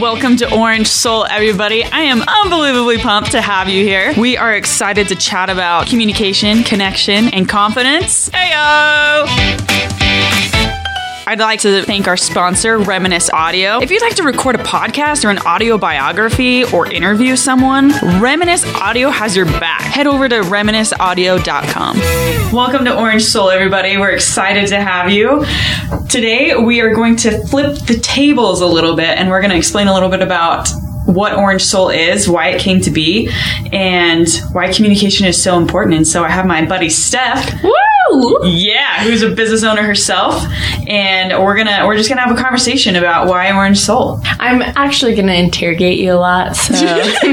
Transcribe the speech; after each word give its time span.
Welcome 0.00 0.36
to 0.38 0.54
Orange 0.54 0.88
Soul, 0.88 1.26
everybody. 1.26 1.84
I 1.84 2.00
am 2.00 2.22
unbelievably 2.22 2.98
pumped 2.98 3.32
to 3.32 3.42
have 3.42 3.68
you 3.68 3.84
here. 3.84 4.14
We 4.18 4.38
are 4.38 4.54
excited 4.54 5.08
to 5.08 5.14
chat 5.14 5.50
about 5.50 5.86
communication, 5.86 6.62
connection, 6.62 7.28
and 7.34 7.48
confidence. 7.48 8.30
Heyo! 8.30 10.01
I'd 11.24 11.38
like 11.38 11.60
to 11.60 11.82
thank 11.82 12.08
our 12.08 12.16
sponsor, 12.16 12.78
Reminisce 12.78 13.30
Audio. 13.30 13.78
If 13.80 13.92
you'd 13.92 14.02
like 14.02 14.16
to 14.16 14.24
record 14.24 14.56
a 14.56 14.58
podcast 14.58 15.24
or 15.24 15.30
an 15.30 15.38
audio 15.38 15.78
biography 15.78 16.64
or 16.64 16.90
interview 16.92 17.36
someone, 17.36 17.92
Reminisce 18.20 18.64
Audio 18.74 19.08
has 19.08 19.36
your 19.36 19.46
back. 19.46 19.82
Head 19.82 20.08
over 20.08 20.28
to 20.28 20.40
reminisceaudio.com. 20.40 21.98
Welcome 22.52 22.84
to 22.86 22.98
Orange 22.98 23.22
Soul, 23.22 23.50
everybody. 23.50 23.96
We're 23.98 24.10
excited 24.10 24.66
to 24.68 24.80
have 24.80 25.10
you. 25.10 25.44
Today, 26.08 26.56
we 26.56 26.80
are 26.80 26.92
going 26.92 27.14
to 27.16 27.46
flip 27.46 27.78
the 27.86 28.00
tables 28.00 28.60
a 28.60 28.66
little 28.66 28.96
bit 28.96 29.16
and 29.16 29.30
we're 29.30 29.40
going 29.40 29.52
to 29.52 29.56
explain 29.56 29.86
a 29.86 29.94
little 29.94 30.08
bit 30.08 30.22
about 30.22 30.68
what 31.06 31.34
Orange 31.34 31.62
Soul 31.62 31.90
is, 31.90 32.28
why 32.28 32.48
it 32.48 32.60
came 32.60 32.80
to 32.80 32.90
be, 32.90 33.30
and 33.72 34.26
why 34.52 34.72
communication 34.72 35.26
is 35.26 35.40
so 35.40 35.56
important. 35.56 35.94
And 35.94 36.06
so 36.06 36.24
I 36.24 36.30
have 36.30 36.46
my 36.46 36.66
buddy 36.66 36.88
Steph. 36.88 37.62
Woo! 37.62 37.72
Yeah, 38.44 39.04
who's 39.04 39.22
a 39.22 39.30
business 39.30 39.62
owner 39.62 39.82
herself, 39.82 40.44
and 40.86 41.42
we're 41.42 41.56
gonna 41.56 41.86
we're 41.86 41.96
just 41.96 42.08
gonna 42.08 42.20
have 42.20 42.36
a 42.36 42.40
conversation 42.40 42.96
about 42.96 43.26
why 43.26 43.52
Orange 43.52 43.78
Soul. 43.78 44.20
I'm 44.38 44.60
actually 44.62 45.14
gonna 45.14 45.32
interrogate 45.34 45.98
you 45.98 46.12
a 46.12 46.14
lot. 46.14 46.56
So 46.56 46.74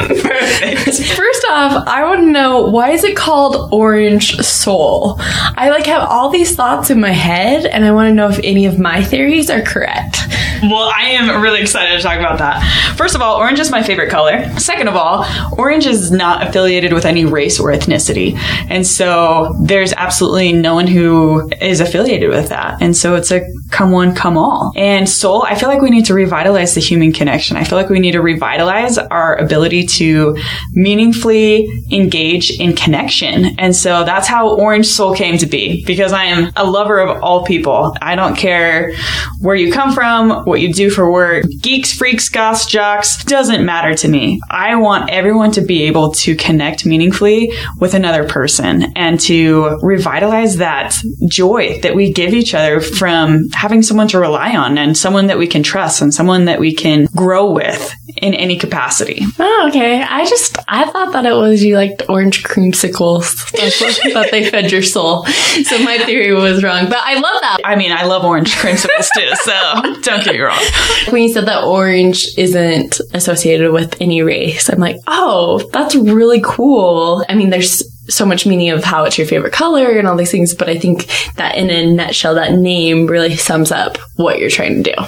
Perfect. 0.00 1.02
first 1.14 1.46
off, 1.50 1.86
I 1.86 2.02
want 2.04 2.20
to 2.20 2.30
know 2.30 2.62
why 2.66 2.90
is 2.90 3.04
it 3.04 3.16
called 3.16 3.72
Orange 3.72 4.36
Soul? 4.38 5.16
I 5.18 5.68
like 5.70 5.86
have 5.86 6.08
all 6.08 6.30
these 6.30 6.54
thoughts 6.56 6.90
in 6.90 7.00
my 7.00 7.12
head, 7.12 7.66
and 7.66 7.84
I 7.84 7.92
want 7.92 8.08
to 8.08 8.14
know 8.14 8.28
if 8.28 8.40
any 8.42 8.66
of 8.66 8.78
my 8.78 9.02
theories 9.02 9.50
are 9.50 9.62
correct. 9.62 10.16
Well, 10.62 10.90
I 10.94 11.04
am 11.10 11.42
really 11.42 11.60
excited 11.60 11.96
to 11.96 12.02
talk 12.02 12.18
about 12.18 12.38
that. 12.38 12.62
First 12.96 13.14
of 13.14 13.22
all, 13.22 13.36
orange 13.38 13.58
is 13.60 13.70
my 13.70 13.82
favorite 13.82 14.10
color. 14.10 14.46
Second 14.58 14.88
of 14.88 14.96
all, 14.96 15.24
orange 15.56 15.86
is 15.86 16.10
not 16.10 16.46
affiliated 16.46 16.92
with 16.92 17.04
any 17.06 17.24
race 17.24 17.58
or 17.58 17.70
ethnicity. 17.72 18.36
And 18.68 18.86
so 18.86 19.54
there's 19.58 19.89
absolutely 19.96 20.52
no 20.52 20.74
one 20.74 20.86
who 20.86 21.50
is 21.60 21.80
affiliated 21.80 22.30
with 22.30 22.48
that. 22.48 22.80
And 22.80 22.96
so 22.96 23.14
it's 23.14 23.30
a 23.30 23.46
come 23.70 23.90
one, 23.90 24.14
come 24.14 24.36
all. 24.36 24.72
And 24.76 25.08
soul, 25.08 25.42
I 25.42 25.54
feel 25.54 25.68
like 25.68 25.80
we 25.80 25.90
need 25.90 26.06
to 26.06 26.14
revitalize 26.14 26.74
the 26.74 26.80
human 26.80 27.12
connection. 27.12 27.56
I 27.56 27.64
feel 27.64 27.78
like 27.78 27.88
we 27.88 28.00
need 28.00 28.12
to 28.12 28.22
revitalize 28.22 28.98
our 28.98 29.36
ability 29.36 29.86
to 29.86 30.36
meaningfully 30.72 31.68
engage 31.90 32.50
in 32.58 32.74
connection. 32.74 33.58
And 33.58 33.74
so 33.74 34.04
that's 34.04 34.26
how 34.26 34.56
Orange 34.56 34.86
Soul 34.86 35.14
came 35.14 35.38
to 35.38 35.46
be 35.46 35.84
because 35.84 36.12
I 36.12 36.24
am 36.24 36.52
a 36.56 36.64
lover 36.64 36.98
of 36.98 37.22
all 37.22 37.44
people. 37.44 37.96
I 38.02 38.16
don't 38.16 38.36
care 38.36 38.94
where 39.40 39.56
you 39.56 39.72
come 39.72 39.92
from, 39.92 40.44
what 40.44 40.60
you 40.60 40.72
do 40.72 40.90
for 40.90 41.10
work, 41.10 41.44
geeks, 41.60 41.92
freaks, 41.92 42.28
goths, 42.28 42.66
jocks, 42.66 43.24
doesn't 43.24 43.64
matter 43.64 43.94
to 43.94 44.08
me. 44.08 44.40
I 44.50 44.76
want 44.76 45.10
everyone 45.10 45.52
to 45.52 45.60
be 45.60 45.84
able 45.84 46.12
to 46.12 46.34
connect 46.36 46.84
meaningfully 46.84 47.52
with 47.78 47.94
another 47.94 48.26
person 48.26 48.92
and 48.96 49.18
to 49.20 49.78
revitalize 49.82 50.58
that 50.58 50.94
joy 51.28 51.80
that 51.80 51.94
we 51.94 52.12
give 52.12 52.32
each 52.32 52.54
other 52.54 52.80
from 52.80 53.48
having 53.50 53.82
someone 53.82 54.08
to 54.08 54.18
rely 54.18 54.56
on 54.56 54.78
and 54.78 54.96
someone 54.96 55.26
that 55.26 55.38
we 55.38 55.46
can 55.46 55.62
trust 55.62 56.02
and 56.02 56.12
someone 56.12 56.46
that 56.46 56.60
we 56.60 56.74
can 56.74 57.06
grow 57.16 57.50
with 57.52 57.94
in 58.16 58.34
any 58.34 58.58
capacity. 58.58 59.22
Oh, 59.38 59.66
okay. 59.68 60.02
I 60.02 60.24
just 60.26 60.58
I 60.68 60.90
thought 60.90 61.12
that 61.12 61.26
it 61.26 61.32
was 61.32 61.62
you 61.62 61.76
liked 61.76 62.02
orange 62.08 62.42
creamsicles. 62.42 63.36
What 63.80 64.14
that 64.14 64.30
they 64.30 64.48
fed 64.48 64.70
your 64.70 64.82
soul. 64.82 65.24
So 65.26 65.78
my 65.78 65.98
theory 65.98 66.32
was 66.32 66.62
wrong, 66.62 66.88
but 66.88 66.98
I 67.00 67.14
love 67.14 67.40
that. 67.40 67.58
I 67.64 67.76
mean, 67.76 67.92
I 67.92 68.04
love 68.04 68.24
orange 68.24 68.54
creamsicles 68.54 69.08
too, 69.14 69.30
so 69.42 70.00
don't 70.02 70.24
get 70.24 70.34
me 70.34 70.40
wrong. 70.40 70.62
When 71.10 71.22
you 71.22 71.32
said 71.32 71.46
that 71.46 71.64
orange 71.64 72.26
isn't 72.36 73.00
associated 73.14 73.72
with 73.72 74.00
any 74.00 74.22
race, 74.22 74.68
I'm 74.68 74.78
like, 74.78 74.96
oh, 75.06 75.68
that's 75.72 75.94
really 75.94 76.40
cool. 76.42 77.24
I 77.28 77.34
mean, 77.34 77.50
there's 77.50 77.82
so 78.10 78.26
much 78.26 78.46
meaning 78.46 78.70
of 78.70 78.84
how 78.84 79.04
it's 79.04 79.16
your 79.16 79.26
favorite 79.26 79.52
color 79.52 79.98
and 79.98 80.06
all 80.06 80.16
these 80.16 80.30
things, 80.30 80.54
but 80.54 80.68
I 80.68 80.78
think 80.78 81.06
that 81.36 81.56
in 81.56 81.70
a 81.70 81.92
nutshell, 81.92 82.34
that 82.34 82.52
name 82.52 83.06
really 83.06 83.36
sums 83.36 83.72
up 83.72 83.98
what 84.16 84.38
you're 84.38 84.50
trying 84.50 84.82
to 84.82 84.94
do. 84.94 85.04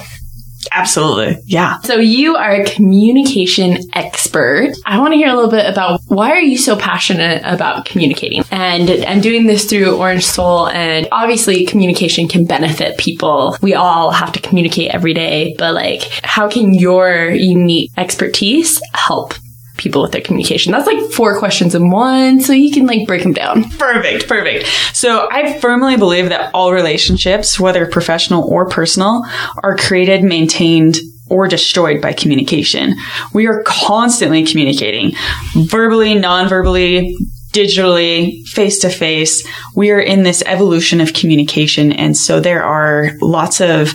Absolutely. 0.71 1.37
Yeah. 1.45 1.79
So 1.81 1.95
you 1.95 2.35
are 2.35 2.61
a 2.61 2.65
communication 2.65 3.77
expert. 3.93 4.73
I 4.85 4.99
want 4.99 5.13
to 5.13 5.17
hear 5.17 5.29
a 5.29 5.35
little 5.35 5.51
bit 5.51 5.69
about 5.69 5.99
why 6.07 6.31
are 6.31 6.41
you 6.41 6.57
so 6.57 6.75
passionate 6.75 7.43
about 7.45 7.85
communicating? 7.85 8.43
And 8.49 8.89
I'm 9.05 9.21
doing 9.21 9.45
this 9.45 9.69
through 9.69 9.97
Orange 9.97 10.25
Soul 10.25 10.69
and 10.69 11.07
obviously 11.11 11.65
communication 11.65 12.27
can 12.27 12.45
benefit 12.45 12.97
people. 12.97 13.55
We 13.61 13.75
all 13.75 14.11
have 14.11 14.31
to 14.33 14.39
communicate 14.39 14.91
every 14.91 15.13
day, 15.13 15.55
but 15.59 15.75
like 15.75 16.03
how 16.23 16.49
can 16.49 16.73
your 16.73 17.29
unique 17.29 17.91
expertise 17.97 18.81
help 18.93 19.35
people 19.83 20.01
with 20.01 20.11
their 20.11 20.21
communication? 20.21 20.71
That's 20.71 20.87
like 20.87 21.11
four 21.11 21.37
questions 21.37 21.75
in 21.75 21.91
one, 21.91 22.41
so 22.41 22.53
you 22.53 22.71
can 22.71 22.87
like 22.87 23.05
break 23.05 23.23
them 23.23 23.33
down. 23.33 23.69
Perfect, 23.71 24.27
perfect. 24.27 24.67
So 24.93 25.27
I 25.31 25.59
firmly 25.59 25.97
believe 25.97 26.29
that 26.29 26.49
all 26.53 26.73
relationships, 26.73 27.59
whether 27.59 27.85
professional 27.85 28.43
or 28.51 28.67
personal, 28.67 29.23
are 29.61 29.77
created, 29.77 30.23
maintained, 30.23 30.97
or 31.29 31.47
destroyed 31.47 32.01
by 32.01 32.13
communication. 32.13 32.95
We 33.33 33.47
are 33.47 33.63
constantly 33.63 34.45
communicating, 34.45 35.13
verbally, 35.55 36.15
non-verbally, 36.15 37.15
digitally, 37.53 38.45
face 38.47 38.79
to 38.79 38.89
face. 38.89 39.47
We 39.75 39.91
are 39.91 39.99
in 39.99 40.23
this 40.23 40.43
evolution 40.45 40.99
of 40.99 41.13
communication. 41.13 41.93
And 41.93 42.17
so 42.17 42.39
there 42.39 42.63
are 42.63 43.11
lots 43.21 43.61
of 43.61 43.93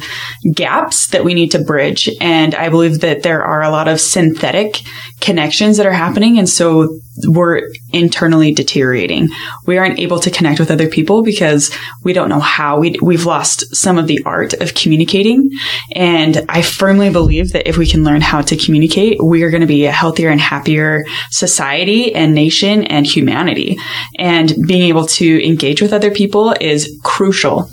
gaps 0.54 1.08
that 1.08 1.24
we 1.24 1.34
need 1.34 1.50
to 1.50 1.58
bridge. 1.58 2.08
And 2.20 2.54
I 2.54 2.68
believe 2.70 3.00
that 3.00 3.24
there 3.24 3.44
are 3.44 3.62
a 3.62 3.70
lot 3.70 3.88
of 3.88 4.00
synthetic 4.00 4.80
connections 5.20 5.76
that 5.76 5.86
are 5.86 5.92
happening. 5.92 6.38
And 6.38 6.48
so 6.48 6.98
we're 7.26 7.70
internally 7.92 8.52
deteriorating. 8.52 9.28
We 9.66 9.78
aren't 9.78 9.98
able 9.98 10.20
to 10.20 10.30
connect 10.30 10.60
with 10.60 10.70
other 10.70 10.88
people 10.88 11.22
because 11.22 11.74
we 12.04 12.12
don't 12.12 12.28
know 12.28 12.40
how 12.40 12.78
we, 12.78 12.96
we've 13.02 13.26
lost 13.26 13.74
some 13.74 13.98
of 13.98 14.06
the 14.06 14.22
art 14.24 14.54
of 14.54 14.74
communicating. 14.74 15.50
And 15.94 16.44
I 16.48 16.62
firmly 16.62 17.10
believe 17.10 17.52
that 17.52 17.68
if 17.68 17.76
we 17.76 17.86
can 17.86 18.04
learn 18.04 18.20
how 18.20 18.42
to 18.42 18.56
communicate, 18.56 19.18
we 19.22 19.42
are 19.42 19.50
going 19.50 19.62
to 19.62 19.66
be 19.66 19.86
a 19.86 19.92
healthier 19.92 20.30
and 20.30 20.40
happier 20.40 21.04
society 21.30 22.14
and 22.14 22.34
nation 22.34 22.84
and 22.84 23.06
humanity. 23.06 23.78
And 24.18 24.54
being 24.66 24.82
able 24.82 25.06
to 25.06 25.46
engage 25.46 25.82
with 25.82 25.92
other 25.92 26.10
people 26.10 26.54
is 26.60 26.98
crucial 27.04 27.68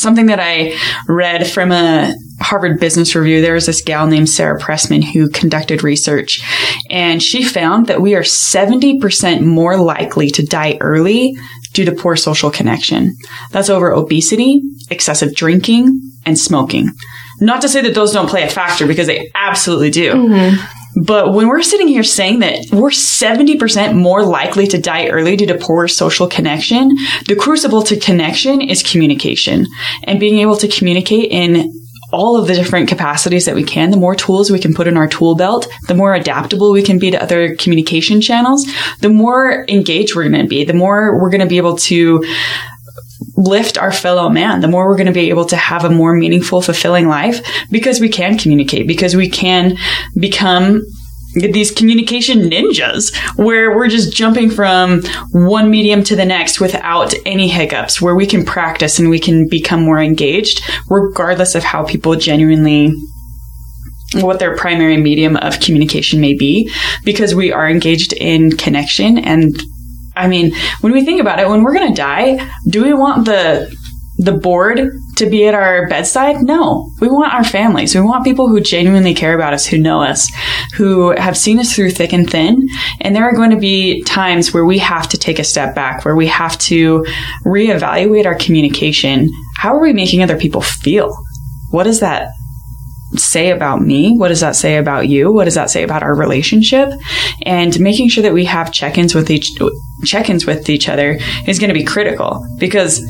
something 0.00 0.26
that 0.26 0.40
I 0.40 0.76
read 1.08 1.46
from 1.46 1.72
a 1.72 2.14
Harvard 2.40 2.80
Business 2.80 3.14
Review, 3.14 3.42
there 3.42 3.54
was 3.54 3.66
this 3.66 3.82
gal 3.82 4.06
named 4.06 4.28
Sarah 4.28 4.58
Pressman 4.58 5.04
who 5.04 5.28
conducted 5.28 5.82
research 5.82 6.40
and 6.88 7.22
she 7.22 7.44
found 7.44 7.86
that 7.86 8.00
we 8.00 8.14
are 8.14 8.22
70% 8.22 9.42
more 9.42 9.76
likely 9.76 10.30
to 10.30 10.44
die 10.44 10.78
early 10.80 11.36
due 11.72 11.84
to 11.84 11.92
poor 11.92 12.16
social 12.16 12.50
connection. 12.50 13.16
That's 13.50 13.70
over 13.70 13.92
obesity, 13.92 14.62
excessive 14.90 15.34
drinking, 15.34 16.00
and 16.26 16.38
smoking. 16.38 16.90
Not 17.40 17.62
to 17.62 17.68
say 17.68 17.80
that 17.82 17.94
those 17.94 18.12
don't 18.12 18.28
play 18.28 18.42
a 18.42 18.48
factor 18.48 18.86
because 18.86 19.06
they 19.06 19.30
absolutely 19.34 19.90
do. 19.90 20.12
Mm-hmm. 20.12 20.79
But 21.06 21.32
when 21.32 21.48
we're 21.48 21.62
sitting 21.62 21.88
here 21.88 22.02
saying 22.02 22.40
that 22.40 22.66
we're 22.72 22.90
70% 22.90 23.94
more 23.94 24.22
likely 24.22 24.66
to 24.66 24.80
die 24.80 25.08
early 25.08 25.36
due 25.36 25.46
to 25.46 25.56
poor 25.56 25.88
social 25.88 26.28
connection, 26.28 26.90
the 27.26 27.36
crucible 27.36 27.82
to 27.82 27.98
connection 27.98 28.60
is 28.60 28.82
communication 28.82 29.66
and 30.04 30.20
being 30.20 30.38
able 30.40 30.56
to 30.56 30.68
communicate 30.68 31.30
in 31.30 31.72
all 32.12 32.36
of 32.36 32.48
the 32.48 32.54
different 32.54 32.88
capacities 32.88 33.46
that 33.46 33.54
we 33.54 33.62
can, 33.62 33.90
the 33.90 33.96
more 33.96 34.14
tools 34.14 34.50
we 34.50 34.58
can 34.58 34.74
put 34.74 34.88
in 34.88 34.96
our 34.96 35.06
tool 35.06 35.36
belt, 35.36 35.68
the 35.86 35.94
more 35.94 36.12
adaptable 36.12 36.72
we 36.72 36.82
can 36.82 36.98
be 36.98 37.10
to 37.10 37.22
other 37.22 37.54
communication 37.54 38.20
channels, 38.20 38.66
the 38.98 39.08
more 39.08 39.64
engaged 39.68 40.16
we're 40.16 40.28
going 40.28 40.42
to 40.42 40.48
be, 40.48 40.64
the 40.64 40.72
more 40.72 41.20
we're 41.20 41.30
going 41.30 41.40
to 41.40 41.46
be 41.46 41.56
able 41.56 41.76
to 41.76 42.24
lift 43.36 43.78
our 43.78 43.92
fellow 43.92 44.28
man, 44.28 44.60
the 44.60 44.68
more 44.68 44.86
we're 44.86 44.96
going 44.96 45.06
to 45.06 45.12
be 45.12 45.30
able 45.30 45.44
to 45.46 45.56
have 45.56 45.84
a 45.84 45.90
more 45.90 46.14
meaningful, 46.14 46.60
fulfilling 46.60 47.08
life 47.08 47.40
because 47.70 48.00
we 48.00 48.08
can 48.08 48.36
communicate, 48.36 48.86
because 48.86 49.14
we 49.14 49.28
can 49.28 49.76
become 50.18 50.82
these 51.34 51.70
communication 51.70 52.40
ninjas 52.50 53.14
where 53.36 53.76
we're 53.76 53.88
just 53.88 54.12
jumping 54.12 54.50
from 54.50 55.02
one 55.32 55.70
medium 55.70 56.02
to 56.04 56.16
the 56.16 56.24
next 56.24 56.60
without 56.60 57.14
any 57.24 57.48
hiccups, 57.48 58.00
where 58.00 58.14
we 58.14 58.26
can 58.26 58.44
practice 58.44 58.98
and 58.98 59.10
we 59.10 59.20
can 59.20 59.48
become 59.48 59.82
more 59.82 60.00
engaged 60.00 60.62
regardless 60.88 61.54
of 61.54 61.62
how 61.62 61.84
people 61.84 62.16
genuinely 62.16 62.92
what 64.14 64.40
their 64.40 64.56
primary 64.56 64.96
medium 64.96 65.36
of 65.36 65.60
communication 65.60 66.20
may 66.20 66.34
be 66.34 66.68
because 67.04 67.32
we 67.34 67.52
are 67.52 67.70
engaged 67.70 68.12
in 68.14 68.50
connection. 68.56 69.18
And 69.18 69.54
I 70.16 70.26
mean, 70.26 70.52
when 70.80 70.92
we 70.92 71.04
think 71.04 71.20
about 71.20 71.38
it, 71.38 71.48
when 71.48 71.62
we're 71.62 71.74
going 71.74 71.88
to 71.88 71.94
die, 71.94 72.50
do 72.68 72.82
we 72.82 72.92
want 72.92 73.24
the 73.24 73.72
the 74.22 74.32
board 74.32 74.80
to 75.16 75.26
be 75.28 75.46
at 75.46 75.54
our 75.54 75.88
bedside? 75.88 76.42
No. 76.42 76.90
We 77.00 77.08
want 77.08 77.32
our 77.32 77.44
families. 77.44 77.94
We 77.94 78.00
want 78.00 78.24
people 78.24 78.48
who 78.48 78.60
genuinely 78.60 79.14
care 79.14 79.34
about 79.34 79.54
us, 79.54 79.66
who 79.66 79.78
know 79.78 80.02
us, 80.02 80.30
who 80.76 81.10
have 81.16 81.36
seen 81.36 81.58
us 81.58 81.74
through 81.74 81.90
thick 81.90 82.12
and 82.12 82.28
thin. 82.28 82.68
And 83.00 83.16
there 83.16 83.24
are 83.24 83.34
going 83.34 83.50
to 83.50 83.58
be 83.58 84.02
times 84.02 84.52
where 84.52 84.64
we 84.64 84.78
have 84.78 85.08
to 85.08 85.18
take 85.18 85.38
a 85.38 85.44
step 85.44 85.74
back, 85.74 86.04
where 86.04 86.16
we 86.16 86.26
have 86.26 86.58
to 86.58 87.04
reevaluate 87.46 88.26
our 88.26 88.36
communication. 88.36 89.30
How 89.56 89.74
are 89.74 89.80
we 89.80 89.92
making 89.92 90.22
other 90.22 90.38
people 90.38 90.60
feel? 90.60 91.16
What 91.70 91.84
does 91.84 92.00
that 92.00 92.30
say 93.16 93.50
about 93.50 93.80
me? 93.80 94.16
What 94.16 94.28
does 94.28 94.40
that 94.40 94.54
say 94.54 94.76
about 94.76 95.08
you? 95.08 95.32
What 95.32 95.44
does 95.44 95.54
that 95.54 95.70
say 95.70 95.82
about 95.82 96.02
our 96.02 96.14
relationship? 96.14 96.92
And 97.42 97.78
making 97.80 98.08
sure 98.08 98.22
that 98.22 98.32
we 98.32 98.44
have 98.44 98.72
check-ins 98.72 99.14
with 99.14 99.30
each 99.30 99.50
check-ins 100.04 100.46
with 100.46 100.70
each 100.70 100.88
other 100.88 101.18
is 101.46 101.58
going 101.58 101.68
to 101.68 101.74
be 101.74 101.84
critical 101.84 102.46
because 102.58 103.02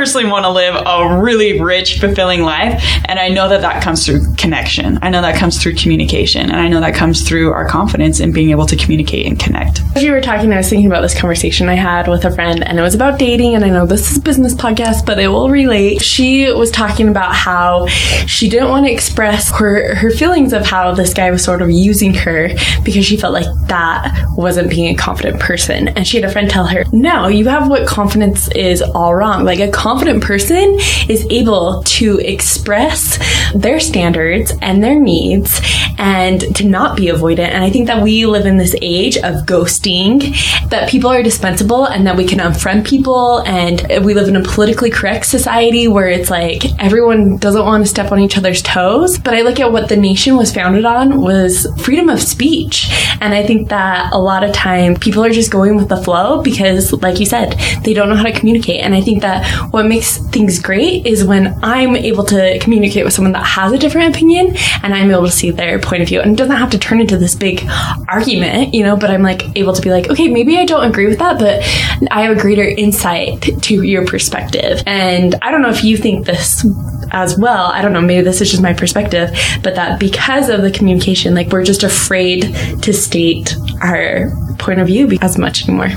personally 0.00 0.30
want 0.32 0.46
to 0.46 0.50
live 0.50 0.74
a 0.74 1.20
really 1.20 1.60
rich, 1.60 2.00
fulfilling 2.00 2.40
life. 2.40 2.82
And 3.04 3.18
I 3.18 3.28
know 3.28 3.50
that 3.50 3.60
that 3.60 3.82
comes 3.82 4.06
through 4.06 4.34
connection. 4.36 4.98
I 5.02 5.10
know 5.10 5.20
that 5.20 5.36
comes 5.36 5.62
through 5.62 5.74
communication. 5.74 6.48
And 6.48 6.58
I 6.58 6.68
know 6.68 6.80
that 6.80 6.94
comes 6.94 7.28
through 7.28 7.52
our 7.52 7.68
confidence 7.68 8.18
in 8.18 8.32
being 8.32 8.48
able 8.50 8.64
to 8.64 8.76
communicate 8.76 9.26
and 9.26 9.38
connect. 9.38 9.82
As 9.94 10.02
you 10.02 10.12
were 10.12 10.22
talking, 10.22 10.50
I 10.54 10.56
was 10.56 10.70
thinking 10.70 10.86
about 10.86 11.02
this 11.02 11.14
conversation 11.14 11.68
I 11.68 11.74
had 11.74 12.08
with 12.08 12.24
a 12.24 12.30
friend, 12.30 12.66
and 12.66 12.78
it 12.78 12.82
was 12.82 12.94
about 12.94 13.18
dating. 13.18 13.56
And 13.56 13.62
I 13.62 13.68
know 13.68 13.84
this 13.84 14.10
is 14.10 14.18
business 14.18 14.54
podcast, 14.54 15.04
but 15.04 15.18
it 15.18 15.28
will 15.28 15.50
relate. 15.50 16.00
She 16.00 16.50
was 16.50 16.70
talking 16.70 17.08
about 17.08 17.34
how 17.34 17.86
she 17.86 18.48
didn't 18.48 18.70
want 18.70 18.86
to 18.86 18.90
express 18.90 19.50
her, 19.58 19.96
her 19.96 20.10
feelings 20.10 20.54
of 20.54 20.64
how 20.64 20.94
this 20.94 21.12
guy 21.12 21.30
was 21.30 21.44
sort 21.44 21.60
of 21.60 21.70
using 21.70 22.14
her 22.14 22.48
because 22.84 23.04
she 23.04 23.18
felt 23.18 23.34
like 23.34 23.44
that 23.66 24.16
wasn't 24.34 24.70
being 24.70 24.94
a 24.94 24.96
confident 24.96 25.40
person. 25.40 25.88
And 25.88 26.06
she 26.06 26.18
had 26.18 26.26
a 26.26 26.32
friend 26.32 26.48
tell 26.48 26.64
her, 26.68 26.84
no, 26.90 27.26
you 27.26 27.46
have 27.48 27.68
what 27.68 27.86
confidence 27.86 28.48
is 28.52 28.80
all 28.80 29.14
wrong 29.14 29.44
like 29.44 29.60
a 29.60 29.68
confident 29.68 29.89
person 30.20 30.76
is 31.08 31.26
able 31.30 31.82
to 31.84 32.18
express 32.18 33.18
their 33.54 33.80
standards 33.80 34.52
and 34.62 34.82
their 34.82 34.98
needs 34.98 35.60
and 35.98 36.54
to 36.56 36.66
not 36.66 36.96
be 36.96 37.06
avoidant. 37.06 37.50
And 37.50 37.62
I 37.62 37.70
think 37.70 37.86
that 37.88 38.02
we 38.02 38.26
live 38.26 38.46
in 38.46 38.56
this 38.56 38.74
age 38.80 39.16
of 39.18 39.46
ghosting, 39.46 40.34
that 40.70 40.88
people 40.88 41.10
are 41.10 41.22
dispensable 41.22 41.84
and 41.86 42.06
that 42.06 42.16
we 42.16 42.26
can 42.26 42.38
unfriend 42.38 42.86
people. 42.86 43.40
And 43.40 44.04
we 44.04 44.14
live 44.14 44.28
in 44.28 44.36
a 44.36 44.42
politically 44.42 44.90
correct 44.90 45.26
society 45.26 45.88
where 45.88 46.08
it's 46.08 46.30
like 46.30 46.64
everyone 46.80 47.36
doesn't 47.36 47.64
want 47.64 47.84
to 47.84 47.88
step 47.88 48.12
on 48.12 48.20
each 48.20 48.38
other's 48.38 48.62
toes. 48.62 49.18
But 49.18 49.34
I 49.34 49.42
look 49.42 49.60
at 49.60 49.72
what 49.72 49.88
the 49.88 49.96
nation 49.96 50.36
was 50.36 50.54
founded 50.54 50.84
on 50.84 51.20
was 51.20 51.66
freedom 51.82 52.08
of 52.08 52.20
speech. 52.20 52.88
And 53.20 53.34
I 53.34 53.46
think 53.46 53.68
that 53.68 54.12
a 54.12 54.18
lot 54.18 54.44
of 54.44 54.52
time 54.52 54.96
people 54.96 55.24
are 55.24 55.30
just 55.30 55.50
going 55.50 55.76
with 55.76 55.88
the 55.88 56.02
flow 56.02 56.42
because, 56.42 56.92
like 56.92 57.20
you 57.20 57.26
said, 57.26 57.58
they 57.84 57.92
don't 57.92 58.08
know 58.08 58.16
how 58.16 58.24
to 58.24 58.32
communicate. 58.32 58.80
And 58.80 58.94
I 58.94 59.00
think 59.00 59.22
that 59.22 59.46
what 59.72 59.79
makes 59.86 60.18
things 60.28 60.58
great 60.58 61.06
is 61.06 61.24
when 61.24 61.58
I'm 61.62 61.96
able 61.96 62.24
to 62.24 62.58
communicate 62.60 63.04
with 63.04 63.14
someone 63.14 63.32
that 63.32 63.44
has 63.44 63.72
a 63.72 63.78
different 63.78 64.14
opinion 64.14 64.56
and 64.82 64.94
I'm 64.94 65.10
able 65.10 65.26
to 65.26 65.32
see 65.32 65.50
their 65.50 65.78
point 65.78 66.02
of 66.02 66.08
view. 66.08 66.20
And 66.20 66.32
it 66.32 66.36
doesn't 66.36 66.56
have 66.56 66.70
to 66.70 66.78
turn 66.78 67.00
into 67.00 67.16
this 67.18 67.34
big 67.34 67.68
argument, 68.08 68.74
you 68.74 68.82
know, 68.82 68.96
but 68.96 69.10
I'm 69.10 69.22
like 69.22 69.56
able 69.56 69.72
to 69.72 69.82
be 69.82 69.90
like, 69.90 70.08
okay, 70.10 70.28
maybe 70.28 70.58
I 70.58 70.64
don't 70.64 70.84
agree 70.84 71.06
with 71.06 71.18
that, 71.18 71.38
but 71.38 71.62
I 72.10 72.22
have 72.22 72.36
a 72.36 72.40
greater 72.40 72.64
insight 72.64 73.42
to 73.62 73.82
your 73.82 74.06
perspective. 74.06 74.82
And 74.86 75.34
I 75.42 75.50
don't 75.50 75.62
know 75.62 75.70
if 75.70 75.84
you 75.84 75.96
think 75.96 76.26
this 76.26 76.66
as 77.12 77.38
well. 77.38 77.66
I 77.66 77.82
don't 77.82 77.92
know, 77.92 78.00
maybe 78.00 78.22
this 78.22 78.40
is 78.40 78.50
just 78.50 78.62
my 78.62 78.72
perspective, 78.72 79.30
but 79.62 79.74
that 79.74 79.98
because 79.98 80.48
of 80.48 80.62
the 80.62 80.70
communication, 80.70 81.34
like 81.34 81.48
we're 81.48 81.64
just 81.64 81.82
afraid 81.82 82.42
to 82.82 82.92
state 82.92 83.56
our 83.82 84.30
point 84.58 84.80
of 84.80 84.86
view 84.86 85.18
as 85.22 85.38
much 85.38 85.68
anymore 85.68 85.88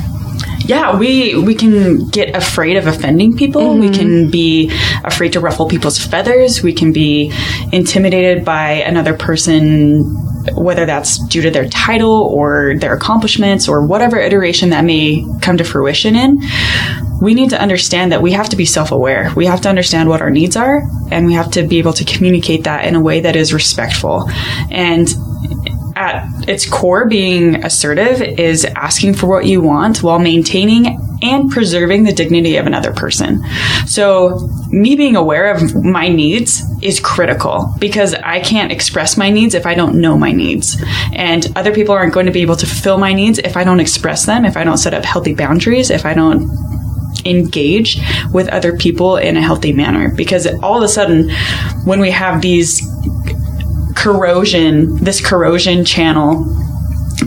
yeah, 0.65 0.97
we 0.97 1.35
we 1.35 1.55
can 1.55 2.07
get 2.09 2.35
afraid 2.35 2.77
of 2.77 2.87
offending 2.87 3.35
people. 3.35 3.61
Mm-hmm. 3.61 3.79
We 3.79 3.89
can 3.89 4.31
be 4.31 4.71
afraid 5.03 5.33
to 5.33 5.39
ruffle 5.39 5.67
people's 5.67 5.99
feathers. 5.99 6.63
We 6.63 6.73
can 6.73 6.93
be 6.93 7.31
intimidated 7.71 8.45
by 8.45 8.71
another 8.71 9.15
person 9.15 10.03
whether 10.55 10.85
that's 10.85 11.25
due 11.27 11.41
to 11.41 11.51
their 11.51 11.67
title 11.69 12.11
or 12.11 12.75
their 12.77 12.93
accomplishments 12.93 13.67
or 13.67 13.85
whatever 13.85 14.19
iteration 14.19 14.71
that 14.71 14.83
may 14.83 15.25
come 15.41 15.57
to 15.57 15.63
fruition 15.63 16.15
in, 16.15 16.41
we 17.21 17.33
need 17.33 17.51
to 17.51 17.61
understand 17.61 18.11
that 18.11 18.21
we 18.21 18.33
have 18.33 18.49
to 18.49 18.55
be 18.55 18.65
self 18.65 18.91
aware. 18.91 19.31
We 19.35 19.45
have 19.45 19.61
to 19.61 19.69
understand 19.69 20.09
what 20.09 20.21
our 20.21 20.29
needs 20.29 20.57
are, 20.57 20.83
and 21.11 21.25
we 21.25 21.33
have 21.33 21.51
to 21.51 21.63
be 21.63 21.79
able 21.79 21.93
to 21.93 22.05
communicate 22.05 22.65
that 22.65 22.85
in 22.85 22.95
a 22.95 23.01
way 23.01 23.21
that 23.21 23.35
is 23.35 23.53
respectful. 23.53 24.29
And 24.69 25.07
at 25.95 26.27
its 26.47 26.69
core, 26.69 27.07
being 27.07 27.63
assertive 27.63 28.21
is 28.21 28.65
asking 28.65 29.15
for 29.15 29.27
what 29.27 29.45
you 29.45 29.61
want 29.61 30.03
while 30.03 30.19
maintaining 30.19 30.99
and 31.21 31.49
preserving 31.49 32.03
the 32.03 32.11
dignity 32.11 32.57
of 32.57 32.67
another 32.67 32.91
person. 32.91 33.43
So, 33.85 34.49
me 34.69 34.95
being 34.95 35.15
aware 35.15 35.51
of 35.51 35.83
my 35.83 36.09
needs 36.09 36.63
is 36.81 36.99
critical 36.99 37.73
because 37.79 38.13
I 38.13 38.41
can't 38.41 38.71
express 38.71 39.17
my 39.17 39.29
needs 39.29 39.55
if 39.55 39.65
I 39.65 39.73
don't 39.73 40.01
know 40.01 40.17
my 40.17 40.31
needs. 40.31 40.83
And 41.13 41.47
other 41.55 41.73
people 41.73 41.95
aren't 41.95 42.13
going 42.13 42.25
to 42.25 42.31
be 42.31 42.41
able 42.41 42.57
to 42.57 42.65
fulfill 42.65 42.97
my 42.97 43.13
needs 43.13 43.39
if 43.39 43.55
I 43.55 43.63
don't 43.63 43.79
express 43.79 44.25
them, 44.25 44.45
if 44.45 44.57
I 44.57 44.63
don't 44.63 44.77
set 44.77 44.93
up 44.93 45.05
healthy 45.05 45.33
boundaries, 45.33 45.89
if 45.89 46.05
I 46.05 46.13
don't 46.13 46.49
engage 47.25 47.99
with 48.33 48.49
other 48.49 48.77
people 48.77 49.17
in 49.17 49.37
a 49.37 49.41
healthy 49.41 49.71
manner. 49.71 50.13
Because 50.13 50.47
all 50.61 50.77
of 50.77 50.83
a 50.83 50.89
sudden, 50.89 51.29
when 51.85 51.99
we 51.99 52.11
have 52.11 52.41
these 52.41 52.81
corrosion, 54.03 54.97
this 54.97 55.25
corrosion 55.25 55.85
channel 55.85 56.43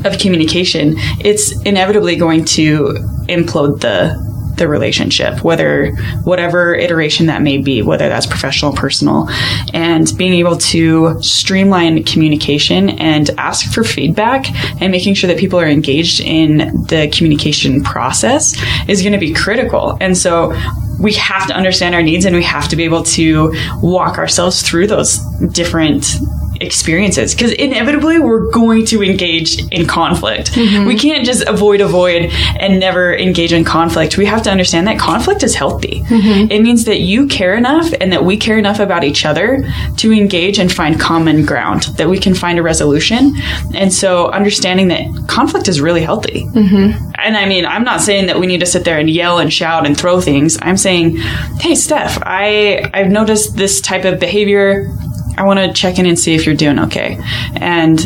of 0.04 0.18
communication, 0.18 0.92
it's 1.20 1.58
inevitably 1.62 2.16
going 2.16 2.44
to 2.44 2.94
implode 3.28 3.80
the 3.80 4.26
the 4.56 4.66
relationship, 4.66 5.44
whether 5.44 5.94
whatever 6.24 6.74
iteration 6.74 7.26
that 7.26 7.42
may 7.42 7.58
be, 7.58 7.82
whether 7.82 8.08
that's 8.08 8.24
professional, 8.24 8.72
personal, 8.72 9.28
and 9.74 10.10
being 10.16 10.32
able 10.32 10.56
to 10.56 11.20
streamline 11.22 12.02
communication 12.04 12.88
and 12.88 13.28
ask 13.36 13.70
for 13.70 13.84
feedback 13.84 14.46
and 14.80 14.90
making 14.90 15.12
sure 15.12 15.28
that 15.28 15.38
people 15.38 15.60
are 15.60 15.68
engaged 15.68 16.20
in 16.20 16.56
the 16.86 17.10
communication 17.14 17.82
process 17.82 18.56
is 18.88 19.02
going 19.02 19.12
to 19.12 19.18
be 19.18 19.34
critical. 19.34 19.98
And 20.00 20.16
so 20.16 20.58
we 20.98 21.12
have 21.12 21.46
to 21.48 21.54
understand 21.54 21.94
our 21.94 22.02
needs 22.02 22.24
and 22.24 22.34
we 22.34 22.42
have 22.42 22.68
to 22.68 22.76
be 22.76 22.84
able 22.84 23.02
to 23.02 23.54
walk 23.82 24.16
ourselves 24.16 24.62
through 24.62 24.86
those 24.86 25.18
different 25.52 26.16
experiences 26.60 27.34
because 27.34 27.52
inevitably 27.52 28.18
we're 28.18 28.50
going 28.50 28.84
to 28.86 29.02
engage 29.02 29.60
in 29.72 29.86
conflict. 29.86 30.52
Mm-hmm. 30.52 30.86
We 30.86 30.98
can't 30.98 31.24
just 31.24 31.46
avoid, 31.46 31.80
avoid, 31.80 32.30
and 32.58 32.80
never 32.80 33.16
engage 33.16 33.52
in 33.52 33.64
conflict. 33.64 34.16
We 34.16 34.26
have 34.26 34.42
to 34.42 34.50
understand 34.50 34.86
that 34.86 34.98
conflict 34.98 35.42
is 35.42 35.54
healthy. 35.54 36.02
Mm-hmm. 36.02 36.50
It 36.50 36.62
means 36.62 36.84
that 36.84 37.00
you 37.00 37.26
care 37.26 37.54
enough 37.54 37.92
and 38.00 38.12
that 38.12 38.24
we 38.24 38.36
care 38.36 38.58
enough 38.58 38.80
about 38.80 39.04
each 39.04 39.24
other 39.24 39.66
to 39.98 40.12
engage 40.12 40.58
and 40.58 40.72
find 40.72 41.00
common 41.00 41.44
ground, 41.44 41.84
that 41.96 42.08
we 42.08 42.18
can 42.18 42.34
find 42.34 42.58
a 42.58 42.62
resolution. 42.62 43.32
And 43.74 43.92
so 43.92 44.30
understanding 44.30 44.88
that 44.88 45.28
conflict 45.28 45.68
is 45.68 45.80
really 45.80 46.02
healthy. 46.02 46.44
Mm-hmm. 46.44 47.12
And 47.18 47.36
I 47.36 47.46
mean, 47.46 47.66
I'm 47.66 47.84
not 47.84 48.00
saying 48.00 48.26
that 48.26 48.38
we 48.38 48.46
need 48.46 48.60
to 48.60 48.66
sit 48.66 48.84
there 48.84 48.98
and 48.98 49.08
yell 49.08 49.38
and 49.38 49.52
shout 49.52 49.86
and 49.86 49.96
throw 49.96 50.20
things. 50.20 50.58
I'm 50.62 50.76
saying, 50.76 51.16
hey, 51.60 51.74
Steph, 51.74 52.18
I, 52.22 52.90
I've 52.94 53.10
noticed 53.10 53.56
this 53.56 53.80
type 53.80 54.04
of 54.04 54.20
behavior 54.20 54.90
I 55.36 55.44
want 55.44 55.58
to 55.60 55.72
check 55.72 55.98
in 55.98 56.06
and 56.06 56.18
see 56.18 56.34
if 56.34 56.46
you're 56.46 56.54
doing 56.54 56.78
okay. 56.78 57.18
And 57.56 57.98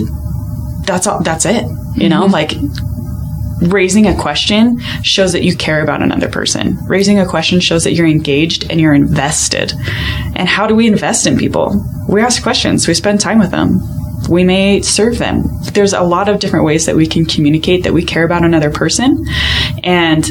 that's 0.85 1.07
all, 1.07 1.23
that's 1.23 1.47
it. 1.47 1.65
You 1.97 2.09
know, 2.09 2.27
mm-hmm. 2.27 2.33
like 2.33 2.53
raising 3.73 4.07
a 4.07 4.17
question 4.17 4.81
shows 5.03 5.33
that 5.33 5.43
you 5.43 5.57
care 5.57 5.83
about 5.83 6.03
another 6.03 6.29
person. 6.29 6.79
Raising 6.87 7.19
a 7.19 7.27
question 7.27 7.61
shows 7.61 7.85
that 7.85 7.93
you're 7.93 8.07
engaged 8.07 8.71
and 8.71 8.81
you're 8.81 8.95
invested. 8.95 9.73
And 10.35 10.49
how 10.49 10.67
do 10.67 10.75
we 10.75 10.87
invest 10.87 11.27
in 11.27 11.37
people? 11.37 11.85
We 12.09 12.23
ask 12.23 12.43
questions, 12.43 12.89
we 12.89 12.95
spend 12.95 13.21
time 13.21 13.39
with 13.39 13.51
them. 13.51 13.81
We 14.29 14.45
may 14.45 14.83
serve 14.83 15.19
them. 15.19 15.45
There's 15.73 15.93
a 15.93 16.03
lot 16.03 16.29
of 16.29 16.41
different 16.41 16.65
ways 16.65 16.87
that 16.87 16.97
we 16.97 17.07
can 17.07 17.25
communicate 17.25 17.85
that 17.85 17.93
we 17.93 18.05
care 18.05 18.25
about 18.25 18.45
another 18.45 18.71
person. 18.71 19.25
And 19.83 20.25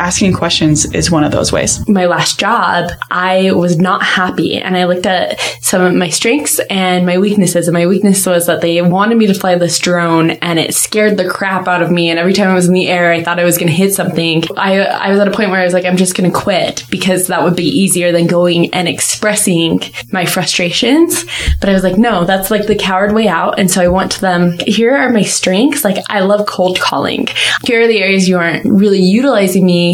asking 0.00 0.32
questions 0.32 0.92
is 0.94 1.10
one 1.10 1.24
of 1.24 1.30
those 1.30 1.52
ways. 1.52 1.86
My 1.86 2.06
last 2.06 2.40
job, 2.40 2.90
I 3.10 3.52
was 3.52 3.78
not 3.78 4.02
happy 4.02 4.56
and 4.56 4.76
I 4.76 4.84
looked 4.84 5.06
at 5.06 5.38
some 5.60 5.82
of 5.82 5.94
my 5.94 6.08
strengths 6.08 6.58
and 6.70 7.04
my 7.04 7.18
weaknesses. 7.18 7.68
And 7.68 7.74
my 7.74 7.86
weakness 7.86 8.24
was 8.24 8.46
that 8.46 8.62
they 8.62 8.80
wanted 8.80 9.18
me 9.18 9.26
to 9.26 9.34
fly 9.34 9.56
this 9.56 9.78
drone 9.78 10.30
and 10.30 10.58
it 10.58 10.74
scared 10.74 11.18
the 11.18 11.28
crap 11.28 11.68
out 11.68 11.82
of 11.82 11.90
me. 11.90 12.08
And 12.08 12.18
every 12.18 12.32
time 12.32 12.48
I 12.48 12.54
was 12.54 12.66
in 12.66 12.72
the 12.72 12.88
air, 12.88 13.12
I 13.12 13.22
thought 13.22 13.38
I 13.38 13.44
was 13.44 13.58
going 13.58 13.68
to 13.68 13.74
hit 13.74 13.94
something. 13.94 14.42
I, 14.56 14.80
I 14.80 15.10
was 15.10 15.20
at 15.20 15.28
a 15.28 15.32
point 15.32 15.50
where 15.50 15.60
I 15.60 15.64
was 15.64 15.74
like, 15.74 15.84
I'm 15.84 15.98
just 15.98 16.16
going 16.16 16.30
to 16.30 16.36
quit 16.36 16.84
because 16.90 17.26
that 17.26 17.42
would 17.42 17.56
be 17.56 17.68
easier 17.68 18.10
than 18.10 18.26
going 18.26 18.72
and 18.72 18.88
expressing 18.88 19.82
my 20.10 20.24
frustrations. 20.24 21.24
But 21.60 21.68
I 21.68 21.74
was 21.74 21.84
like, 21.84 21.98
no, 21.98 22.24
that's 22.24 22.50
like 22.50 22.66
the 22.66 22.74
coward 22.74 23.12
way 23.12 23.28
out. 23.28 23.58
And 23.58 23.70
so 23.70 23.82
I 23.82 23.88
went 23.88 24.12
to 24.12 24.20
them, 24.20 24.58
here 24.66 24.96
are 24.96 25.10
my 25.10 25.22
strengths. 25.22 25.84
Like 25.84 26.02
I 26.08 26.20
love 26.20 26.46
cold 26.46 26.80
calling. 26.80 27.28
Here 27.64 27.82
are 27.82 27.86
the 27.86 28.00
areas 28.00 28.28
you 28.28 28.38
aren't 28.38 28.64
really 28.64 29.02
utilizing 29.02 29.66
me 29.66 29.89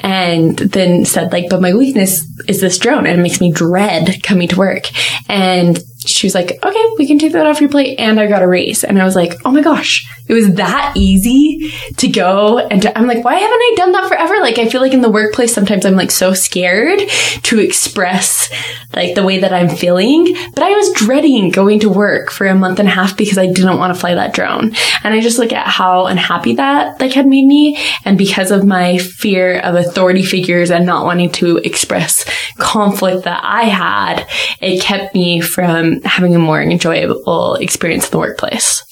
and 0.00 0.56
then 0.58 1.04
said 1.04 1.32
like, 1.32 1.48
but 1.48 1.60
my 1.60 1.74
weakness 1.74 2.26
is 2.48 2.60
this 2.60 2.78
drone 2.78 3.06
and 3.06 3.18
it 3.18 3.22
makes 3.22 3.40
me 3.40 3.52
dread 3.52 4.22
coming 4.22 4.48
to 4.48 4.56
work. 4.56 4.84
And 5.28 5.78
she 6.06 6.26
was 6.26 6.34
like, 6.34 6.58
okay, 6.64 6.84
we 6.98 7.06
can 7.06 7.18
take 7.18 7.32
that 7.32 7.46
off 7.46 7.60
your 7.60 7.70
plate. 7.70 7.98
And 7.98 8.18
I 8.18 8.26
got 8.26 8.42
a 8.42 8.48
raise. 8.48 8.84
And 8.84 9.00
I 9.00 9.04
was 9.04 9.16
like, 9.16 9.34
oh 9.44 9.50
my 9.50 9.62
gosh, 9.62 10.06
it 10.28 10.34
was 10.34 10.54
that 10.54 10.92
easy 10.96 11.72
to 11.96 12.08
go. 12.08 12.58
And 12.58 12.82
to, 12.82 12.98
I'm 12.98 13.06
like, 13.06 13.24
why 13.24 13.34
haven't 13.34 13.58
I 13.58 13.74
done 13.76 13.92
that 13.92 14.08
forever? 14.08 14.40
Like, 14.40 14.58
I 14.58 14.68
feel 14.68 14.80
like 14.80 14.92
in 14.92 15.02
the 15.02 15.10
workplace, 15.10 15.54
sometimes 15.54 15.84
I'm 15.84 15.94
like 15.94 16.10
so 16.10 16.34
scared 16.34 17.00
to 17.44 17.58
express 17.58 18.50
like 18.94 19.14
the 19.14 19.24
way 19.24 19.40
that 19.40 19.52
I'm 19.52 19.68
feeling. 19.68 20.34
But 20.54 20.62
I 20.62 20.70
was 20.70 20.92
dreading 20.92 21.50
going 21.50 21.80
to 21.80 21.88
work 21.88 22.30
for 22.30 22.46
a 22.46 22.54
month 22.54 22.78
and 22.78 22.88
a 22.88 22.92
half 22.92 23.16
because 23.16 23.38
I 23.38 23.46
didn't 23.46 23.78
want 23.78 23.94
to 23.94 24.00
fly 24.00 24.14
that 24.14 24.34
drone. 24.34 24.74
And 25.04 25.14
I 25.14 25.20
just 25.20 25.38
look 25.38 25.52
at 25.52 25.66
how 25.66 26.06
unhappy 26.06 26.54
that 26.56 27.00
like 27.00 27.12
had 27.12 27.26
made 27.26 27.46
me. 27.46 27.78
And 28.04 28.18
because 28.18 28.50
of 28.50 28.64
my 28.64 28.98
fear 28.98 29.58
of 29.60 29.74
authority 29.74 30.22
figures 30.22 30.70
and 30.70 30.86
not 30.86 31.04
wanting 31.04 31.30
to 31.32 31.58
express 31.58 32.24
conflict 32.58 33.24
that 33.24 33.40
I 33.44 33.64
had, 33.64 34.26
it 34.60 34.82
kept 34.82 35.14
me 35.14 35.40
from 35.40 35.95
having 36.04 36.34
a 36.34 36.38
more 36.38 36.60
enjoyable 36.60 37.54
experience 37.54 38.06
in 38.06 38.10
the 38.10 38.18
workplace. 38.18 38.82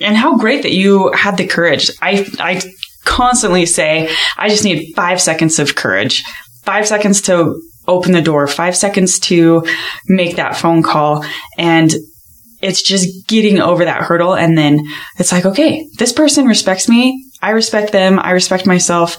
And 0.00 0.16
how 0.16 0.36
great 0.36 0.62
that 0.62 0.72
you 0.72 1.12
had 1.12 1.36
the 1.36 1.46
courage. 1.46 1.90
I, 2.00 2.26
I 2.38 2.60
constantly 3.04 3.66
say, 3.66 4.10
I 4.36 4.48
just 4.48 4.64
need 4.64 4.94
five 4.94 5.20
seconds 5.20 5.58
of 5.58 5.74
courage, 5.74 6.24
five 6.64 6.86
seconds 6.88 7.22
to 7.22 7.60
open 7.86 8.12
the 8.12 8.22
door, 8.22 8.46
five 8.46 8.76
seconds 8.76 9.18
to 9.20 9.66
make 10.06 10.36
that 10.36 10.56
phone 10.56 10.82
call. 10.82 11.24
And 11.58 11.92
it's 12.60 12.82
just 12.82 13.26
getting 13.26 13.60
over 13.60 13.84
that 13.84 14.02
hurdle. 14.02 14.34
And 14.34 14.56
then 14.56 14.80
it's 15.18 15.32
like, 15.32 15.44
okay, 15.44 15.86
this 15.98 16.12
person 16.12 16.46
respects 16.46 16.88
me. 16.88 17.28
I 17.42 17.50
respect 17.50 17.90
them. 17.90 18.20
I 18.20 18.30
respect 18.30 18.66
myself 18.66 19.18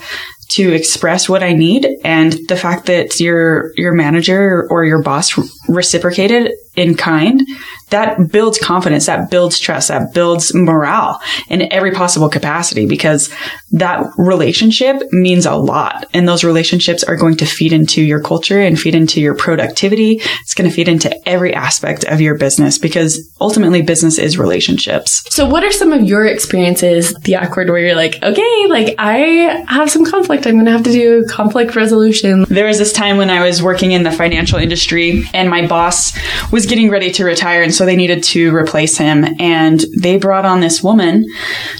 to 0.51 0.71
express 0.71 1.27
what 1.27 1.43
I 1.43 1.53
need. 1.53 1.87
And 2.05 2.33
the 2.47 2.55
fact 2.55 2.85
that 2.85 3.19
your, 3.19 3.71
your 3.75 3.93
manager 3.93 4.65
or 4.69 4.85
your 4.85 5.01
boss 5.01 5.37
reciprocated 5.67 6.53
in 6.75 6.95
kind, 6.95 7.41
that 7.89 8.31
builds 8.31 8.57
confidence, 8.57 9.05
that 9.05 9.29
builds 9.29 9.59
trust, 9.59 9.89
that 9.89 10.13
builds 10.13 10.53
morale 10.53 11.21
in 11.47 11.71
every 11.71 11.91
possible 11.91 12.27
capacity 12.27 12.87
because 12.87 13.31
that 13.71 14.11
relationship 14.17 15.01
means 15.11 15.45
a 15.45 15.55
lot. 15.55 16.05
And 16.13 16.27
those 16.27 16.43
relationships 16.43 17.03
are 17.03 17.15
going 17.15 17.37
to 17.37 17.45
feed 17.45 17.71
into 17.71 18.01
your 18.01 18.21
culture 18.21 18.59
and 18.59 18.79
feed 18.79 18.95
into 18.95 19.21
your 19.21 19.35
productivity. 19.35 20.21
It's 20.41 20.55
going 20.55 20.69
to 20.69 20.75
feed 20.75 20.87
into 20.87 21.15
every 21.29 21.53
aspect 21.53 22.03
of 22.05 22.19
your 22.19 22.35
business 22.35 22.79
because 22.79 23.29
ultimately 23.39 23.83
business 23.83 24.17
is 24.17 24.39
relationships. 24.39 25.23
So 25.33 25.47
what 25.47 25.63
are 25.63 25.71
some 25.71 25.93
of 25.93 26.03
your 26.03 26.25
experiences, 26.25 27.13
the 27.13 27.35
awkward 27.35 27.69
where 27.69 27.79
you're 27.79 27.95
like, 27.95 28.21
okay, 28.23 28.65
like 28.69 28.95
I 28.97 29.63
have 29.67 29.91
some 29.91 30.05
conflict. 30.05 30.47
I'm 30.47 30.53
going 30.53 30.65
to 30.65 30.71
have 30.71 30.83
to 30.83 30.91
do 30.91 31.25
conflict 31.29 31.75
resolution. 31.75 32.45
There 32.49 32.65
was 32.65 32.79
this 32.79 32.93
time 32.93 33.17
when 33.17 33.29
I 33.29 33.45
was 33.45 33.61
working 33.61 33.91
in 33.91 34.01
the 34.01 34.11
financial 34.11 34.57
industry 34.57 35.23
and 35.33 35.47
my 35.49 35.67
boss 35.67 36.17
was 36.51 36.62
getting 36.65 36.89
ready 36.89 37.11
to 37.11 37.25
retire. 37.25 37.63
And 37.63 37.73
so 37.73 37.85
they 37.85 37.95
needed 37.95 38.23
to 38.25 38.55
replace 38.55 38.97
him. 38.97 39.25
And 39.39 39.83
they 39.99 40.17
brought 40.17 40.45
on 40.45 40.59
this 40.59 40.83
woman 40.83 41.25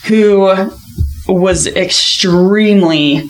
who 0.06 0.72
was 1.28 1.68
extremely 1.68 3.24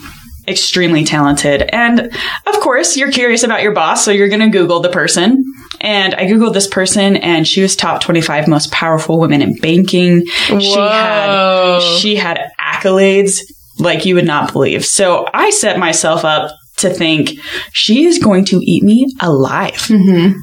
extremely 0.48 1.06
talented. 1.06 1.70
And 1.72 2.00
of 2.02 2.60
course, 2.60 2.98
you're 2.98 3.12
curious 3.12 3.44
about 3.44 3.62
your 3.62 3.72
boss, 3.74 4.04
so 4.04 4.12
you're 4.12 4.28
going 4.28 4.42
to 4.42 4.50
Google 4.50 4.82
the 4.82 4.90
person. 4.90 5.46
And 5.80 6.14
I 6.16 6.26
Googled 6.26 6.54
this 6.54 6.68
person 6.68 7.16
and 7.18 7.48
she 7.48 7.62
was 7.62 7.76
top 7.76 8.02
25 8.02 8.48
most 8.48 8.72
powerful 8.72 9.20
women 9.20 9.42
in 9.42 9.56
banking. 9.56 10.26
Whoa. 10.50 10.60
She 10.60 10.76
had, 10.76 11.98
she 12.00 12.16
had 12.16 12.52
accolades 12.60 13.40
like 13.80 14.06
you 14.06 14.16
would 14.16 14.26
not 14.26 14.54
believe. 14.54 14.86
So 14.86 15.28
I 15.34 15.50
set 15.50 15.80
myself 15.80 16.26
up 16.26 16.52
to 16.78 16.90
think 16.90 17.32
she 17.72 18.06
is 18.06 18.20
going 18.20 18.46
to 18.46 18.60
eat 18.64 18.84
me 18.84 19.08
alive. 19.20 19.74
Mm-hmm. 19.88 20.40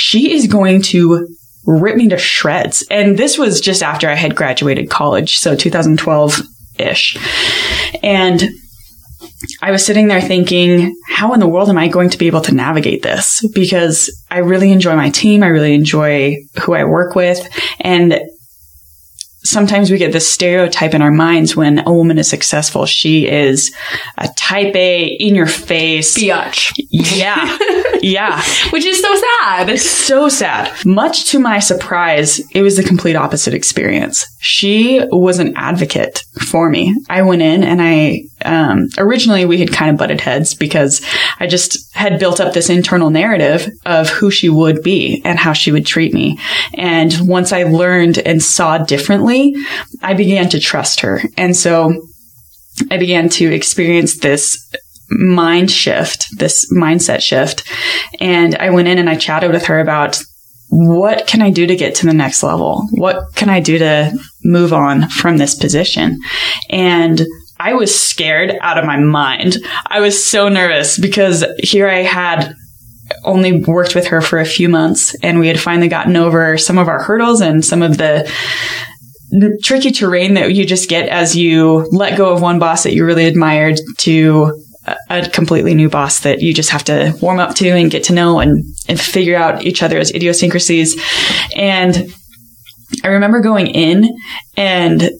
She 0.00 0.32
is 0.32 0.46
going 0.46 0.80
to 0.82 1.28
rip 1.66 1.94
me 1.94 2.08
to 2.08 2.16
shreds. 2.16 2.82
And 2.90 3.18
this 3.18 3.36
was 3.36 3.60
just 3.60 3.82
after 3.82 4.08
I 4.08 4.14
had 4.14 4.34
graduated 4.34 4.88
college. 4.88 5.36
So 5.36 5.54
2012 5.54 6.40
ish. 6.78 7.18
And 8.02 8.42
I 9.60 9.70
was 9.70 9.84
sitting 9.84 10.08
there 10.08 10.22
thinking, 10.22 10.96
how 11.06 11.34
in 11.34 11.40
the 11.40 11.46
world 11.46 11.68
am 11.68 11.76
I 11.76 11.88
going 11.88 12.08
to 12.10 12.18
be 12.18 12.28
able 12.28 12.40
to 12.42 12.54
navigate 12.54 13.02
this? 13.02 13.46
Because 13.54 14.10
I 14.30 14.38
really 14.38 14.72
enjoy 14.72 14.96
my 14.96 15.10
team. 15.10 15.42
I 15.42 15.48
really 15.48 15.74
enjoy 15.74 16.36
who 16.62 16.72
I 16.72 16.84
work 16.84 17.14
with. 17.14 17.46
And 17.80 18.18
sometimes 19.42 19.90
we 19.90 19.98
get 19.98 20.12
this 20.12 20.30
stereotype 20.30 20.94
in 20.94 21.02
our 21.02 21.10
minds 21.10 21.56
when 21.56 21.86
a 21.86 21.92
woman 21.92 22.18
is 22.18 22.28
successful. 22.28 22.86
She 22.86 23.28
is 23.28 23.74
a 24.18 24.28
type 24.36 24.74
A, 24.74 25.04
in 25.04 25.34
your 25.34 25.46
face. 25.46 26.16
Biatch. 26.16 26.72
Yeah. 26.76 27.58
yeah. 28.02 28.42
Which 28.70 28.84
is 28.84 29.00
so 29.00 29.14
sad. 29.42 29.78
So 29.78 30.28
sad. 30.28 30.72
Much 30.84 31.30
to 31.30 31.38
my 31.38 31.58
surprise, 31.58 32.40
it 32.52 32.62
was 32.62 32.76
the 32.76 32.84
complete 32.84 33.16
opposite 33.16 33.54
experience. 33.54 34.26
She 34.40 35.00
was 35.10 35.38
an 35.38 35.56
advocate 35.56 36.24
for 36.40 36.68
me. 36.70 36.96
I 37.08 37.22
went 37.22 37.42
in 37.42 37.62
and 37.62 37.80
I, 37.82 38.24
um, 38.44 38.88
originally 38.98 39.44
we 39.44 39.58
had 39.58 39.72
kind 39.72 39.90
of 39.90 39.96
butted 39.96 40.20
heads 40.20 40.54
because 40.54 41.04
I 41.38 41.46
just 41.46 41.94
had 41.94 42.18
built 42.18 42.40
up 42.40 42.52
this 42.52 42.70
internal 42.70 43.10
narrative 43.10 43.68
of 43.86 44.08
who 44.08 44.30
she 44.30 44.48
would 44.48 44.82
be 44.82 45.22
and 45.24 45.38
how 45.38 45.52
she 45.52 45.72
would 45.72 45.86
treat 45.86 46.14
me. 46.14 46.38
And 46.74 47.12
once 47.28 47.52
I 47.52 47.64
learned 47.64 48.18
and 48.18 48.42
saw 48.42 48.78
differently, 48.78 49.54
I 50.02 50.14
began 50.14 50.48
to 50.50 50.60
trust 50.60 51.00
her. 51.00 51.20
And 51.36 51.56
so 51.56 52.08
I 52.90 52.96
began 52.96 53.28
to 53.30 53.52
experience 53.52 54.18
this 54.18 54.70
mind 55.10 55.70
shift, 55.70 56.26
this 56.38 56.72
mindset 56.72 57.20
shift. 57.20 57.68
And 58.20 58.54
I 58.56 58.70
went 58.70 58.88
in 58.88 58.98
and 58.98 59.10
I 59.10 59.16
chatted 59.16 59.50
with 59.50 59.66
her 59.66 59.80
about 59.80 60.22
what 60.70 61.26
can 61.26 61.42
I 61.42 61.50
do 61.50 61.66
to 61.66 61.74
get 61.74 61.96
to 61.96 62.06
the 62.06 62.14
next 62.14 62.44
level? 62.44 62.86
What 62.92 63.34
can 63.34 63.48
I 63.48 63.58
do 63.58 63.78
to 63.78 64.16
move 64.44 64.72
on 64.72 65.08
from 65.08 65.36
this 65.36 65.56
position? 65.56 66.20
And 66.70 67.22
I 67.60 67.74
was 67.74 67.94
scared 67.94 68.56
out 68.62 68.78
of 68.78 68.86
my 68.86 68.98
mind. 68.98 69.58
I 69.86 70.00
was 70.00 70.26
so 70.28 70.48
nervous 70.48 70.98
because 70.98 71.44
here 71.58 71.88
I 71.88 71.98
had 71.98 72.54
only 73.24 73.62
worked 73.64 73.94
with 73.94 74.06
her 74.06 74.22
for 74.22 74.38
a 74.38 74.46
few 74.46 74.68
months 74.68 75.14
and 75.22 75.38
we 75.38 75.48
had 75.48 75.60
finally 75.60 75.88
gotten 75.88 76.16
over 76.16 76.56
some 76.56 76.78
of 76.78 76.88
our 76.88 77.02
hurdles 77.02 77.42
and 77.42 77.62
some 77.62 77.82
of 77.82 77.98
the 77.98 78.32
tricky 79.62 79.90
terrain 79.90 80.34
that 80.34 80.54
you 80.54 80.64
just 80.64 80.88
get 80.88 81.08
as 81.10 81.36
you 81.36 81.86
let 81.92 82.16
go 82.16 82.32
of 82.32 82.40
one 82.40 82.58
boss 82.58 82.84
that 82.84 82.94
you 82.94 83.04
really 83.04 83.26
admired 83.26 83.78
to 83.98 84.64
a 85.10 85.28
completely 85.28 85.74
new 85.74 85.90
boss 85.90 86.20
that 86.20 86.40
you 86.40 86.54
just 86.54 86.70
have 86.70 86.84
to 86.84 87.14
warm 87.20 87.38
up 87.38 87.54
to 87.56 87.68
and 87.68 87.90
get 87.90 88.04
to 88.04 88.14
know 88.14 88.40
and, 88.40 88.64
and 88.88 88.98
figure 88.98 89.36
out 89.36 89.64
each 89.64 89.82
other's 89.82 90.10
idiosyncrasies. 90.14 90.98
And 91.54 92.10
I 93.04 93.08
remember 93.08 93.40
going 93.40 93.66
in 93.66 94.16
and 94.56 95.10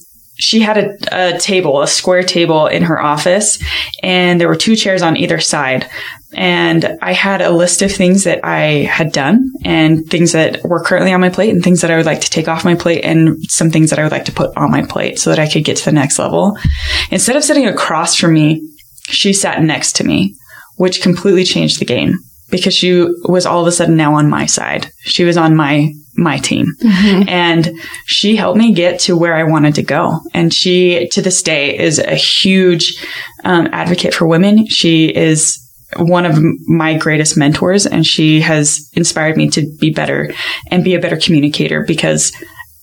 she 0.40 0.60
had 0.60 0.78
a, 0.78 1.34
a, 1.34 1.38
table, 1.38 1.82
a 1.82 1.86
square 1.86 2.22
table 2.22 2.66
in 2.66 2.82
her 2.82 3.00
office, 3.00 3.62
and 4.02 4.40
there 4.40 4.48
were 4.48 4.56
two 4.56 4.74
chairs 4.74 5.02
on 5.02 5.16
either 5.16 5.38
side. 5.38 5.88
And 6.32 6.96
I 7.02 7.12
had 7.12 7.42
a 7.42 7.50
list 7.50 7.82
of 7.82 7.92
things 7.92 8.24
that 8.24 8.44
I 8.44 8.84
had 8.84 9.12
done 9.12 9.52
and 9.64 10.08
things 10.08 10.32
that 10.32 10.64
were 10.64 10.82
currently 10.82 11.12
on 11.12 11.20
my 11.20 11.28
plate 11.28 11.50
and 11.50 11.62
things 11.62 11.82
that 11.82 11.90
I 11.90 11.96
would 11.96 12.06
like 12.06 12.22
to 12.22 12.30
take 12.30 12.48
off 12.48 12.64
my 12.64 12.74
plate 12.74 13.04
and 13.04 13.36
some 13.50 13.70
things 13.70 13.90
that 13.90 13.98
I 13.98 14.04
would 14.04 14.12
like 14.12 14.26
to 14.26 14.32
put 14.32 14.56
on 14.56 14.70
my 14.70 14.82
plate 14.86 15.18
so 15.18 15.30
that 15.30 15.40
I 15.40 15.48
could 15.48 15.64
get 15.64 15.76
to 15.78 15.84
the 15.84 15.92
next 15.92 16.18
level. 16.18 16.56
Instead 17.10 17.36
of 17.36 17.44
sitting 17.44 17.66
across 17.66 18.14
from 18.14 18.34
me, 18.34 18.66
she 19.08 19.32
sat 19.32 19.62
next 19.62 19.96
to 19.96 20.04
me, 20.04 20.36
which 20.76 21.02
completely 21.02 21.44
changed 21.44 21.80
the 21.80 21.84
game 21.84 22.14
because 22.48 22.74
she 22.74 23.06
was 23.24 23.44
all 23.44 23.60
of 23.60 23.66
a 23.66 23.72
sudden 23.72 23.96
now 23.96 24.14
on 24.14 24.30
my 24.30 24.46
side. 24.46 24.90
She 25.00 25.24
was 25.24 25.36
on 25.36 25.56
my 25.56 25.92
my 26.14 26.38
team. 26.38 26.74
Mm-hmm. 26.80 27.28
And 27.28 27.70
she 28.06 28.36
helped 28.36 28.58
me 28.58 28.74
get 28.74 29.00
to 29.00 29.16
where 29.16 29.34
I 29.34 29.44
wanted 29.44 29.74
to 29.76 29.82
go. 29.82 30.20
And 30.34 30.52
she, 30.52 31.08
to 31.08 31.22
this 31.22 31.42
day, 31.42 31.78
is 31.78 31.98
a 31.98 32.14
huge 32.14 33.04
um, 33.44 33.68
advocate 33.72 34.14
for 34.14 34.26
women. 34.26 34.66
She 34.66 35.06
is 35.06 35.58
one 35.96 36.26
of 36.26 36.38
my 36.68 36.96
greatest 36.96 37.36
mentors, 37.36 37.86
and 37.86 38.06
she 38.06 38.40
has 38.40 38.90
inspired 38.94 39.36
me 39.36 39.48
to 39.50 39.66
be 39.78 39.90
better 39.90 40.32
and 40.68 40.84
be 40.84 40.94
a 40.94 41.00
better 41.00 41.16
communicator 41.16 41.84
because 41.84 42.32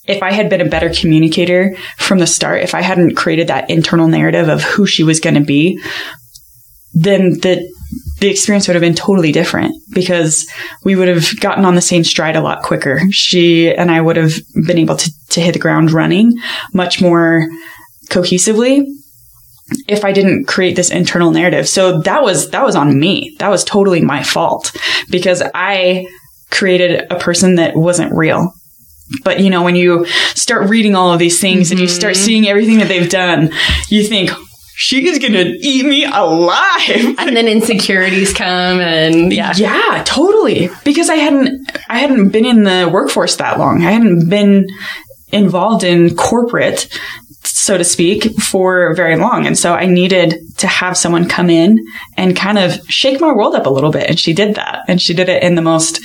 if 0.07 0.23
I 0.23 0.31
had 0.31 0.49
been 0.49 0.61
a 0.61 0.69
better 0.69 0.89
communicator 0.89 1.75
from 1.97 2.19
the 2.19 2.27
start, 2.27 2.63
if 2.63 2.73
I 2.73 2.81
hadn't 2.81 3.15
created 3.15 3.47
that 3.47 3.69
internal 3.69 4.07
narrative 4.07 4.47
of 4.47 4.63
who 4.63 4.85
she 4.85 5.03
was 5.03 5.19
going 5.19 5.35
to 5.35 5.41
be, 5.41 5.81
then 6.93 7.31
the 7.41 7.69
the 8.19 8.29
experience 8.29 8.67
would 8.67 8.75
have 8.75 8.81
been 8.81 8.95
totally 8.95 9.31
different 9.31 9.75
because 9.93 10.47
we 10.83 10.95
would 10.95 11.07
have 11.07 11.39
gotten 11.39 11.65
on 11.65 11.75
the 11.75 11.81
same 11.81 12.03
stride 12.03 12.35
a 12.35 12.41
lot 12.41 12.63
quicker. 12.63 13.01
She 13.11 13.73
and 13.73 13.91
I 13.91 14.01
would 14.01 14.17
have 14.17 14.33
been 14.65 14.79
able 14.79 14.95
to, 14.95 15.11
to 15.29 15.41
hit 15.41 15.53
the 15.53 15.59
ground 15.59 15.91
running 15.91 16.33
much 16.73 17.01
more 17.01 17.47
cohesively 18.09 18.85
if 19.87 20.05
I 20.05 20.13
didn't 20.13 20.45
create 20.47 20.75
this 20.75 20.89
internal 20.89 21.31
narrative. 21.31 21.67
So 21.67 21.99
that 22.01 22.23
was, 22.23 22.49
that 22.51 22.63
was 22.63 22.75
on 22.75 22.99
me. 22.99 23.35
That 23.39 23.49
was 23.49 23.63
totally 23.63 24.01
my 24.01 24.23
fault 24.23 24.75
because 25.09 25.43
I 25.53 26.07
created 26.49 27.05
a 27.11 27.19
person 27.19 27.55
that 27.55 27.75
wasn't 27.75 28.15
real. 28.15 28.53
But 29.23 29.41
you 29.41 29.49
know, 29.49 29.63
when 29.63 29.75
you 29.75 30.05
start 30.35 30.69
reading 30.69 30.95
all 30.95 31.13
of 31.13 31.19
these 31.19 31.39
things 31.39 31.67
mm-hmm. 31.67 31.73
and 31.73 31.81
you 31.81 31.87
start 31.87 32.15
mm-hmm. 32.15 32.25
seeing 32.25 32.47
everything 32.47 32.79
that 32.79 32.87
they've 32.87 33.09
done, 33.09 33.51
you 33.89 34.03
think, 34.03 34.31
she's 34.77 35.17
gonna 35.17 35.55
eat 35.59 35.85
me 35.85 36.05
alive. 36.05 37.15
And 37.17 37.35
then 37.35 37.47
insecurities 37.47 38.31
come 38.31 38.79
and 38.79 39.33
yeah. 39.33 39.51
Yeah, 39.55 40.03
totally. 40.05 40.69
Because 40.85 41.09
I 41.09 41.15
hadn't 41.15 41.69
I 41.89 41.97
hadn't 41.97 42.29
been 42.29 42.45
in 42.45 42.63
the 42.63 42.89
workforce 42.91 43.35
that 43.37 43.57
long. 43.57 43.83
I 43.83 43.91
hadn't 43.91 44.29
been 44.29 44.67
involved 45.31 45.83
in 45.83 46.15
corporate, 46.15 46.87
so 47.43 47.77
to 47.77 47.83
speak, 47.83 48.39
for 48.39 48.93
very 48.93 49.17
long. 49.17 49.47
And 49.47 49.57
so 49.57 49.73
I 49.73 49.87
needed 49.87 50.35
to 50.59 50.67
have 50.67 50.95
someone 50.95 51.27
come 51.27 51.49
in 51.49 51.83
and 52.15 52.35
kind 52.35 52.59
of 52.59 52.79
shake 52.87 53.19
my 53.19 53.33
world 53.33 53.55
up 53.55 53.65
a 53.65 53.71
little 53.71 53.91
bit. 53.91 54.07
And 54.07 54.19
she 54.19 54.31
did 54.31 54.55
that. 54.55 54.83
And 54.87 55.01
she 55.01 55.15
did 55.15 55.27
it 55.27 55.41
in 55.41 55.55
the 55.55 55.61
most 55.61 55.99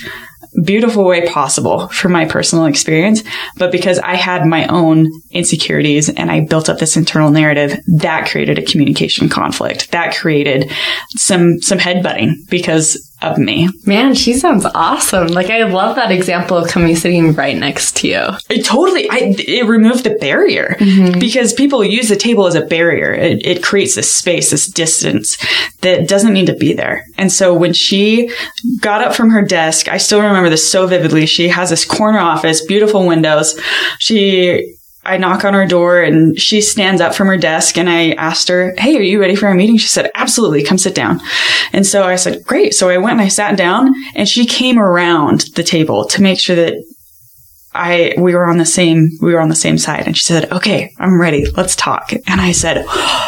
beautiful 0.63 1.03
way 1.03 1.27
possible 1.27 1.87
for 1.89 2.09
my 2.09 2.25
personal 2.25 2.65
experience. 2.65 3.23
But 3.57 3.71
because 3.71 3.99
I 3.99 4.15
had 4.15 4.45
my 4.45 4.67
own 4.67 5.09
insecurities 5.31 6.09
and 6.09 6.31
I 6.31 6.41
built 6.41 6.69
up 6.69 6.79
this 6.79 6.97
internal 6.97 7.31
narrative, 7.31 7.79
that 7.99 8.29
created 8.29 8.59
a 8.59 8.65
communication 8.65 9.29
conflict. 9.29 9.91
That 9.91 10.15
created 10.15 10.71
some, 11.09 11.59
some 11.61 11.79
headbutting 11.79 12.33
because 12.49 13.12
of 13.23 13.37
me. 13.37 13.69
Man, 13.85 14.13
she 14.13 14.33
sounds 14.33 14.65
awesome. 14.73 15.27
Like 15.27 15.49
I 15.49 15.63
love 15.63 15.95
that 15.95 16.11
example 16.11 16.57
of 16.57 16.69
coming 16.69 16.95
sitting 16.95 17.33
right 17.33 17.57
next 17.57 17.97
to 17.97 18.07
you. 18.07 18.27
It 18.49 18.65
totally, 18.65 19.09
I, 19.09 19.35
it 19.37 19.65
removed 19.65 20.03
the 20.03 20.11
barrier 20.11 20.75
mm-hmm. 20.79 21.19
because 21.19 21.53
people 21.53 21.83
use 21.83 22.09
the 22.09 22.15
table 22.15 22.47
as 22.47 22.55
a 22.55 22.65
barrier. 22.65 23.11
It, 23.13 23.45
it 23.45 23.63
creates 23.63 23.95
this 23.95 24.13
space, 24.13 24.51
this 24.51 24.67
distance 24.67 25.37
that 25.81 26.07
doesn't 26.07 26.33
need 26.33 26.47
to 26.47 26.55
be 26.55 26.73
there. 26.73 27.05
And 27.17 27.31
so 27.31 27.53
when 27.53 27.73
she 27.73 28.33
got 28.81 29.01
up 29.01 29.15
from 29.15 29.29
her 29.29 29.41
desk, 29.41 29.87
I 29.87 29.97
still 29.97 30.21
remember 30.21 30.49
this 30.49 30.69
so 30.69 30.87
vividly. 30.87 31.25
She 31.25 31.47
has 31.49 31.69
this 31.69 31.85
corner 31.85 32.19
office, 32.19 32.65
beautiful 32.65 33.07
windows. 33.07 33.59
She 33.99 34.75
I 35.05 35.17
knock 35.17 35.43
on 35.43 35.53
her 35.53 35.65
door 35.65 36.01
and 36.01 36.39
she 36.39 36.61
stands 36.61 37.01
up 37.01 37.13
from 37.13 37.27
her 37.27 37.37
desk 37.37 37.77
and 37.77 37.89
I 37.89 38.11
asked 38.11 38.47
her, 38.47 38.73
Hey, 38.77 38.95
are 38.97 39.01
you 39.01 39.19
ready 39.19 39.35
for 39.35 39.47
our 39.47 39.53
meeting? 39.53 39.77
She 39.77 39.87
said, 39.87 40.09
absolutely. 40.15 40.63
Come 40.63 40.77
sit 40.77 40.95
down. 40.95 41.19
And 41.73 41.85
so 41.85 42.03
I 42.03 42.15
said, 42.15 42.43
great. 42.45 42.73
So 42.73 42.89
I 42.89 42.97
went 42.97 43.13
and 43.13 43.21
I 43.21 43.27
sat 43.27 43.57
down 43.57 43.93
and 44.15 44.27
she 44.27 44.45
came 44.45 44.79
around 44.79 45.41
the 45.55 45.63
table 45.63 46.05
to 46.07 46.21
make 46.21 46.39
sure 46.39 46.55
that 46.55 46.75
I, 47.73 48.13
we 48.17 48.33
were 48.35 48.45
on 48.45 48.59
the 48.59 48.65
same, 48.65 49.09
we 49.21 49.33
were 49.33 49.41
on 49.41 49.49
the 49.49 49.55
same 49.55 49.77
side. 49.77 50.05
And 50.05 50.15
she 50.15 50.23
said, 50.23 50.51
okay, 50.51 50.91
I'm 50.99 51.19
ready. 51.19 51.45
Let's 51.57 51.75
talk. 51.75 52.13
And 52.27 52.39
I 52.39 52.51
said, 52.51 52.85
whew, 52.85 53.22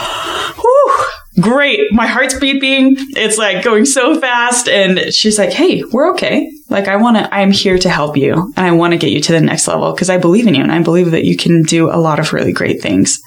great. 1.39 1.91
My 1.91 2.07
heart's 2.07 2.35
beeping. 2.35 2.95
It's 3.15 3.37
like 3.37 3.63
going 3.63 3.85
so 3.85 4.19
fast. 4.19 4.67
And 4.67 5.13
she's 5.13 5.37
like, 5.37 5.51
Hey, 5.51 5.83
we're 5.83 6.11
okay. 6.13 6.51
Like 6.69 6.87
I 6.87 6.95
want 6.95 7.17
to, 7.17 7.33
I'm 7.33 7.51
here 7.51 7.77
to 7.77 7.89
help 7.89 8.17
you 8.17 8.33
and 8.33 8.65
I 8.65 8.71
want 8.71 8.93
to 8.93 8.97
get 8.97 9.11
you 9.11 9.21
to 9.21 9.31
the 9.31 9.41
next 9.41 9.67
level 9.67 9.93
because 9.93 10.09
I 10.09 10.17
believe 10.17 10.47
in 10.47 10.55
you 10.55 10.63
and 10.63 10.71
I 10.71 10.81
believe 10.81 11.11
that 11.11 11.25
you 11.25 11.37
can 11.37 11.61
do 11.63 11.89
a 11.89 11.97
lot 11.97 12.19
of 12.19 12.33
really 12.33 12.51
great 12.51 12.81
things. 12.81 13.21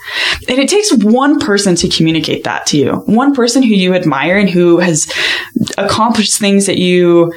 And 0.49 0.59
it 0.59 0.69
takes 0.69 0.93
one 0.93 1.39
person 1.39 1.77
to 1.77 1.89
communicate 1.89 2.45
that 2.45 2.67
to 2.67 2.77
you. 2.77 2.93
One 3.07 3.35
person 3.35 3.63
who 3.63 3.75
you 3.75 3.95
admire 3.95 4.39
and 4.39 4.51
who 4.51 4.79
has 4.79 5.13
accomplished 5.77 6.39
things 6.39 6.67
that 6.67 6.79
you 6.79 7.33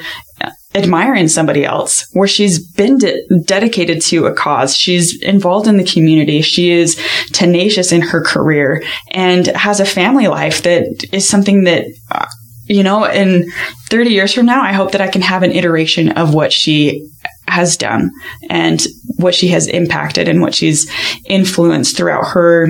admire 0.74 1.14
in 1.14 1.28
somebody 1.28 1.64
else 1.64 2.06
where 2.12 2.28
she's 2.28 2.58
been 2.58 2.98
de- 2.98 3.22
dedicated 3.44 4.00
to 4.02 4.26
a 4.26 4.34
cause. 4.34 4.76
She's 4.76 5.20
involved 5.22 5.66
in 5.66 5.76
the 5.76 5.84
community. 5.84 6.42
She 6.42 6.70
is 6.70 7.00
tenacious 7.32 7.92
in 7.92 8.00
her 8.00 8.22
career 8.22 8.82
and 9.10 9.46
has 9.48 9.80
a 9.80 9.84
family 9.84 10.28
life 10.28 10.62
that 10.62 11.04
is 11.12 11.28
something 11.28 11.64
that, 11.64 11.86
uh, 12.10 12.26
you 12.66 12.82
know, 12.82 13.04
in 13.04 13.50
30 13.88 14.10
years 14.10 14.32
from 14.32 14.46
now, 14.46 14.62
I 14.62 14.72
hope 14.72 14.92
that 14.92 15.00
I 15.00 15.08
can 15.08 15.22
have 15.22 15.42
an 15.42 15.52
iteration 15.52 16.10
of 16.12 16.32
what 16.32 16.52
she 16.52 17.08
has 17.48 17.76
done 17.76 18.10
and 18.48 18.82
what 19.16 19.34
she 19.34 19.48
has 19.48 19.66
impacted 19.66 20.28
and 20.28 20.40
what 20.40 20.54
she's 20.54 20.90
influenced 21.26 21.96
throughout 21.96 22.28
her 22.28 22.68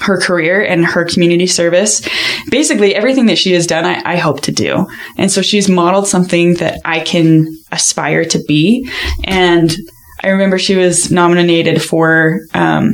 her 0.00 0.18
career 0.18 0.62
and 0.62 0.84
her 0.84 1.04
community 1.04 1.46
service. 1.46 2.06
Basically, 2.50 2.94
everything 2.94 3.26
that 3.26 3.38
she 3.38 3.52
has 3.52 3.66
done, 3.66 3.84
I, 3.84 4.02
I, 4.04 4.16
hope 4.16 4.40
to 4.42 4.52
do. 4.52 4.86
And 5.16 5.30
so 5.30 5.42
she's 5.42 5.68
modeled 5.68 6.08
something 6.08 6.54
that 6.54 6.80
I 6.84 7.00
can 7.00 7.46
aspire 7.70 8.24
to 8.26 8.42
be. 8.46 8.90
And 9.24 9.74
I 10.22 10.28
remember 10.28 10.58
she 10.58 10.76
was 10.76 11.10
nominated 11.10 11.82
for 11.82 12.40
um, 12.54 12.92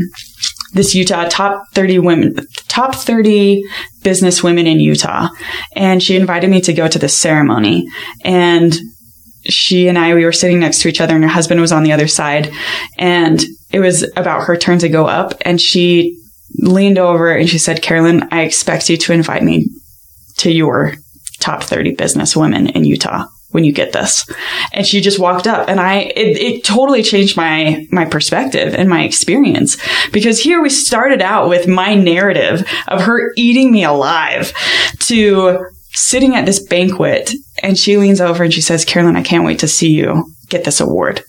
this 0.73 0.95
Utah 0.95 1.27
top 1.29 1.65
30 1.75 2.01
women, 2.01 2.37
top 2.69 2.95
30 2.95 3.63
business 4.03 4.43
women 4.43 4.67
in 4.67 4.81
Utah. 4.81 5.29
And 5.75 6.03
she 6.03 6.17
invited 6.17 6.51
me 6.51 6.61
to 6.63 6.73
go 6.73 6.89
to 6.89 6.99
this 6.99 7.17
ceremony. 7.17 7.89
And 8.25 8.77
she 9.49 9.89
and 9.89 9.99
I, 9.99 10.15
we 10.15 10.25
were 10.25 10.33
sitting 10.33 10.61
next 10.61 10.83
to 10.83 10.89
each 10.89 11.01
other 11.01 11.15
and 11.15 11.23
her 11.23 11.31
husband 11.31 11.61
was 11.61 11.73
on 11.73 11.85
the 11.85 11.93
other 11.93 12.09
side. 12.09 12.53
And 12.99 13.45
it 13.71 13.81
was 13.81 14.03
about 14.17 14.45
her 14.45 14.57
turn 14.57 14.79
to 14.81 14.89
go 14.89 15.07
up. 15.07 15.35
And 15.43 15.61
she 15.61 16.19
leaned 16.59 16.99
over 16.99 17.35
and 17.35 17.49
she 17.49 17.59
said, 17.59 17.83
Carolyn, 17.83 18.29
I 18.31 18.43
expect 18.43 18.89
you 18.89 18.97
to 18.97 19.13
invite 19.13 19.43
me 19.43 19.69
to 20.39 20.51
your 20.51 20.95
top 21.39 21.63
30 21.63 21.95
business 21.95 22.37
women 22.37 22.69
in 22.69 22.85
Utah 22.85 23.27
when 23.51 23.65
you 23.65 23.73
get 23.73 23.93
this. 23.93 24.29
And 24.73 24.87
she 24.87 25.01
just 25.01 25.19
walked 25.19 25.47
up 25.47 25.69
and 25.69 25.81
I, 25.81 26.01
it, 26.01 26.37
it, 26.37 26.65
totally 26.65 27.03
changed 27.03 27.37
my, 27.37 27.87
my 27.91 28.05
perspective 28.05 28.75
and 28.75 28.89
my 28.89 29.05
experience 29.05 29.77
because 30.13 30.41
here 30.41 30.61
we 30.61 30.69
started 30.69 31.23
out 31.23 31.49
with 31.49 31.69
my 31.69 31.95
narrative 31.95 32.69
of 32.89 33.03
her 33.03 33.33
eating 33.37 33.73
me 33.73 33.85
alive 33.85 34.53
to 35.01 35.67
sitting 35.93 36.35
at 36.35 36.45
this 36.45 36.61
banquet 36.61 37.33
and 37.63 37.79
she 37.79 37.97
leans 37.97 38.21
over 38.21 38.45
and 38.45 38.53
she 38.53 38.61
says, 38.61 38.85
Carolyn, 38.85 39.17
I 39.17 39.23
can't 39.23 39.47
wait 39.47 39.61
to 39.61 39.69
see 39.69 39.91
you 39.91 40.27
get 40.49 40.65
this 40.65 40.81
award. 40.81 41.23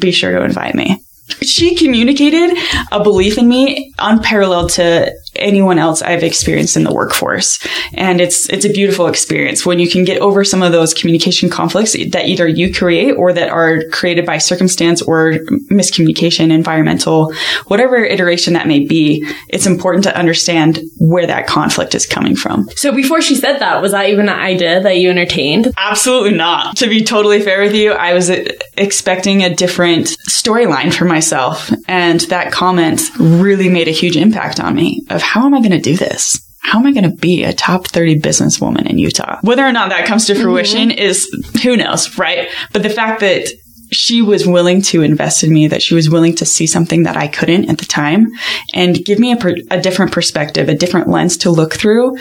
Be 0.00 0.10
sure 0.10 0.32
to 0.32 0.44
invite 0.44 0.74
me 0.74 1.05
she 1.42 1.74
communicated 1.74 2.56
a 2.92 3.02
belief 3.02 3.38
in 3.38 3.48
me 3.48 3.92
unparalleled 3.98 4.70
to 4.70 5.12
anyone 5.36 5.78
else 5.78 6.02
I've 6.02 6.22
experienced 6.22 6.76
in 6.76 6.84
the 6.84 6.92
workforce. 6.92 7.64
And 7.94 8.20
it's, 8.20 8.48
it's 8.48 8.64
a 8.64 8.72
beautiful 8.72 9.06
experience 9.06 9.66
when 9.66 9.78
you 9.78 9.88
can 9.88 10.04
get 10.04 10.20
over 10.20 10.44
some 10.44 10.62
of 10.62 10.72
those 10.72 10.94
communication 10.94 11.50
conflicts 11.50 11.92
that 11.92 12.26
either 12.26 12.46
you 12.46 12.72
create 12.72 13.12
or 13.12 13.32
that 13.32 13.50
are 13.50 13.82
created 13.92 14.24
by 14.24 14.38
circumstance 14.38 15.02
or 15.02 15.32
miscommunication, 15.70 16.50
environmental, 16.50 17.32
whatever 17.66 17.96
iteration 17.96 18.54
that 18.54 18.66
may 18.66 18.80
be. 18.80 19.26
It's 19.48 19.66
important 19.66 20.04
to 20.04 20.16
understand 20.16 20.80
where 20.98 21.26
that 21.26 21.46
conflict 21.46 21.94
is 21.94 22.06
coming 22.06 22.36
from. 22.36 22.68
So 22.76 22.92
before 22.92 23.20
she 23.20 23.34
said 23.34 23.58
that, 23.58 23.82
was 23.82 23.92
that 23.92 24.08
even 24.08 24.28
an 24.28 24.38
idea 24.38 24.80
that 24.80 24.98
you 24.98 25.10
entertained? 25.10 25.72
Absolutely 25.76 26.36
not. 26.36 26.76
To 26.78 26.88
be 26.88 27.04
totally 27.04 27.42
fair 27.42 27.62
with 27.62 27.74
you, 27.74 27.92
I 27.92 28.14
was 28.14 28.30
expecting 28.76 29.42
a 29.42 29.54
different 29.54 30.16
storyline 30.28 30.94
for 30.94 31.04
myself. 31.16 31.72
And 31.88 32.20
that 32.32 32.52
comment 32.52 33.00
really 33.18 33.70
made 33.70 33.88
a 33.88 33.92
huge 34.02 34.18
impact 34.18 34.60
on 34.60 34.74
me 34.74 35.02
of 35.08 35.22
how 35.22 35.46
am 35.46 35.54
I 35.54 35.60
going 35.60 35.70
to 35.70 35.80
do 35.80 35.96
this? 35.96 36.38
How 36.60 36.78
am 36.78 36.86
I 36.86 36.92
going 36.92 37.10
to 37.10 37.16
be 37.16 37.42
a 37.42 37.54
top 37.54 37.86
30 37.86 38.20
businesswoman 38.20 38.86
in 38.86 38.98
Utah? 38.98 39.38
Whether 39.40 39.64
or 39.64 39.72
not 39.72 39.88
that 39.90 40.06
comes 40.06 40.26
to 40.26 40.34
fruition 40.34 40.90
mm-hmm. 40.90 40.98
is 40.98 41.26
who 41.62 41.76
knows, 41.76 42.18
right? 42.18 42.48
But 42.72 42.82
the 42.82 42.90
fact 42.90 43.20
that 43.20 43.48
she 43.92 44.20
was 44.20 44.46
willing 44.46 44.82
to 44.82 45.02
invest 45.02 45.42
in 45.42 45.54
me, 45.54 45.68
that 45.68 45.80
she 45.80 45.94
was 45.94 46.10
willing 46.10 46.34
to 46.36 46.44
see 46.44 46.66
something 46.66 47.04
that 47.04 47.16
I 47.16 47.28
couldn't 47.28 47.70
at 47.70 47.78
the 47.78 47.86
time 47.86 48.26
and 48.74 49.04
give 49.04 49.18
me 49.18 49.32
a, 49.32 49.36
per- 49.36 49.56
a 49.70 49.80
different 49.80 50.12
perspective, 50.12 50.68
a 50.68 50.74
different 50.74 51.08
lens 51.08 51.38
to 51.38 51.50
look 51.50 51.74
through. 51.74 52.18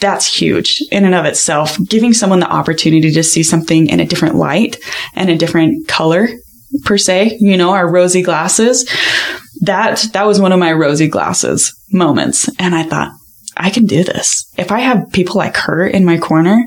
That's 0.00 0.26
huge 0.26 0.82
in 0.90 1.04
and 1.04 1.14
of 1.14 1.24
itself. 1.24 1.78
Giving 1.88 2.12
someone 2.12 2.40
the 2.40 2.52
opportunity 2.52 3.12
to 3.12 3.22
see 3.22 3.44
something 3.44 3.88
in 3.88 4.00
a 4.00 4.06
different 4.06 4.34
light 4.34 4.76
and 5.14 5.30
a 5.30 5.38
different 5.38 5.88
color 5.88 6.28
per 6.84 6.98
se, 6.98 7.38
you 7.40 7.56
know, 7.56 7.70
our 7.70 7.90
rosy 7.90 8.22
glasses. 8.22 8.88
That 9.60 10.04
that 10.12 10.26
was 10.26 10.40
one 10.40 10.52
of 10.52 10.58
my 10.58 10.72
rosy 10.72 11.08
glasses 11.08 11.74
moments. 11.92 12.48
And 12.58 12.74
i 12.74 12.82
thought 12.82 13.12
i 13.56 13.70
can 13.70 13.86
do 13.86 14.04
this. 14.04 14.50
If 14.58 14.72
i 14.72 14.80
have 14.80 15.12
people 15.12 15.36
like 15.36 15.56
her 15.56 15.86
in 15.86 16.04
my 16.04 16.18
corner 16.18 16.64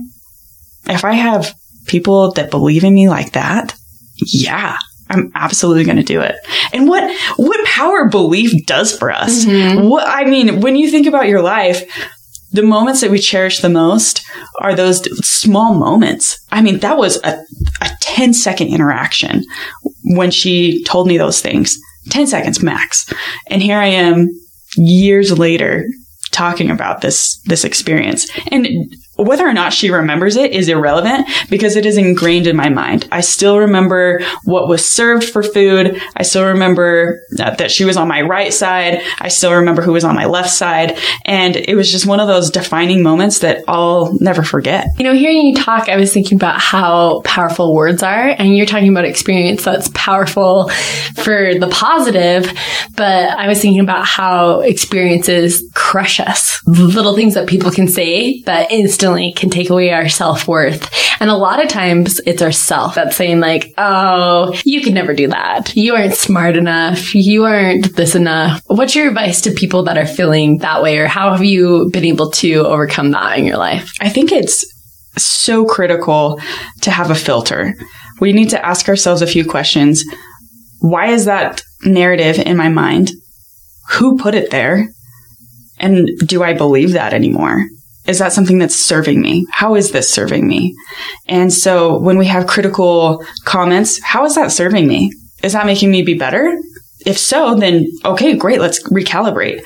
if 0.89 1.03
i 1.03 1.13
have 1.13 1.53
people 1.85 2.31
that 2.33 2.51
believe 2.51 2.83
in 2.83 2.93
me 2.93 3.09
like 3.09 3.33
that 3.33 3.75
yeah 4.17 4.77
i'm 5.09 5.31
absolutely 5.35 5.83
going 5.83 5.97
to 5.97 6.03
do 6.03 6.21
it. 6.21 6.35
And 6.73 6.87
what 6.87 7.03
what 7.37 7.65
power 7.65 8.09
belief 8.09 8.65
does 8.65 8.97
for 8.97 9.11
us. 9.11 9.45
Mm-hmm. 9.45 9.87
what 9.87 10.07
i 10.07 10.25
mean 10.25 10.61
when 10.61 10.75
you 10.75 10.89
think 10.89 11.07
about 11.07 11.27
your 11.27 11.41
life 11.41 11.83
the 12.51 12.63
moments 12.63 13.01
that 13.01 13.11
we 13.11 13.19
cherish 13.19 13.59
the 13.59 13.69
most 13.69 14.25
are 14.59 14.75
those 14.75 15.01
small 15.27 15.73
moments. 15.73 16.39
I 16.51 16.61
mean, 16.61 16.79
that 16.79 16.97
was 16.97 17.17
a, 17.23 17.43
a 17.81 17.89
10 18.01 18.33
second 18.33 18.69
interaction 18.69 19.43
when 20.03 20.31
she 20.31 20.83
told 20.85 21.07
me 21.07 21.17
those 21.17 21.41
things. 21.41 21.77
10 22.09 22.27
seconds 22.27 22.63
max. 22.63 23.11
And 23.47 23.61
here 23.61 23.77
I 23.77 23.87
am 23.87 24.29
years 24.77 25.37
later 25.37 25.85
talking 26.31 26.69
about 26.69 27.01
this, 27.01 27.39
this 27.45 27.65
experience. 27.65 28.27
And 28.51 28.67
whether 29.17 29.47
or 29.47 29.53
not 29.53 29.73
she 29.73 29.89
remembers 29.89 30.35
it 30.35 30.51
is 30.51 30.69
irrelevant 30.69 31.27
because 31.49 31.75
it 31.75 31.85
is 31.85 31.97
ingrained 31.97 32.47
in 32.47 32.55
my 32.55 32.69
mind. 32.69 33.07
I 33.11 33.21
still 33.21 33.57
remember 33.59 34.21
what 34.43 34.67
was 34.67 34.87
served 34.87 35.25
for 35.29 35.41
food. 35.41 35.99
I 36.15 36.23
still 36.23 36.45
remember 36.45 37.21
uh, 37.39 37.55
that 37.55 37.71
she 37.71 37.83
was 37.83 37.97
on 37.97 38.07
my 38.07 38.21
right 38.21 38.53
side. 38.53 39.01
I 39.19 39.29
still 39.29 39.53
remember 39.53 39.81
who 39.81 39.93
was 39.93 40.03
on 40.03 40.15
my 40.15 40.25
left 40.25 40.51
side. 40.51 40.97
And 41.25 41.55
it 41.55 41.75
was 41.75 41.91
just 41.91 42.05
one 42.05 42.19
of 42.19 42.27
those 42.27 42.51
defining 42.51 43.01
moments 43.01 43.39
that 43.39 43.63
I'll 43.67 44.17
never 44.19 44.43
forget. 44.43 44.87
You 44.97 45.03
know, 45.03 45.13
hearing 45.13 45.47
you 45.47 45.55
talk, 45.55 45.89
I 45.89 45.97
was 45.97 46.13
thinking 46.13 46.35
about 46.35 46.59
how 46.59 47.21
powerful 47.21 47.73
words 47.73 48.03
are. 48.03 48.35
And 48.37 48.55
you're 48.55 48.65
talking 48.65 48.89
about 48.89 49.05
experience 49.05 49.63
that's 49.63 49.89
powerful 49.93 50.69
for 51.15 51.55
the 51.55 51.67
positive. 51.71 52.51
But 52.95 53.29
I 53.29 53.47
was 53.47 53.61
thinking 53.61 53.81
about 53.81 54.05
how 54.05 54.61
experiences 54.61 55.63
crush 55.73 56.19
us. 56.19 56.61
Little 56.67 57.15
things 57.15 57.33
that 57.33 57.47
people 57.47 57.71
can 57.71 57.87
say 57.87 58.41
that 58.43 58.71
instantly 58.71 59.06
instantly 59.07 59.31
can 59.33 59.49
take 59.49 59.69
away 59.69 59.91
our 59.91 60.09
self 60.09 60.47
worth. 60.47 60.89
And 61.19 61.29
a 61.29 61.35
lot 61.35 61.63
of 61.63 61.69
times 61.69 62.19
it's 62.25 62.41
ourself 62.41 62.95
that's 62.95 63.15
saying 63.15 63.39
like, 63.39 63.73
Oh, 63.77 64.53
you 64.65 64.81
could 64.81 64.93
never 64.93 65.13
do 65.13 65.27
that. 65.27 65.75
You 65.75 65.95
aren't 65.95 66.13
smart 66.13 66.57
enough. 66.57 67.15
You 67.15 67.45
aren't 67.45 67.95
this 67.95 68.15
enough. 68.15 68.61
What's 68.67 68.95
your 68.95 69.07
advice 69.07 69.41
to 69.41 69.51
people 69.51 69.83
that 69.83 69.97
are 69.97 70.05
feeling 70.05 70.59
that 70.59 70.83
way 70.83 70.99
or 70.99 71.07
how 71.07 71.31
have 71.31 71.43
you 71.43 71.89
been 71.91 72.05
able 72.05 72.31
to 72.31 72.65
overcome 72.65 73.11
that 73.11 73.37
in 73.39 73.45
your 73.45 73.57
life? 73.57 73.91
I 74.01 74.09
think 74.09 74.31
it's 74.31 74.65
so 75.17 75.65
critical 75.65 76.39
to 76.81 76.91
have 76.91 77.09
a 77.09 77.15
filter. 77.15 77.73
We 78.19 78.33
need 78.33 78.49
to 78.51 78.65
ask 78.65 78.87
ourselves 78.89 79.21
a 79.21 79.27
few 79.27 79.45
questions. 79.45 80.03
Why 80.79 81.07
is 81.07 81.25
that 81.25 81.61
narrative 81.83 82.37
in 82.37 82.57
my 82.57 82.69
mind? 82.69 83.11
Who 83.93 84.17
put 84.17 84.35
it 84.35 84.51
there? 84.51 84.89
And 85.79 86.09
do 86.25 86.43
I 86.43 86.53
believe 86.53 86.93
that 86.93 87.13
anymore? 87.13 87.65
Is 88.07 88.19
that 88.19 88.33
something 88.33 88.57
that's 88.57 88.75
serving 88.75 89.21
me? 89.21 89.45
How 89.51 89.75
is 89.75 89.91
this 89.91 90.09
serving 90.09 90.47
me? 90.47 90.75
And 91.27 91.53
so 91.53 91.99
when 91.99 92.17
we 92.17 92.25
have 92.27 92.47
critical 92.47 93.23
comments, 93.43 94.01
how 94.03 94.25
is 94.25 94.35
that 94.35 94.51
serving 94.51 94.87
me? 94.87 95.11
Is 95.43 95.53
that 95.53 95.65
making 95.65 95.91
me 95.91 96.01
be 96.01 96.13
better? 96.13 96.57
If 97.05 97.17
so, 97.17 97.55
then 97.55 97.85
okay, 98.03 98.35
great. 98.35 98.59
Let's 98.59 98.83
recalibrate. 98.89 99.61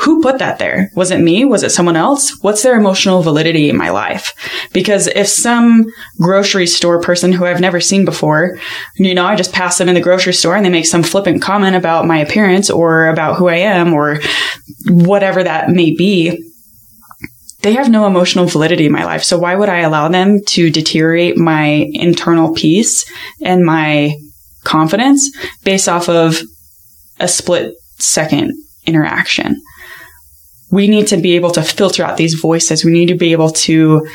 Who 0.00 0.20
put 0.20 0.38
that 0.38 0.58
there? 0.58 0.90
Was 0.96 1.10
it 1.10 1.20
me? 1.20 1.44
Was 1.44 1.62
it 1.62 1.70
someone 1.70 1.96
else? 1.96 2.36
What's 2.42 2.62
their 2.62 2.76
emotional 2.76 3.22
validity 3.22 3.70
in 3.70 3.76
my 3.76 3.90
life? 3.90 4.32
Because 4.72 5.06
if 5.06 5.28
some 5.28 5.86
grocery 6.18 6.66
store 6.66 7.00
person 7.00 7.30
who 7.30 7.44
I've 7.44 7.60
never 7.60 7.80
seen 7.80 8.04
before, 8.04 8.58
you 8.96 9.14
know, 9.14 9.24
I 9.24 9.36
just 9.36 9.52
pass 9.52 9.78
them 9.78 9.88
in 9.88 9.94
the 9.94 10.00
grocery 10.00 10.32
store 10.32 10.56
and 10.56 10.64
they 10.64 10.70
make 10.70 10.86
some 10.86 11.02
flippant 11.02 11.40
comment 11.40 11.76
about 11.76 12.06
my 12.06 12.18
appearance 12.18 12.68
or 12.68 13.06
about 13.06 13.36
who 13.36 13.48
I 13.48 13.56
am 13.56 13.92
or 13.92 14.18
whatever 14.86 15.44
that 15.44 15.70
may 15.70 15.94
be, 15.94 16.42
they 17.62 17.74
have 17.74 17.88
no 17.88 18.06
emotional 18.06 18.46
validity 18.46 18.86
in 18.86 18.92
my 18.92 19.04
life. 19.04 19.22
So 19.24 19.38
why 19.38 19.54
would 19.54 19.68
I 19.68 19.80
allow 19.80 20.08
them 20.08 20.40
to 20.48 20.70
deteriorate 20.70 21.36
my 21.36 21.88
internal 21.92 22.52
peace 22.52 23.10
and 23.40 23.64
my 23.64 24.14
confidence 24.64 25.30
based 25.64 25.88
off 25.88 26.08
of 26.08 26.40
a 27.20 27.28
split 27.28 27.74
second 27.98 28.52
interaction? 28.86 29.60
We 30.70 30.88
need 30.88 31.06
to 31.08 31.16
be 31.18 31.36
able 31.36 31.50
to 31.52 31.62
filter 31.62 32.02
out 32.02 32.16
these 32.16 32.34
voices. 32.34 32.84
We 32.84 32.92
need 32.92 33.06
to 33.06 33.14
be 33.14 33.32
able 33.32 33.50
to 33.50 34.06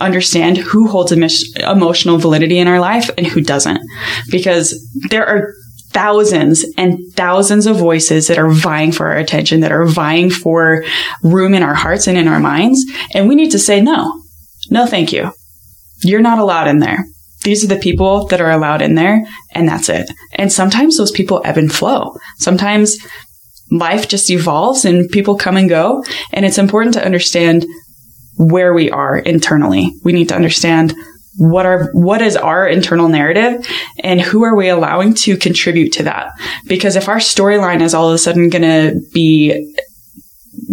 understand 0.00 0.56
who 0.56 0.88
holds 0.88 1.12
emotional 1.12 2.16
validity 2.16 2.58
in 2.58 2.66
our 2.66 2.80
life 2.80 3.10
and 3.18 3.26
who 3.26 3.42
doesn't. 3.42 3.80
Because 4.30 4.82
there 5.10 5.26
are 5.26 5.52
thousands 5.90 6.64
and 6.76 6.98
thousands 7.14 7.66
of 7.66 7.76
voices 7.76 8.28
that 8.28 8.38
are 8.38 8.50
vying 8.50 8.92
for 8.92 9.08
our 9.08 9.16
attention, 9.16 9.60
that 9.60 9.72
are 9.72 9.86
vying 9.86 10.30
for 10.30 10.84
room 11.22 11.54
in 11.54 11.62
our 11.62 11.74
hearts 11.74 12.06
and 12.06 12.16
in 12.16 12.28
our 12.28 12.40
minds. 12.40 12.84
And 13.12 13.28
we 13.28 13.34
need 13.34 13.50
to 13.50 13.58
say 13.58 13.80
no. 13.80 14.22
No, 14.70 14.86
thank 14.86 15.12
you. 15.12 15.32
You're 16.02 16.20
not 16.20 16.38
allowed 16.38 16.68
in 16.68 16.78
there. 16.78 17.04
These 17.42 17.64
are 17.64 17.68
the 17.68 17.76
people 17.76 18.26
that 18.26 18.40
are 18.40 18.50
allowed 18.50 18.82
in 18.82 18.94
there, 18.94 19.24
and 19.52 19.66
that's 19.66 19.88
it. 19.88 20.10
And 20.34 20.52
sometimes 20.52 20.96
those 20.96 21.10
people 21.10 21.42
ebb 21.44 21.56
and 21.56 21.72
flow. 21.72 22.16
Sometimes 22.36 22.98
life 23.70 24.08
just 24.08 24.30
evolves 24.30 24.84
and 24.84 25.08
people 25.10 25.36
come 25.36 25.56
and 25.56 25.68
go. 25.68 26.04
And 26.32 26.44
it's 26.44 26.58
important 26.58 26.94
to 26.94 27.04
understand 27.04 27.64
where 28.36 28.74
we 28.74 28.90
are 28.90 29.18
internally. 29.18 29.92
We 30.04 30.12
need 30.12 30.28
to 30.28 30.34
understand 30.34 30.94
what 31.36 31.64
are 31.64 31.90
what 31.92 32.22
is 32.22 32.36
our 32.36 32.66
internal 32.66 33.08
narrative 33.08 33.66
and 34.00 34.20
who 34.20 34.42
are 34.42 34.56
we 34.56 34.68
allowing 34.68 35.14
to 35.14 35.36
contribute 35.36 35.92
to 35.92 36.02
that? 36.04 36.32
Because 36.66 36.96
if 36.96 37.08
our 37.08 37.18
storyline 37.18 37.82
is 37.82 37.94
all 37.94 38.08
of 38.08 38.14
a 38.14 38.18
sudden 38.18 38.50
going 38.50 38.62
to 38.62 39.00
be 39.12 39.74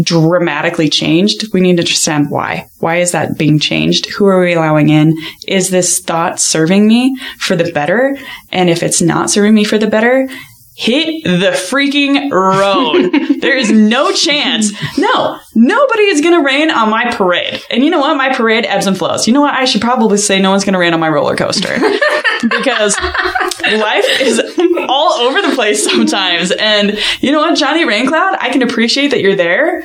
dramatically 0.03 0.89
changed 0.89 1.51
we 1.53 1.61
need 1.61 1.77
to 1.77 1.81
understand 1.81 2.29
why. 2.29 2.69
Why 2.79 2.97
is 2.97 3.11
that 3.11 3.37
being 3.37 3.59
changed? 3.59 4.07
Who 4.13 4.25
are 4.25 4.41
we 4.41 4.53
allowing 4.53 4.89
in? 4.89 5.17
Is 5.47 5.69
this 5.69 5.99
thought 5.99 6.39
serving 6.39 6.87
me 6.87 7.17
for 7.39 7.55
the 7.55 7.71
better? 7.71 8.17
And 8.51 8.69
if 8.69 8.83
it's 8.83 9.01
not 9.01 9.29
serving 9.29 9.53
me 9.53 9.63
for 9.63 9.77
the 9.77 9.87
better 9.87 10.27
hit 10.77 11.23
the 11.23 11.51
freaking 11.53 12.29
road. 12.29 13.39
there 13.41 13.57
is 13.57 13.71
no 13.71 14.11
chance. 14.11 14.71
No, 14.95 15.39
nobody 15.55 16.03
is 16.03 16.21
going 16.21 16.35
to 16.35 16.45
rain 16.45 16.69
on 16.69 16.91
my 16.91 17.11
parade. 17.11 17.63
And 17.71 17.83
you 17.83 17.89
know 17.89 17.99
what? 17.99 18.15
My 18.15 18.31
parade 18.33 18.63
ebbs 18.63 18.85
and 18.85 18.95
flows. 18.95 19.25
You 19.25 19.33
know 19.33 19.41
what? 19.41 19.55
I 19.55 19.65
should 19.65 19.81
probably 19.81 20.19
say 20.19 20.39
no 20.39 20.51
one's 20.51 20.63
going 20.63 20.73
to 20.73 20.79
rain 20.79 20.93
on 20.93 20.99
my 20.99 21.09
roller 21.09 21.35
coaster 21.35 21.79
because 22.47 22.95
life 22.99 24.05
is 24.21 24.39
all 24.87 25.13
over 25.13 25.41
the 25.41 25.55
place 25.55 25.83
sometimes. 25.83 26.51
And 26.51 26.99
you 27.21 27.31
know 27.31 27.39
what, 27.39 27.57
Johnny 27.57 27.83
Raincloud? 27.83 28.37
I 28.39 28.49
can 28.51 28.61
appreciate 28.61 29.07
that 29.09 29.21
you're 29.21 29.35
there. 29.35 29.83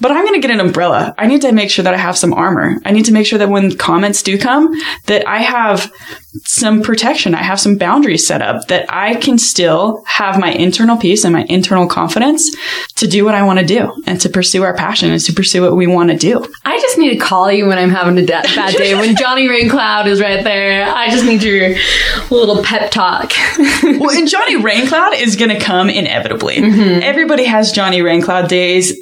But 0.00 0.12
I'm 0.12 0.24
going 0.24 0.40
to 0.40 0.46
get 0.46 0.54
an 0.54 0.60
umbrella. 0.60 1.14
I 1.18 1.26
need 1.26 1.42
to 1.42 1.52
make 1.52 1.70
sure 1.70 1.82
that 1.82 1.94
I 1.94 1.98
have 1.98 2.16
some 2.16 2.32
armor. 2.32 2.80
I 2.84 2.92
need 2.92 3.04
to 3.06 3.12
make 3.12 3.26
sure 3.26 3.38
that 3.38 3.50
when 3.50 3.76
comments 3.76 4.22
do 4.22 4.38
come, 4.38 4.72
that 5.06 5.26
I 5.28 5.38
have 5.38 5.92
some 6.44 6.82
protection. 6.82 7.34
I 7.34 7.42
have 7.42 7.60
some 7.60 7.76
boundaries 7.76 8.26
set 8.26 8.40
up 8.40 8.68
that 8.68 8.86
I 8.88 9.16
can 9.16 9.38
still 9.38 10.02
have 10.06 10.38
my 10.38 10.52
internal 10.52 10.96
peace 10.96 11.24
and 11.24 11.32
my 11.32 11.44
internal 11.48 11.88
confidence 11.88 12.48
to 12.96 13.08
do 13.08 13.24
what 13.24 13.34
I 13.34 13.42
want 13.42 13.58
to 13.58 13.66
do 13.66 13.92
and 14.06 14.20
to 14.20 14.28
pursue 14.28 14.62
our 14.62 14.74
passion 14.74 15.10
and 15.10 15.20
to 15.22 15.32
pursue 15.32 15.62
what 15.62 15.76
we 15.76 15.86
want 15.86 16.10
to 16.10 16.16
do. 16.16 16.44
I 16.64 16.78
just 16.78 16.98
need 16.98 17.10
to 17.10 17.16
call 17.16 17.50
you 17.50 17.66
when 17.66 17.78
I'm 17.78 17.90
having 17.90 18.16
a 18.18 18.26
bad 18.26 18.76
day. 18.76 18.94
when 18.94 19.16
Johnny 19.16 19.48
Raincloud 19.48 20.06
is 20.06 20.20
right 20.20 20.44
there, 20.44 20.84
I 20.84 21.10
just 21.10 21.24
need 21.24 21.42
your 21.42 21.74
little 22.30 22.62
pep 22.62 22.90
talk. 22.90 23.32
well, 23.82 24.10
and 24.10 24.28
Johnny 24.28 24.56
Raincloud 24.56 25.20
is 25.20 25.36
going 25.36 25.50
to 25.50 25.58
come 25.58 25.90
inevitably. 25.90 26.56
Mm-hmm. 26.56 27.02
Everybody 27.02 27.44
has 27.44 27.72
Johnny 27.72 28.00
Raincloud 28.00 28.48
days 28.48 28.92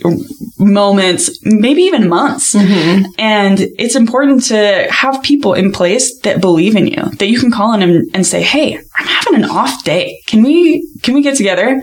moments, 0.59 1.39
maybe 1.45 1.83
even 1.83 2.09
months. 2.09 2.55
Mm-hmm. 2.55 3.07
And 3.19 3.61
it's 3.79 3.97
important 3.97 4.45
to 4.45 4.87
have 4.91 5.23
people 5.23 5.55
in 5.55 5.73
place 5.73 6.19
that 6.21 6.41
believe 6.41 6.77
in 6.77 6.87
you, 6.87 7.03
that 7.19 7.29
you 7.29 7.39
can 7.39 7.51
call 7.51 7.73
on 7.73 7.81
them 7.81 8.03
and 8.15 8.27
say, 8.27 8.43
Hey, 8.43 8.77
I'm 8.77 9.07
having 9.07 9.35
an 9.35 9.45
off 9.45 9.85
day. 9.85 10.21
Can 10.27 10.43
we, 10.43 10.89
can 11.03 11.15
we 11.15 11.23
get 11.23 11.37
together? 11.37 11.83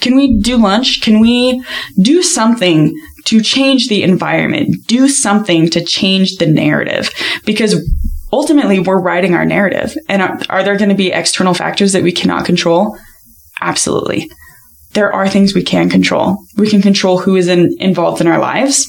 Can 0.00 0.16
we 0.16 0.40
do 0.40 0.56
lunch? 0.56 1.02
Can 1.02 1.20
we 1.20 1.64
do 2.00 2.22
something 2.22 2.92
to 3.26 3.40
change 3.40 3.88
the 3.88 4.02
environment? 4.02 4.86
Do 4.86 5.08
something 5.08 5.70
to 5.70 5.84
change 5.84 6.36
the 6.36 6.46
narrative? 6.46 7.10
Because 7.44 7.88
ultimately 8.32 8.80
we're 8.80 9.00
writing 9.00 9.34
our 9.34 9.44
narrative. 9.44 9.96
And 10.08 10.22
are, 10.22 10.40
are 10.48 10.64
there 10.64 10.76
going 10.76 10.88
to 10.88 10.96
be 10.96 11.12
external 11.12 11.54
factors 11.54 11.92
that 11.92 12.02
we 12.02 12.10
cannot 12.10 12.46
control? 12.46 12.98
Absolutely 13.60 14.28
there 14.92 15.12
are 15.12 15.28
things 15.28 15.54
we 15.54 15.62
can 15.62 15.88
control. 15.88 16.38
We 16.56 16.68
can 16.68 16.82
control 16.82 17.18
who 17.18 17.36
is 17.36 17.48
in, 17.48 17.76
involved 17.80 18.20
in 18.20 18.26
our 18.26 18.38
lives. 18.38 18.86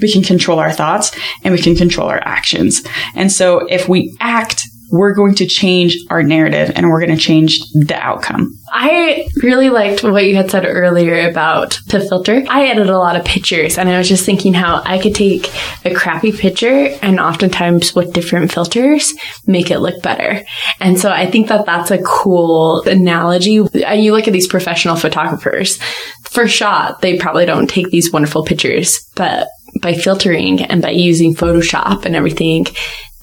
We 0.00 0.12
can 0.12 0.22
control 0.22 0.58
our 0.58 0.72
thoughts 0.72 1.16
and 1.44 1.54
we 1.54 1.62
can 1.62 1.76
control 1.76 2.08
our 2.08 2.20
actions. 2.24 2.82
And 3.14 3.30
so 3.30 3.66
if 3.66 3.88
we 3.88 4.16
act 4.20 4.62
we're 4.90 5.14
going 5.14 5.34
to 5.36 5.46
change 5.46 5.96
our 6.10 6.22
narrative 6.22 6.72
and 6.74 6.88
we're 6.88 7.00
going 7.00 7.16
to 7.16 7.22
change 7.22 7.58
the 7.72 7.96
outcome. 7.96 8.58
I 8.70 9.28
really 9.42 9.70
liked 9.70 10.02
what 10.02 10.24
you 10.24 10.36
had 10.36 10.50
said 10.50 10.64
earlier 10.66 11.28
about 11.28 11.78
the 11.88 12.00
filter. 12.00 12.44
I 12.48 12.66
edit 12.66 12.88
a 12.88 12.98
lot 12.98 13.16
of 13.16 13.24
pictures 13.24 13.78
and 13.78 13.88
I 13.88 13.98
was 13.98 14.08
just 14.08 14.24
thinking 14.24 14.54
how 14.54 14.82
I 14.84 14.98
could 14.98 15.14
take 15.14 15.52
a 15.84 15.94
crappy 15.94 16.32
picture 16.32 16.88
and 17.02 17.18
oftentimes 17.18 17.94
with 17.94 18.12
different 18.12 18.52
filters 18.52 19.14
make 19.46 19.70
it 19.70 19.78
look 19.78 20.02
better. 20.02 20.44
And 20.80 20.98
so 20.98 21.10
I 21.10 21.30
think 21.30 21.48
that 21.48 21.66
that's 21.66 21.90
a 21.90 22.02
cool 22.02 22.82
analogy. 22.82 23.52
You 23.52 24.12
look 24.12 24.26
at 24.26 24.32
these 24.32 24.48
professional 24.48 24.96
photographers 24.96 25.80
for 26.22 26.46
shot, 26.46 27.00
they 27.00 27.18
probably 27.18 27.46
don't 27.46 27.68
take 27.68 27.90
these 27.90 28.12
wonderful 28.12 28.44
pictures, 28.44 28.98
but 29.14 29.48
by 29.82 29.94
filtering 29.94 30.62
and 30.62 30.82
by 30.82 30.90
using 30.90 31.34
Photoshop 31.34 32.04
and 32.04 32.16
everything, 32.16 32.66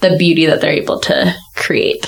the 0.01 0.15
beauty 0.17 0.45
that 0.45 0.61
they're 0.61 0.71
able 0.71 0.99
to 0.99 1.33
create. 1.65 2.05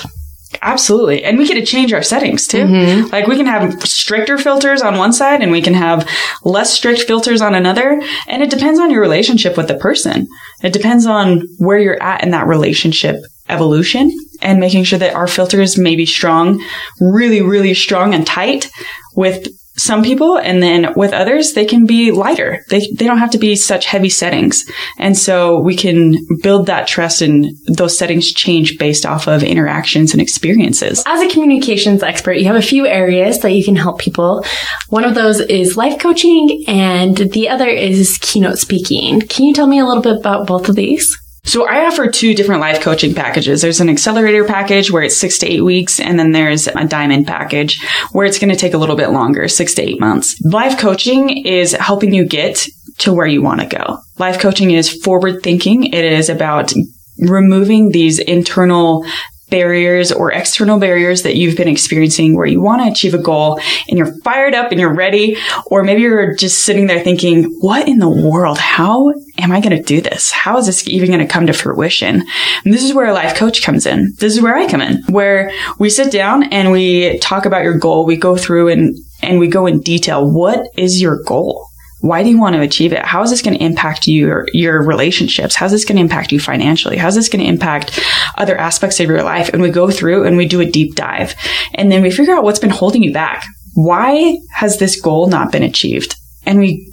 Absolutely. 0.61 1.23
And 1.23 1.37
we 1.37 1.47
get 1.47 1.55
to 1.55 1.65
change 1.65 1.93
our 1.93 2.03
settings 2.03 2.47
too. 2.47 2.63
Mm-hmm. 2.63 3.07
Like 3.11 3.27
we 3.27 3.35
can 3.35 3.45
have 3.45 3.81
stricter 3.83 4.37
filters 4.37 4.81
on 4.81 4.97
one 4.97 5.13
side 5.13 5.41
and 5.41 5.51
we 5.51 5.61
can 5.61 5.73
have 5.73 6.09
less 6.43 6.73
strict 6.73 7.01
filters 7.01 7.41
on 7.41 7.55
another. 7.55 8.01
And 8.27 8.41
it 8.41 8.49
depends 8.49 8.79
on 8.79 8.91
your 8.91 9.01
relationship 9.01 9.57
with 9.57 9.67
the 9.67 9.75
person. 9.75 10.27
It 10.63 10.73
depends 10.73 11.05
on 11.05 11.41
where 11.57 11.79
you're 11.79 12.01
at 12.01 12.23
in 12.23 12.31
that 12.31 12.47
relationship 12.47 13.23
evolution 13.49 14.11
and 14.41 14.59
making 14.59 14.83
sure 14.83 14.99
that 14.99 15.13
our 15.13 15.27
filters 15.27 15.77
may 15.77 15.95
be 15.95 16.05
strong, 16.05 16.63
really, 16.99 17.41
really 17.41 17.73
strong 17.73 18.13
and 18.13 18.25
tight 18.25 18.69
with 19.15 19.47
some 19.77 20.03
people 20.03 20.37
and 20.37 20.61
then 20.61 20.93
with 20.95 21.13
others 21.13 21.53
they 21.53 21.65
can 21.65 21.85
be 21.85 22.11
lighter. 22.11 22.63
They, 22.69 22.79
they 22.79 23.05
don't 23.05 23.17
have 23.17 23.31
to 23.31 23.37
be 23.37 23.55
such 23.55 23.85
heavy 23.85 24.09
settings. 24.09 24.65
And 24.97 25.17
so 25.17 25.59
we 25.61 25.75
can 25.75 26.15
build 26.41 26.67
that 26.67 26.87
trust 26.87 27.21
and 27.21 27.57
those 27.67 27.97
settings 27.97 28.31
change 28.31 28.77
based 28.77 29.05
off 29.05 29.27
of 29.27 29.43
interactions 29.43 30.13
and 30.13 30.21
experiences. 30.21 31.03
As 31.05 31.21
a 31.21 31.29
communications 31.29 32.03
expert 32.03 32.33
you 32.33 32.45
have 32.45 32.55
a 32.55 32.61
few 32.61 32.85
areas 32.85 33.39
that 33.39 33.51
you 33.51 33.63
can 33.63 33.75
help 33.75 33.99
people. 33.99 34.45
One 34.89 35.03
of 35.03 35.15
those 35.15 35.39
is 35.39 35.77
life 35.77 35.99
coaching 35.99 36.63
and 36.67 37.17
the 37.17 37.49
other 37.49 37.67
is 37.67 38.17
keynote 38.21 38.57
speaking. 38.57 39.21
Can 39.21 39.45
you 39.45 39.53
tell 39.53 39.67
me 39.67 39.79
a 39.79 39.85
little 39.85 40.03
bit 40.03 40.17
about 40.17 40.47
both 40.47 40.69
of 40.69 40.75
these 40.75 41.17
so 41.45 41.67
I 41.67 41.85
offer 41.85 42.07
two 42.07 42.33
different 42.33 42.61
life 42.61 42.81
coaching 42.81 43.13
packages. 43.13 43.61
There's 43.61 43.79
an 43.79 43.89
accelerator 43.89 44.45
package 44.45 44.91
where 44.91 45.03
it's 45.03 45.17
six 45.17 45.37
to 45.39 45.47
eight 45.47 45.63
weeks, 45.63 45.99
and 45.99 46.19
then 46.19 46.31
there's 46.31 46.67
a 46.67 46.85
diamond 46.85 47.27
package 47.27 47.81
where 48.11 48.25
it's 48.25 48.39
going 48.39 48.49
to 48.49 48.55
take 48.55 48.73
a 48.73 48.77
little 48.77 48.95
bit 48.95 49.11
longer, 49.11 49.47
six 49.47 49.75
to 49.75 49.81
eight 49.81 49.99
months. 49.99 50.39
Life 50.43 50.79
coaching 50.79 51.45
is 51.45 51.71
helping 51.73 52.13
you 52.13 52.25
get 52.25 52.67
to 52.97 53.13
where 53.13 53.27
you 53.27 53.41
want 53.41 53.61
to 53.61 53.67
go. 53.67 53.99
Life 54.17 54.39
coaching 54.39 54.71
is 54.71 54.89
forward 55.03 55.43
thinking. 55.43 55.85
It 55.85 56.05
is 56.05 56.29
about 56.29 56.73
removing 57.19 57.89
these 57.89 58.19
internal 58.19 59.05
barriers 59.49 60.11
or 60.11 60.31
external 60.31 60.79
barriers 60.79 61.23
that 61.23 61.35
you've 61.35 61.57
been 61.57 61.67
experiencing 61.67 62.35
where 62.35 62.45
you 62.45 62.61
want 62.61 62.81
to 62.81 62.91
achieve 62.91 63.13
a 63.13 63.19
goal 63.19 63.59
and 63.87 63.97
you're 63.97 64.19
fired 64.21 64.53
up 64.53 64.71
and 64.71 64.79
you're 64.79 64.93
ready. 64.93 65.37
Or 65.67 65.83
maybe 65.83 66.01
you're 66.01 66.35
just 66.35 66.65
sitting 66.65 66.87
there 66.87 67.03
thinking, 67.03 67.43
what 67.59 67.87
in 67.87 67.99
the 67.99 68.09
world? 68.09 68.57
How 68.57 69.11
am 69.37 69.51
I 69.51 69.61
going 69.61 69.77
to 69.77 69.83
do 69.83 70.01
this? 70.01 70.31
How 70.31 70.57
is 70.57 70.65
this 70.65 70.87
even 70.87 71.09
going 71.09 71.25
to 71.25 71.31
come 71.31 71.47
to 71.47 71.53
fruition? 71.53 72.23
And 72.63 72.73
this 72.73 72.83
is 72.83 72.93
where 72.93 73.07
a 73.07 73.13
life 73.13 73.35
coach 73.35 73.63
comes 73.63 73.85
in. 73.85 74.13
This 74.19 74.35
is 74.35 74.41
where 74.41 74.55
I 74.55 74.67
come 74.67 74.81
in, 74.81 75.03
where 75.09 75.51
we 75.79 75.89
sit 75.89 76.11
down 76.11 76.43
and 76.51 76.71
we 76.71 77.19
talk 77.19 77.45
about 77.45 77.63
your 77.63 77.77
goal. 77.77 78.05
We 78.05 78.17
go 78.17 78.37
through 78.37 78.69
and, 78.69 78.95
and 79.21 79.39
we 79.39 79.47
go 79.47 79.65
in 79.65 79.81
detail. 79.81 80.29
What 80.29 80.67
is 80.77 81.01
your 81.01 81.21
goal? 81.23 81.67
Why 82.05 82.21
do 82.21 82.29
you 82.29 82.39
want 82.39 82.55
to 82.55 82.61
achieve 82.61 82.93
it? 82.93 83.03
How 83.03 83.23
is 83.23 83.31
this 83.31 83.41
going 83.41 83.57
to 83.57 83.63
impact 83.63 84.05
your, 84.05 84.45
your 84.53 84.85
relationships? 84.85 85.55
How's 85.55 85.71
this 85.71 85.85
going 85.85 85.95
to 85.95 86.01
impact 86.01 86.31
you 86.31 86.39
financially? 86.39 86.97
How's 86.97 87.15
this 87.15 87.29
going 87.29 87.43
to 87.43 87.49
impact 87.49 87.99
other 88.37 88.55
aspects 88.57 88.99
of 88.99 89.07
your 89.07 89.23
life? 89.23 89.49
And 89.49 89.61
we 89.61 89.71
go 89.71 89.89
through 89.89 90.25
and 90.25 90.37
we 90.37 90.47
do 90.47 90.61
a 90.61 90.69
deep 90.69 90.95
dive 90.95 91.35
and 91.73 91.91
then 91.91 92.03
we 92.03 92.11
figure 92.11 92.35
out 92.35 92.43
what's 92.43 92.59
been 92.59 92.69
holding 92.69 93.01
you 93.01 93.11
back. 93.11 93.43
Why 93.73 94.37
has 94.53 94.77
this 94.77 95.01
goal 95.01 95.27
not 95.27 95.51
been 95.51 95.63
achieved? 95.63 96.15
And 96.45 96.59
we 96.59 96.91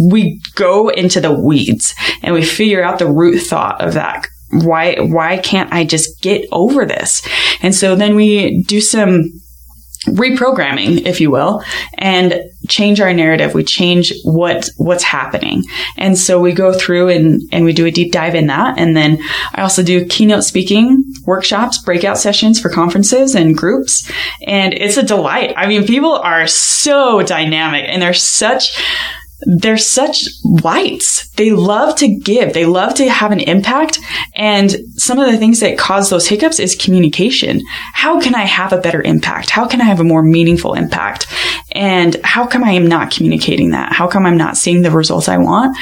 we 0.00 0.40
go 0.54 0.90
into 0.90 1.20
the 1.20 1.32
weeds 1.32 1.92
and 2.22 2.32
we 2.32 2.44
figure 2.44 2.84
out 2.84 3.00
the 3.00 3.10
root 3.10 3.40
thought 3.40 3.80
of 3.80 3.94
that 3.94 4.28
why 4.50 4.96
why 5.00 5.38
can't 5.38 5.72
I 5.72 5.84
just 5.84 6.22
get 6.22 6.46
over 6.52 6.86
this? 6.86 7.26
And 7.60 7.74
so 7.74 7.94
then 7.94 8.16
we 8.16 8.62
do 8.62 8.80
some 8.80 9.30
reprogramming, 10.06 11.06
if 11.06 11.20
you 11.20 11.30
will, 11.30 11.62
and 11.98 12.40
change 12.68 13.00
our 13.00 13.12
narrative. 13.12 13.54
We 13.54 13.64
change 13.64 14.12
what 14.24 14.68
what's 14.76 15.02
happening. 15.02 15.64
And 15.96 16.16
so 16.16 16.40
we 16.40 16.52
go 16.52 16.72
through 16.72 17.08
and, 17.08 17.42
and 17.52 17.64
we 17.64 17.72
do 17.72 17.86
a 17.86 17.90
deep 17.90 18.12
dive 18.12 18.34
in 18.34 18.46
that. 18.46 18.78
And 18.78 18.96
then 18.96 19.18
I 19.54 19.62
also 19.62 19.82
do 19.82 20.06
keynote 20.06 20.44
speaking 20.44 21.04
workshops, 21.26 21.78
breakout 21.78 22.18
sessions 22.18 22.60
for 22.60 22.70
conferences 22.70 23.34
and 23.34 23.56
groups. 23.56 24.10
And 24.46 24.74
it's 24.74 24.96
a 24.96 25.02
delight. 25.02 25.54
I 25.56 25.66
mean, 25.66 25.86
people 25.86 26.12
are 26.12 26.46
so 26.46 27.22
dynamic 27.22 27.84
and 27.88 28.00
they're 28.00 28.14
such 28.14 28.78
they're 29.42 29.78
such 29.78 30.24
lights. 30.44 31.28
They 31.30 31.52
love 31.52 31.96
to 31.96 32.08
give. 32.08 32.52
They 32.52 32.66
love 32.66 32.94
to 32.94 33.08
have 33.08 33.30
an 33.30 33.40
impact. 33.40 33.98
And 34.34 34.76
some 34.96 35.18
of 35.18 35.30
the 35.30 35.38
things 35.38 35.60
that 35.60 35.78
cause 35.78 36.10
those 36.10 36.26
hiccups 36.26 36.58
is 36.58 36.74
communication. 36.74 37.62
How 37.92 38.20
can 38.20 38.34
I 38.34 38.42
have 38.42 38.72
a 38.72 38.80
better 38.80 39.00
impact? 39.02 39.50
How 39.50 39.66
can 39.66 39.80
I 39.80 39.84
have 39.84 40.00
a 40.00 40.04
more 40.04 40.22
meaningful 40.22 40.74
impact? 40.74 41.26
And 41.72 42.16
how 42.24 42.46
come 42.46 42.64
I 42.64 42.72
am 42.72 42.86
not 42.86 43.12
communicating 43.12 43.70
that? 43.70 43.92
How 43.92 44.08
come 44.08 44.26
I'm 44.26 44.36
not 44.36 44.56
seeing 44.56 44.82
the 44.82 44.90
results 44.90 45.28
I 45.28 45.38
want? 45.38 45.76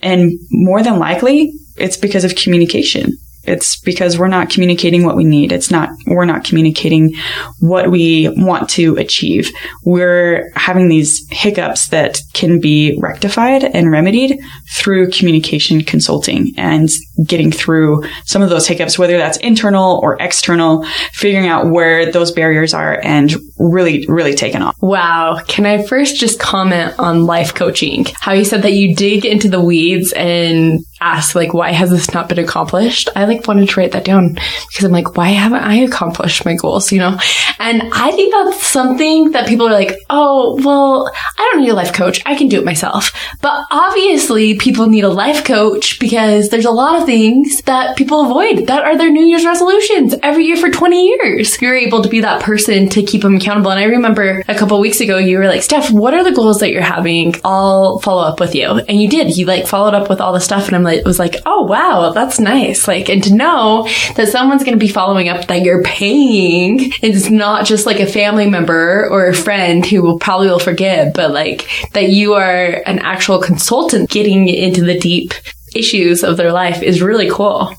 And 0.00 0.32
more 0.50 0.82
than 0.82 0.98
likely, 0.98 1.52
it's 1.76 1.96
because 1.96 2.24
of 2.24 2.34
communication. 2.34 3.18
It's 3.44 3.80
because 3.80 4.18
we're 4.18 4.28
not 4.28 4.50
communicating 4.50 5.04
what 5.04 5.16
we 5.16 5.24
need. 5.24 5.52
It's 5.52 5.70
not, 5.70 5.90
we're 6.06 6.24
not 6.24 6.44
communicating 6.44 7.14
what 7.60 7.90
we 7.90 8.28
want 8.36 8.68
to 8.70 8.96
achieve. 8.96 9.50
We're 9.84 10.50
having 10.54 10.88
these 10.88 11.26
hiccups 11.30 11.88
that 11.88 12.20
can 12.34 12.60
be 12.60 12.96
rectified 13.00 13.64
and 13.64 13.90
remedied 13.90 14.40
through 14.76 15.10
communication 15.10 15.82
consulting 15.82 16.52
and 16.56 16.88
getting 17.26 17.52
through 17.52 18.04
some 18.24 18.42
of 18.42 18.50
those 18.50 18.66
hiccups, 18.66 18.98
whether 18.98 19.18
that's 19.18 19.38
internal 19.38 20.00
or 20.02 20.16
external, 20.20 20.84
figuring 21.12 21.46
out 21.46 21.70
where 21.70 22.10
those 22.10 22.32
barriers 22.32 22.74
are 22.74 22.98
and 23.02 23.34
really, 23.58 24.04
really 24.08 24.34
taking 24.34 24.62
off. 24.62 24.76
Wow. 24.80 25.40
Can 25.46 25.66
I 25.66 25.82
first 25.84 26.16
just 26.16 26.40
comment 26.40 26.94
on 26.98 27.26
life 27.26 27.54
coaching? 27.54 28.06
How 28.14 28.32
you 28.32 28.44
said 28.44 28.62
that 28.62 28.72
you 28.72 28.94
dig 28.94 29.24
into 29.24 29.48
the 29.48 29.60
weeds 29.62 30.12
and 30.12 30.80
ask 31.02 31.34
like 31.34 31.52
why 31.52 31.72
has 31.72 31.90
this 31.90 32.14
not 32.14 32.28
been 32.28 32.38
accomplished 32.38 33.08
i 33.16 33.24
like 33.24 33.46
wanted 33.48 33.68
to 33.68 33.80
write 33.80 33.90
that 33.90 34.04
down 34.04 34.34
because 34.68 34.84
i'm 34.84 34.92
like 34.92 35.16
why 35.16 35.30
haven't 35.30 35.62
i 35.62 35.74
accomplished 35.74 36.44
my 36.44 36.54
goals 36.54 36.92
you 36.92 36.98
know 36.98 37.18
and 37.58 37.82
i 37.92 38.12
think 38.12 38.32
that's 38.32 38.64
something 38.64 39.32
that 39.32 39.48
people 39.48 39.66
are 39.66 39.72
like 39.72 39.98
oh 40.10 40.56
well 40.62 41.10
i 41.38 41.50
don't 41.52 41.62
need 41.62 41.70
a 41.70 41.74
life 41.74 41.92
coach 41.92 42.22
i 42.24 42.36
can 42.36 42.48
do 42.48 42.58
it 42.58 42.64
myself 42.64 43.12
but 43.40 43.66
obviously 43.72 44.56
people 44.56 44.86
need 44.86 45.02
a 45.02 45.08
life 45.08 45.44
coach 45.44 45.98
because 45.98 46.50
there's 46.50 46.64
a 46.64 46.70
lot 46.70 47.00
of 47.00 47.01
things 47.04 47.62
that 47.62 47.96
people 47.96 48.24
avoid 48.24 48.66
that 48.66 48.84
are 48.84 48.96
their 48.96 49.10
new 49.10 49.24
year's 49.24 49.44
resolutions 49.44 50.14
every 50.22 50.44
year 50.44 50.56
for 50.56 50.70
20 50.70 51.06
years. 51.06 51.60
You're 51.60 51.76
able 51.76 52.02
to 52.02 52.08
be 52.08 52.20
that 52.20 52.42
person 52.42 52.88
to 52.90 53.02
keep 53.02 53.22
them 53.22 53.36
accountable. 53.36 53.70
And 53.70 53.80
i 53.80 53.84
remember 53.84 54.42
a 54.48 54.54
couple 54.54 54.80
weeks 54.80 55.00
ago 55.00 55.18
you 55.18 55.38
were 55.38 55.46
like 55.46 55.62
steph 55.62 55.90
what 55.90 56.14
are 56.14 56.24
the 56.24 56.32
goals 56.32 56.60
that 56.60 56.70
you're 56.70 56.82
having? 56.82 57.34
I'll 57.44 57.98
follow 58.00 58.22
up 58.22 58.40
with 58.40 58.54
you. 58.54 58.66
And 58.66 59.00
you 59.00 59.08
did. 59.08 59.36
You 59.36 59.46
like 59.46 59.66
followed 59.66 59.94
up 59.94 60.08
with 60.08 60.20
all 60.20 60.32
the 60.32 60.40
stuff. 60.40 60.66
And 60.66 60.76
i'm 60.76 60.82
like 60.82 61.00
it 61.00 61.04
was 61.04 61.18
like, 61.18 61.36
oh 61.46 61.62
wow, 61.62 62.10
that's 62.10 62.38
nice. 62.38 62.86
Like, 62.86 63.08
and 63.08 63.22
to 63.24 63.34
know 63.34 63.88
that 64.16 64.28
someone's 64.28 64.62
going 64.62 64.78
to 64.78 64.84
be 64.84 64.92
following 64.92 65.28
up 65.28 65.46
that 65.46 65.62
you're 65.62 65.82
paying 65.82 66.92
is 67.02 67.30
not 67.30 67.66
just 67.66 67.86
like 67.86 68.00
a 68.00 68.06
family 68.06 68.48
member 68.48 69.08
or 69.10 69.26
a 69.26 69.34
friend 69.34 69.84
who 69.84 70.02
will 70.02 70.18
probably 70.18 70.48
will 70.48 70.58
forgive, 70.58 71.12
but 71.14 71.32
like 71.32 71.68
that 71.92 72.10
you 72.10 72.34
are 72.34 72.82
an 72.86 72.98
actual 72.98 73.40
consultant 73.40 74.10
getting 74.10 74.48
into 74.48 74.82
the 74.82 74.98
deep 74.98 75.34
issues 75.74 76.22
of 76.22 76.36
their 76.36 76.52
life 76.52 76.82
is 76.82 77.02
really 77.02 77.30
cool. 77.30 77.74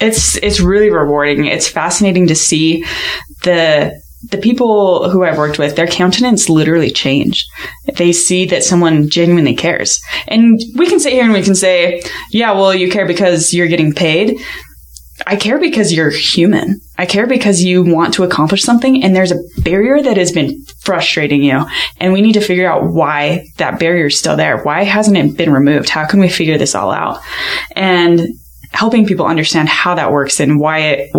It's 0.00 0.36
it's 0.36 0.60
really 0.60 0.90
rewarding. 0.90 1.46
It's 1.46 1.68
fascinating 1.68 2.26
to 2.28 2.34
see 2.34 2.84
the 3.42 4.00
the 4.30 4.38
people 4.38 5.10
who 5.10 5.22
I've 5.22 5.38
worked 5.38 5.58
with, 5.58 5.76
their 5.76 5.86
countenance 5.86 6.48
literally 6.48 6.90
change. 6.90 7.46
They 7.96 8.12
see 8.12 8.46
that 8.46 8.64
someone 8.64 9.10
genuinely 9.10 9.54
cares. 9.54 10.00
And 10.28 10.58
we 10.76 10.86
can 10.88 10.98
sit 10.98 11.12
here 11.12 11.24
and 11.24 11.32
we 11.32 11.42
can 11.42 11.54
say, 11.54 12.02
yeah, 12.30 12.52
well, 12.52 12.74
you 12.74 12.90
care 12.90 13.06
because 13.06 13.52
you're 13.52 13.68
getting 13.68 13.92
paid. 13.92 14.38
I 15.26 15.36
care 15.36 15.58
because 15.58 15.92
you're 15.92 16.10
human. 16.10 16.80
I 16.98 17.06
care 17.06 17.26
because 17.26 17.62
you 17.62 17.82
want 17.82 18.14
to 18.14 18.24
accomplish 18.24 18.62
something 18.62 19.02
and 19.02 19.14
there's 19.14 19.30
a 19.30 19.40
barrier 19.58 20.02
that 20.02 20.16
has 20.16 20.32
been 20.32 20.64
frustrating 20.80 21.42
you. 21.42 21.64
And 21.98 22.12
we 22.12 22.20
need 22.20 22.32
to 22.32 22.40
figure 22.40 22.70
out 22.70 22.92
why 22.92 23.46
that 23.58 23.78
barrier 23.78 24.06
is 24.06 24.18
still 24.18 24.36
there. 24.36 24.62
Why 24.62 24.82
hasn't 24.82 25.16
it 25.16 25.36
been 25.36 25.52
removed? 25.52 25.88
How 25.88 26.04
can 26.06 26.20
we 26.20 26.28
figure 26.28 26.58
this 26.58 26.74
all 26.74 26.90
out? 26.90 27.20
And 27.76 28.28
helping 28.72 29.06
people 29.06 29.26
understand 29.26 29.68
how 29.68 29.94
that 29.94 30.10
works 30.10 30.40
and 30.40 30.58
why 30.58 30.78
it, 30.80 31.12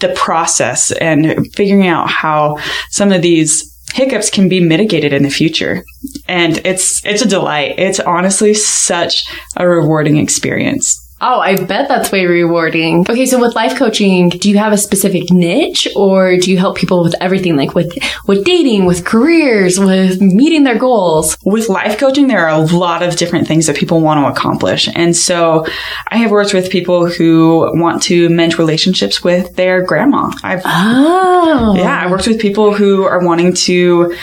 the 0.00 0.12
process 0.16 0.90
and 0.90 1.46
figuring 1.54 1.86
out 1.86 2.10
how 2.10 2.58
some 2.90 3.12
of 3.12 3.22
these 3.22 3.70
hiccups 3.94 4.28
can 4.28 4.48
be 4.48 4.58
mitigated 4.58 5.12
in 5.12 5.22
the 5.22 5.30
future. 5.30 5.84
And 6.26 6.58
it's, 6.66 7.04
it's 7.06 7.22
a 7.22 7.28
delight. 7.28 7.78
It's 7.78 8.00
honestly 8.00 8.54
such 8.54 9.22
a 9.56 9.68
rewarding 9.68 10.16
experience. 10.16 11.00
Oh, 11.26 11.40
I 11.40 11.56
bet 11.56 11.88
that's 11.88 12.12
way 12.12 12.26
rewarding. 12.26 13.06
Okay, 13.08 13.24
so 13.24 13.40
with 13.40 13.54
life 13.54 13.78
coaching, 13.78 14.28
do 14.28 14.50
you 14.50 14.58
have 14.58 14.74
a 14.74 14.76
specific 14.76 15.30
niche 15.30 15.88
or 15.96 16.36
do 16.36 16.50
you 16.50 16.58
help 16.58 16.76
people 16.76 17.02
with 17.02 17.14
everything 17.18 17.56
like 17.56 17.74
with 17.74 17.96
with 18.26 18.44
dating, 18.44 18.84
with 18.84 19.06
careers, 19.06 19.80
with 19.80 20.20
meeting 20.20 20.64
their 20.64 20.76
goals? 20.76 21.38
With 21.42 21.70
life 21.70 21.98
coaching, 21.98 22.26
there 22.26 22.46
are 22.46 22.50
a 22.50 22.58
lot 22.58 23.02
of 23.02 23.16
different 23.16 23.48
things 23.48 23.66
that 23.68 23.76
people 23.76 24.02
want 24.02 24.20
to 24.20 24.38
accomplish. 24.38 24.86
And 24.94 25.16
so 25.16 25.66
I 26.08 26.18
have 26.18 26.30
worked 26.30 26.52
with 26.52 26.70
people 26.70 27.06
who 27.06 27.70
want 27.80 28.02
to 28.02 28.28
mend 28.28 28.58
relationships 28.58 29.24
with 29.24 29.56
their 29.56 29.82
grandma. 29.82 30.30
I've 30.42 30.60
Oh. 30.66 31.74
Yeah, 31.74 32.02
I 32.04 32.10
worked 32.10 32.26
with 32.26 32.38
people 32.38 32.74
who 32.74 33.04
are 33.04 33.24
wanting 33.24 33.54
to 33.54 34.14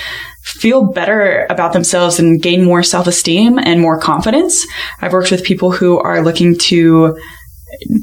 feel 0.41 0.91
better 0.91 1.45
about 1.49 1.73
themselves 1.73 2.19
and 2.19 2.41
gain 2.41 2.63
more 2.63 2.83
self 2.83 3.07
esteem 3.07 3.57
and 3.59 3.79
more 3.79 3.99
confidence. 3.99 4.65
I've 4.99 5.13
worked 5.13 5.31
with 5.31 5.43
people 5.43 5.71
who 5.71 5.99
are 5.99 6.23
looking 6.23 6.57
to 6.57 7.17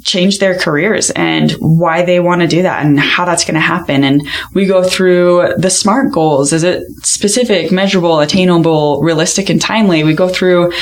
change 0.05 0.39
their 0.39 0.59
careers 0.59 1.11
and 1.11 1.53
why 1.61 2.03
they 2.03 2.21
want 2.21 2.41
to 2.41 2.47
do 2.47 2.63
that 2.63 2.85
and 2.85 2.99
how 2.99 3.25
that's 3.25 3.45
going 3.45 3.55
to 3.55 3.61
happen. 3.61 4.03
And 4.03 4.27
we 4.55 4.67
go 4.67 4.83
through 4.83 5.55
the 5.57 5.71
SMART 5.71 6.13
goals. 6.13 6.53
Is 6.53 6.63
it 6.63 6.85
specific, 7.03 7.71
measurable, 7.71 8.21
attainable, 8.21 9.01
realistic, 9.03 9.51
and 9.51 9.61
timely? 9.61 10.05
We 10.05 10.15
go 10.15 10.29
through 10.29 10.73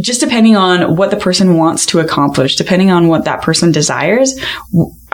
just 0.00 0.20
depending 0.20 0.56
on 0.56 0.96
what 0.96 1.10
the 1.10 1.16
person 1.16 1.56
wants 1.56 1.86
to 1.86 2.00
accomplish, 2.00 2.56
depending 2.56 2.90
on 2.90 3.08
what 3.08 3.24
that 3.26 3.42
person 3.42 3.72
desires, 3.72 4.34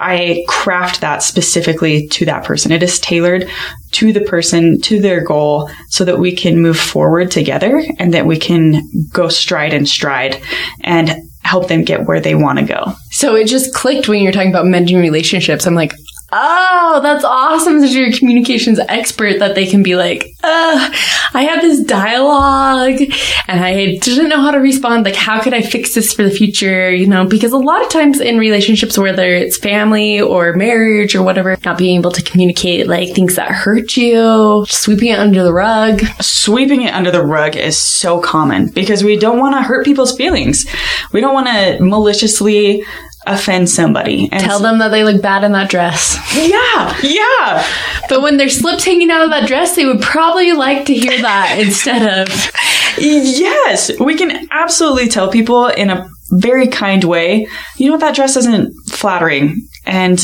I 0.01 0.45
craft 0.49 1.03
that 1.03 1.23
specifically 1.23 2.09
to 2.09 2.25
that 2.25 2.45
person. 2.45 2.73
It 2.73 2.83
is 2.83 2.99
tailored 2.99 3.49
to 3.93 4.13
the 4.13 4.23
person, 4.23 4.81
to 4.81 4.99
their 4.99 5.23
goal, 5.23 5.71
so 5.89 6.05
that 6.07 6.19
we 6.19 6.35
can 6.35 6.63
move 6.63 6.79
forward 6.79 7.31
together 7.31 7.83
and 7.99 8.15
that 8.15 8.25
we 8.25 8.39
can 8.39 8.83
go 9.13 9.29
stride 9.29 9.75
and 9.75 9.87
stride 9.87 10.41
and 10.83 11.11
help 11.43 11.69
them 11.69 11.85
get 11.85 12.07
where 12.07 12.21
they 12.21 12.35
want 12.35 12.59
to 12.59 12.65
go. 12.65 12.93
So 13.11 13.37
it 13.37 13.47
just 13.47 13.75
clicked 13.75 14.09
when 14.09 14.23
you're 14.23 14.33
talking 14.33 14.51
about 14.51 14.67
mending 14.67 14.99
relationships. 14.99 15.67
I'm 15.67 15.75
like, 15.75 15.93
Oh, 16.33 17.01
that's 17.03 17.25
awesome 17.25 17.81
that 17.81 17.91
you're 17.91 18.09
a 18.09 18.13
communications 18.13 18.79
expert 18.89 19.41
that 19.41 19.55
they 19.55 19.67
can 19.67 19.83
be 19.83 19.97
like, 19.97 20.33
I 20.43 21.47
have 21.49 21.61
this 21.61 21.83
dialogue 21.83 23.01
and 23.49 23.65
I 23.65 23.97
didn't 23.99 24.29
know 24.29 24.41
how 24.41 24.53
to 24.53 24.59
respond. 24.59 25.05
Like, 25.05 25.17
how 25.17 25.41
could 25.41 25.55
I 25.55 25.63
fix 25.63 25.95
this 25.95 26.13
for 26.13 26.23
the 26.23 26.31
future? 26.31 26.91
You 26.91 27.07
know, 27.07 27.27
because 27.27 27.53
a 27.53 27.59
lot 27.59 27.83
of 27.83 27.91
times 27.91 28.21
in 28.21 28.39
relationships, 28.39 28.97
whether 28.97 29.29
it's 29.29 29.59
family 29.59 30.21
or 30.21 30.53
marriage 30.55 31.15
or 31.17 31.23
whatever, 31.23 31.57
not 31.65 31.79
being 31.79 31.99
able 31.99 32.13
to 32.13 32.23
communicate 32.23 32.87
like 32.87 33.15
things 33.15 33.37
that 33.37 33.51
hurt 33.51 33.97
you, 33.97 34.65
sweeping 34.69 35.09
it 35.09 35.19
under 35.19 35.43
the 35.43 35.53
rug. 35.53 36.01
Sweeping 36.21 36.83
it 36.83 36.95
under 36.95 37.11
the 37.11 37.25
rug 37.25 37.57
is 37.57 37.77
so 37.77 38.21
common 38.21 38.69
because 38.69 39.03
we 39.03 39.17
don't 39.17 39.39
want 39.39 39.57
to 39.57 39.63
hurt 39.63 39.85
people's 39.85 40.17
feelings. 40.17 40.65
We 41.13 41.21
don't 41.21 41.35
want 41.35 41.49
to 41.49 41.79
maliciously 41.81 42.85
offend 43.27 43.69
somebody 43.69 44.29
and 44.33 44.43
tell 44.43 44.61
them 44.61 44.79
that 44.79 44.89
they 44.89 45.05
look 45.05 45.21
bad 45.21 45.45
in 45.45 45.53
that 45.53 45.71
dress. 45.71 46.19
Yeah, 46.51 46.97
yeah. 47.03 47.67
But 48.09 48.23
when 48.23 48.37
their 48.37 48.49
slips 48.49 48.85
hanging 48.85 49.11
out 49.11 49.25
of 49.25 49.31
that 49.31 49.47
dress, 49.47 49.77
they 49.77 49.85
would 49.85 50.01
probably 50.01 50.53
like 50.53 50.87
to 50.87 50.95
hear 50.95 51.21
that 51.21 51.59
instead 51.65 52.03
of. 52.03 52.53
Yes, 52.99 53.91
we 53.99 54.17
can 54.17 54.49
absolutely 54.51 55.09
tell 55.09 55.31
people 55.31 55.67
in 55.67 55.91
a 55.91 56.09
very 56.31 56.67
kind 56.67 57.05
way, 57.05 57.47
you 57.77 57.87
know 57.87 57.93
what, 57.93 58.01
that 58.01 58.15
dress 58.15 58.37
isn't 58.37 58.73
flattering. 58.89 59.67
And, 59.87 60.21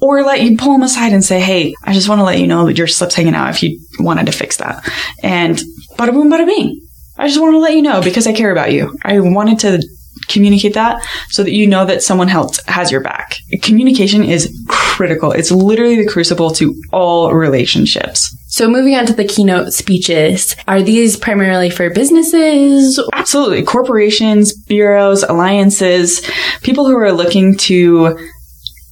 or 0.00 0.22
let 0.22 0.42
you 0.42 0.56
pull 0.56 0.72
them 0.72 0.82
aside 0.82 1.12
and 1.12 1.24
say, 1.24 1.40
hey, 1.40 1.74
I 1.84 1.94
just 1.94 2.08
want 2.08 2.20
to 2.20 2.24
let 2.24 2.38
you 2.38 2.46
know 2.46 2.66
that 2.66 2.76
your 2.78 2.86
slip's 2.86 3.14
hanging 3.14 3.34
out 3.34 3.50
if 3.50 3.62
you 3.62 3.80
wanted 3.98 4.26
to 4.26 4.32
fix 4.32 4.58
that. 4.58 4.84
And 5.22 5.56
bada 5.96 6.12
boom, 6.12 6.30
bada 6.30 6.46
bing 6.46 6.80
I 7.18 7.28
just 7.28 7.40
want 7.40 7.54
to 7.54 7.58
let 7.58 7.74
you 7.74 7.82
know 7.82 8.02
because 8.02 8.26
I 8.26 8.32
care 8.32 8.52
about 8.52 8.72
you. 8.72 8.94
I 9.02 9.20
wanted 9.20 9.58
to 9.60 9.82
communicate 10.28 10.74
that 10.74 11.02
so 11.28 11.42
that 11.42 11.52
you 11.52 11.66
know 11.66 11.84
that 11.86 12.02
someone 12.02 12.28
else 12.28 12.62
has 12.66 12.90
your 12.90 13.00
back. 13.00 13.36
Communication 13.62 14.24
is 14.24 14.52
critical. 14.68 15.32
It's 15.32 15.50
literally 15.50 15.96
the 15.96 16.08
crucible 16.08 16.50
to 16.52 16.74
all 16.92 17.32
relationships. 17.32 18.34
So 18.48 18.68
moving 18.68 18.94
on 18.94 19.06
to 19.06 19.12
the 19.12 19.24
keynote 19.24 19.72
speeches, 19.72 20.56
are 20.66 20.82
these 20.82 21.16
primarily 21.16 21.68
for 21.70 21.90
businesses? 21.90 22.98
Absolutely. 23.12 23.62
Corporations, 23.64 24.54
bureaus, 24.54 25.22
alliances, 25.22 26.22
people 26.62 26.86
who 26.86 26.96
are 26.96 27.12
looking 27.12 27.56
to 27.58 28.18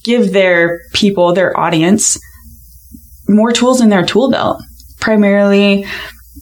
give 0.03 0.33
their 0.33 0.81
people, 0.93 1.33
their 1.33 1.57
audience, 1.59 2.19
more 3.27 3.51
tools 3.51 3.81
in 3.81 3.89
their 3.89 4.05
tool 4.05 4.29
belt. 4.29 4.61
Primarily 4.99 5.85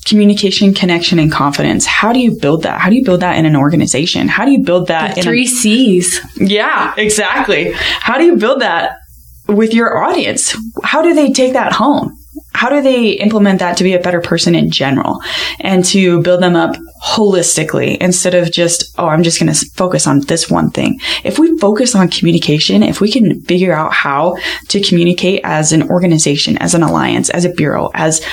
communication, 0.04 0.74
connection, 0.74 1.20
and 1.20 1.32
confidence. 1.32 1.86
How 1.86 2.14
do 2.14 2.20
you 2.20 2.38
build 2.40 2.64
that? 2.64 2.80
How 2.82 2.90
do 2.90 2.96
you 2.96 3.04
build 3.04 3.22
that 3.22 3.38
in 3.38 3.46
an 3.46 3.56
organization? 3.56 4.28
How 4.28 4.46
do 4.46 4.52
you 4.52 4.64
build 4.64 4.88
that 4.88 5.16
The 5.16 5.20
in 5.20 5.24
three 5.24 5.46
a, 5.46 5.48
C's. 5.48 6.20
Yeah, 6.38 6.94
exactly. 6.98 7.72
How 7.74 8.18
do 8.18 8.24
you 8.26 8.36
build 8.36 8.62
that 8.62 8.98
with 9.48 9.74
your 9.74 10.04
audience? 10.04 10.56
How 10.84 11.02
do 11.02 11.14
they 11.14 11.32
take 11.32 11.54
that 11.54 11.74
home? 11.74 12.18
How 12.56 12.70
do 12.70 12.82
they 12.82 13.12
implement 13.12 13.60
that 13.60 13.78
to 13.78 13.84
be 13.84 13.94
a 13.94 14.00
better 14.00 14.22
person 14.22 14.54
in 14.56 14.70
general 14.70 15.22
and 15.60 15.84
to 15.86 16.22
build 16.22 16.42
them 16.42 16.56
up 16.56 16.76
holistically 17.04 17.98
instead 17.98 18.36
of 18.36 18.52
just, 18.52 18.94
oh, 18.98 19.08
I'm 19.08 19.24
just 19.24 19.40
going 19.40 19.52
to 19.52 19.66
focus 19.72 20.08
on 20.08 20.22
this 20.22 20.50
one 20.50 20.70
thing. 20.70 21.00
If 21.24 21.40
we 21.40 21.58
focus 21.58 21.96
on 21.96 22.10
communication, 22.10 22.84
if 22.84 23.02
we 23.02 23.12
can 23.12 23.42
figure 23.42 23.74
out 23.74 23.92
how 23.92 24.38
to 24.70 24.82
communicate 24.82 25.42
as 25.44 25.74
an 25.74 25.90
organization, 25.90 26.58
as 26.60 26.76
an 26.76 26.84
alliance, 26.84 27.30
as 27.32 27.44
a 27.44 27.50
bureau, 27.50 27.90
as 27.96 28.24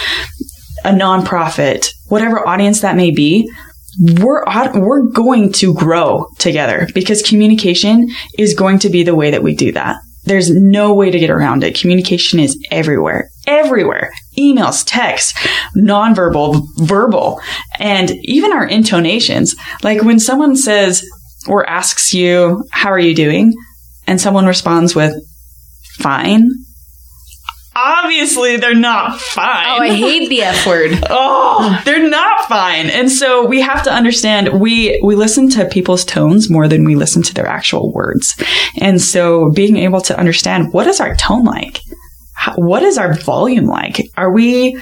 a 0.84 0.90
nonprofit, 0.90 1.88
whatever 2.08 2.46
audience 2.46 2.80
that 2.80 2.96
may 2.96 3.10
be, 3.10 3.50
we're 4.20 4.44
we're 4.74 5.02
going 5.02 5.52
to 5.52 5.74
grow 5.74 6.28
together 6.38 6.88
because 6.94 7.22
communication 7.22 8.08
is 8.38 8.54
going 8.54 8.78
to 8.80 8.88
be 8.88 9.02
the 9.02 9.14
way 9.14 9.30
that 9.30 9.42
we 9.42 9.54
do 9.54 9.72
that. 9.72 9.96
There's 10.24 10.50
no 10.50 10.94
way 10.94 11.10
to 11.10 11.18
get 11.18 11.30
around 11.30 11.64
it. 11.64 11.78
Communication 11.78 12.38
is 12.38 12.56
everywhere, 12.70 13.30
everywhere. 13.46 14.12
Emails, 14.38 14.84
texts, 14.86 15.32
nonverbal, 15.74 16.66
verbal, 16.76 17.40
and 17.78 18.10
even 18.22 18.52
our 18.52 18.66
intonations. 18.66 19.56
Like 19.82 20.02
when 20.02 20.20
someone 20.20 20.56
says 20.56 21.04
or 21.48 21.68
asks 21.68 22.12
you, 22.12 22.64
how 22.70 22.90
are 22.90 22.98
you 22.98 23.14
doing? 23.14 23.54
And 24.06 24.20
someone 24.20 24.44
responds 24.46 24.94
with, 24.94 25.14
fine. 25.98 26.50
Obviously, 27.82 28.56
they're 28.56 28.74
not 28.74 29.18
fine. 29.20 29.66
Oh, 29.66 29.82
I 29.82 29.94
hate 29.94 30.28
the 30.28 30.42
F 30.42 30.66
word. 30.66 30.98
Oh, 31.12 31.80
they're 31.84 32.08
not 32.08 32.46
fine. 32.48 32.88
And 32.88 33.10
so 33.10 33.46
we 33.46 33.60
have 33.60 33.82
to 33.84 33.92
understand 33.92 34.60
we 34.60 35.00
we 35.02 35.16
listen 35.16 35.48
to 35.50 35.64
people's 35.66 36.04
tones 36.04 36.48
more 36.48 36.68
than 36.68 36.84
we 36.84 36.94
listen 36.94 37.22
to 37.24 37.34
their 37.34 37.46
actual 37.46 37.92
words. 37.92 38.34
And 38.80 39.00
so 39.00 39.50
being 39.50 39.76
able 39.76 40.00
to 40.02 40.18
understand 40.18 40.72
what 40.72 40.86
is 40.86 41.00
our 41.00 41.16
tone 41.16 41.44
like? 41.44 41.80
How, 42.34 42.54
what 42.54 42.82
is 42.82 42.96
our 42.96 43.14
volume 43.14 43.66
like? 43.66 44.08
Are 44.16 44.32
we 44.32 44.80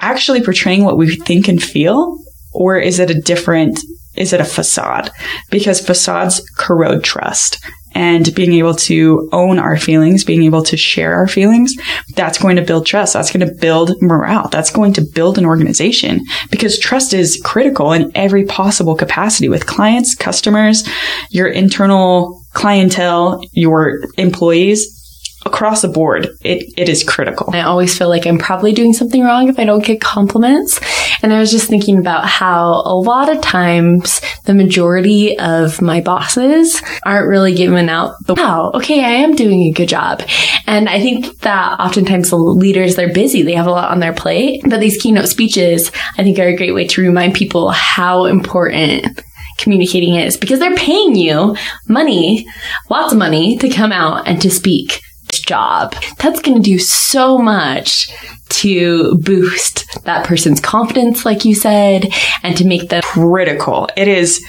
actually 0.00 0.42
portraying 0.42 0.84
what 0.84 0.98
we 0.98 1.16
think 1.16 1.48
and 1.48 1.62
feel 1.62 2.18
or 2.52 2.76
is 2.76 2.98
it 2.98 3.10
a 3.10 3.20
different 3.20 3.80
is 4.14 4.32
it 4.32 4.40
a 4.40 4.44
facade? 4.44 5.10
Because 5.50 5.84
facades 5.84 6.42
corrode 6.58 7.02
trust 7.02 7.58
and 7.94 8.34
being 8.34 8.52
able 8.54 8.74
to 8.74 9.28
own 9.32 9.58
our 9.58 9.76
feelings, 9.76 10.24
being 10.24 10.42
able 10.42 10.62
to 10.64 10.76
share 10.76 11.14
our 11.14 11.26
feelings, 11.26 11.74
that's 12.14 12.38
going 12.38 12.56
to 12.56 12.62
build 12.62 12.86
trust. 12.86 13.14
That's 13.14 13.32
going 13.32 13.46
to 13.46 13.54
build 13.54 14.00
morale. 14.00 14.48
That's 14.48 14.70
going 14.70 14.92
to 14.94 15.02
build 15.02 15.38
an 15.38 15.46
organization 15.46 16.24
because 16.50 16.78
trust 16.78 17.14
is 17.14 17.40
critical 17.44 17.92
in 17.92 18.12
every 18.14 18.44
possible 18.44 18.94
capacity 18.94 19.48
with 19.48 19.66
clients, 19.66 20.14
customers, 20.14 20.88
your 21.30 21.48
internal 21.48 22.42
clientele, 22.52 23.42
your 23.52 24.04
employees 24.16 25.01
across 25.44 25.82
the 25.82 25.88
board, 25.88 26.28
it, 26.42 26.72
it 26.76 26.88
is 26.88 27.04
critical. 27.04 27.50
I 27.52 27.62
always 27.62 27.96
feel 27.96 28.08
like 28.08 28.26
I'm 28.26 28.38
probably 28.38 28.72
doing 28.72 28.92
something 28.92 29.22
wrong 29.22 29.48
if 29.48 29.58
I 29.58 29.64
don't 29.64 29.84
get 29.84 30.00
compliments. 30.00 30.80
And 31.22 31.32
I 31.32 31.40
was 31.40 31.50
just 31.50 31.68
thinking 31.68 31.98
about 31.98 32.26
how 32.26 32.82
a 32.84 32.94
lot 32.94 33.28
of 33.28 33.40
times 33.40 34.20
the 34.44 34.54
majority 34.54 35.38
of 35.38 35.80
my 35.80 36.00
bosses 36.00 36.80
aren't 37.04 37.28
really 37.28 37.54
giving 37.54 37.88
out 37.88 38.14
the 38.26 38.34
wow, 38.34 38.72
okay, 38.74 39.04
I 39.04 39.10
am 39.10 39.34
doing 39.34 39.62
a 39.62 39.72
good 39.72 39.88
job. 39.88 40.22
And 40.66 40.88
I 40.88 41.00
think 41.00 41.40
that 41.40 41.80
oftentimes 41.80 42.30
the 42.30 42.36
leaders, 42.36 42.96
they're 42.96 43.12
busy. 43.12 43.42
They 43.42 43.54
have 43.54 43.66
a 43.66 43.70
lot 43.70 43.90
on 43.90 44.00
their 44.00 44.12
plate. 44.12 44.62
But 44.68 44.80
these 44.80 45.00
keynote 45.00 45.28
speeches, 45.28 45.90
I 46.18 46.22
think 46.22 46.38
are 46.38 46.48
a 46.48 46.56
great 46.56 46.74
way 46.74 46.86
to 46.88 47.02
remind 47.02 47.34
people 47.34 47.70
how 47.70 48.26
important 48.26 49.22
communicating 49.58 50.14
is 50.16 50.36
because 50.36 50.58
they're 50.58 50.74
paying 50.74 51.14
you 51.14 51.56
money, 51.88 52.46
lots 52.90 53.12
of 53.12 53.18
money 53.18 53.56
to 53.58 53.68
come 53.68 53.92
out 53.92 54.26
and 54.26 54.40
to 54.42 54.50
speak 54.50 55.00
job. 55.40 55.94
That's 56.18 56.40
going 56.40 56.56
to 56.56 56.62
do 56.62 56.78
so 56.78 57.38
much 57.38 58.10
to 58.48 59.16
boost 59.18 60.04
that 60.04 60.26
person's 60.26 60.60
confidence, 60.60 61.24
like 61.24 61.44
you 61.44 61.54
said, 61.54 62.12
and 62.42 62.56
to 62.56 62.66
make 62.66 62.90
them 62.90 63.02
critical. 63.02 63.88
It 63.96 64.08
is, 64.08 64.44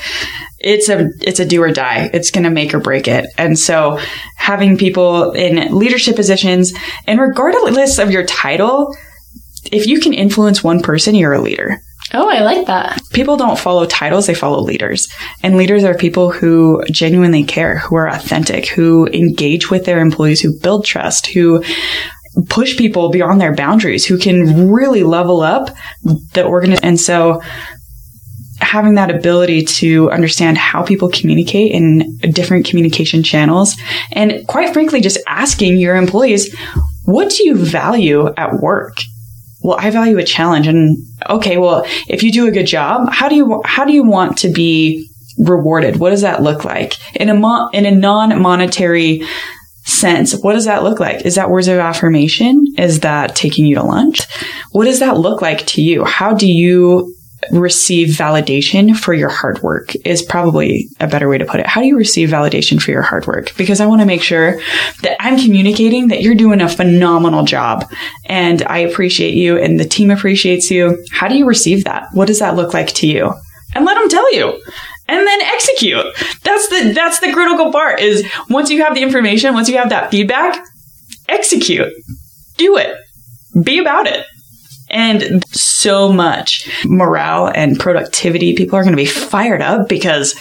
it's 0.60 0.90
a, 0.90 1.10
it's 1.22 1.40
a 1.40 1.46
do 1.46 1.62
or 1.62 1.72
die. 1.72 2.10
It's 2.14 2.32
going 2.32 2.44
to 2.44 2.50
make 2.50 2.74
or 2.74 2.80
break 2.80 3.08
it. 3.08 3.26
And 3.38 3.58
so 3.58 4.00
having 4.38 4.78
people 4.78 5.32
in 5.32 5.78
leadership 5.78 6.16
positions 6.16 6.74
and 7.08 7.20
regardless 7.20 7.98
of 8.00 8.12
your 8.12 8.26
title, 8.26 8.96
if 9.72 9.88
you 9.88 10.00
can 10.00 10.14
influence 10.14 10.64
one 10.64 10.82
person, 10.82 11.16
you're 11.16 11.34
a 11.34 11.42
leader. 11.42 11.80
Oh, 12.12 12.30
I 12.30 12.42
like 12.42 12.68
that. 12.68 13.02
People 13.12 13.38
don't 13.38 13.58
follow 13.58 13.86
titles, 13.86 14.28
they 14.28 14.36
follow 14.36 14.62
leaders. 14.62 15.08
And 15.42 15.58
leaders 15.58 15.84
are 15.84 15.96
people 15.96 16.32
who 16.32 16.84
genuinely 16.92 17.44
care, 17.44 17.78
who 17.78 17.96
are 17.96 18.08
authentic, 18.08 18.68
who 18.68 19.08
engage 19.08 19.72
with 19.72 19.86
their 19.86 20.00
employees, 20.00 20.42
who 20.42 20.60
build 20.60 20.86
trust, 20.86 21.28
who 21.28 21.64
push 22.50 22.78
people 22.78 23.10
beyond 23.10 23.40
their 23.40 23.56
boundaries, 23.56 24.06
who 24.06 24.18
can 24.18 24.70
really 24.72 25.04
level 25.04 25.42
up 25.42 25.76
the 26.34 26.46
organization. 26.46 26.86
And 26.86 27.00
so 27.00 27.42
having 28.60 28.96
that 28.96 29.12
ability 29.12 29.64
to 29.66 30.10
understand 30.12 30.58
how 30.58 30.84
people 30.84 31.10
communicate 31.10 31.72
in 31.72 32.18
different 32.32 32.66
communication 32.66 33.24
channels 33.24 33.76
and 34.12 34.48
quite 34.48 34.72
frankly 34.72 35.02
just 35.02 35.18
asking 35.28 35.78
your 35.78 35.96
employees 35.96 36.56
what 37.06 37.30
do 37.32 37.44
you 37.44 37.56
value 37.56 38.34
at 38.36 38.54
work 38.62 38.98
well, 39.64 39.78
I 39.80 39.90
value 39.90 40.18
a 40.18 40.24
challenge. 40.24 40.68
And 40.68 40.98
okay, 41.30 41.58
well, 41.58 41.86
if 42.08 42.22
you 42.22 42.32
do 42.32 42.48
a 42.48 42.52
good 42.52 42.68
job, 42.68 43.10
how 43.12 43.30
do 43.30 43.36
you, 43.36 43.62
how 43.66 43.86
do 43.86 43.94
you 43.94 44.04
want 44.04 44.38
to 44.40 44.50
be 44.50 45.10
rewarded? 45.38 45.98
What 45.98 46.12
does 46.12 46.22
that 46.22 46.44
look 46.44 46.64
like 46.66 46.96
in 47.16 47.30
a 47.30 47.34
mo- 47.34 47.70
in 47.74 47.86
a 47.86 47.92
non-monetary 47.92 49.26
sense? 49.86 50.36
What 50.36 50.54
does 50.54 50.66
that 50.66 50.84
look 50.84 51.00
like? 51.00 51.26
Is 51.26 51.36
that 51.36 51.50
words 51.50 51.68
of 51.68 51.80
affirmation? 51.80 52.66
Is 52.78 53.00
that 53.02 53.36
taking 53.36 53.66
you 53.66 53.76
to 53.76 53.84
lunch? 53.84 54.22
What 54.72 54.86
does 54.86 55.00
that 55.00 55.18
look 55.18 55.42
like 55.42 55.66
to 55.68 55.82
you? 55.82 56.04
How 56.04 56.34
do 56.34 56.48
you 56.48 57.16
receive 57.54 58.10
validation 58.10 58.96
for 58.98 59.14
your 59.14 59.30
hard 59.30 59.62
work 59.62 59.96
is 60.06 60.22
probably 60.22 60.90
a 61.00 61.08
better 61.08 61.30
way 61.30 61.38
to 61.38 61.46
put 61.46 61.60
it. 61.60 61.68
How 61.68 61.82
do 61.82 61.88
you 61.88 61.98
receive 61.98 62.30
validation 62.30 62.82
for 62.82 62.92
your 62.92 63.02
hard 63.02 63.28
work? 63.28 63.56
Because 63.56 63.80
I 63.80 63.86
want 63.86 64.02
to 64.02 64.06
make 64.06 64.22
sure 64.22 64.60
that 65.02 65.18
I'm 65.20 65.38
communicating 65.38 66.08
that 66.08 66.22
you're 66.22 66.36
doing 66.36 66.62
a 66.62 66.70
phenomenal 66.70 67.46
job 67.46 67.90
and 68.26 68.64
I 68.64 68.80
appreciate 68.80 69.36
you 69.36 69.58
and 69.58 69.80
the 69.80 69.86
team 69.86 70.10
appreciates 70.10 70.72
you. 70.72 71.04
How 71.12 71.28
do 71.28 71.38
you 71.38 71.46
receive 71.46 71.84
that? 71.84 72.08
What 72.14 72.28
does 72.28 72.40
that 72.40 72.56
look 72.56 72.74
like 72.74 72.88
to 72.96 73.08
you? 73.08 73.34
And 73.76 73.86
let 73.86 73.96
them 73.96 74.10
tell 74.10 74.34
you 74.34 74.62
and 75.08 75.28
then 75.28 75.42
execute. 75.42 76.06
That's 76.44 76.68
the, 76.70 76.94
that's 76.94 77.20
the 77.20 77.34
critical 77.34 77.72
part 77.72 78.00
is 78.00 78.28
once 78.50 78.70
you 78.70 78.84
have 78.84 78.96
the 78.96 79.04
information, 79.04 79.54
once 79.54 79.70
you 79.70 79.78
have 79.78 79.90
that 79.90 80.12
feedback, 80.12 80.66
execute. 81.30 81.94
Do 82.58 82.78
it. 82.78 82.98
Be 83.64 83.80
about 83.80 84.08
it 84.08 84.26
and 84.94 85.44
so 85.54 86.12
much 86.12 86.70
morale 86.86 87.48
and 87.48 87.80
productivity. 87.80 88.56
People 88.56 88.78
are 88.78 88.84
going 88.84 88.96
to 88.96 88.98
be 88.98 89.06
fired 89.06 89.62
up 89.62 89.90
because 89.90 90.36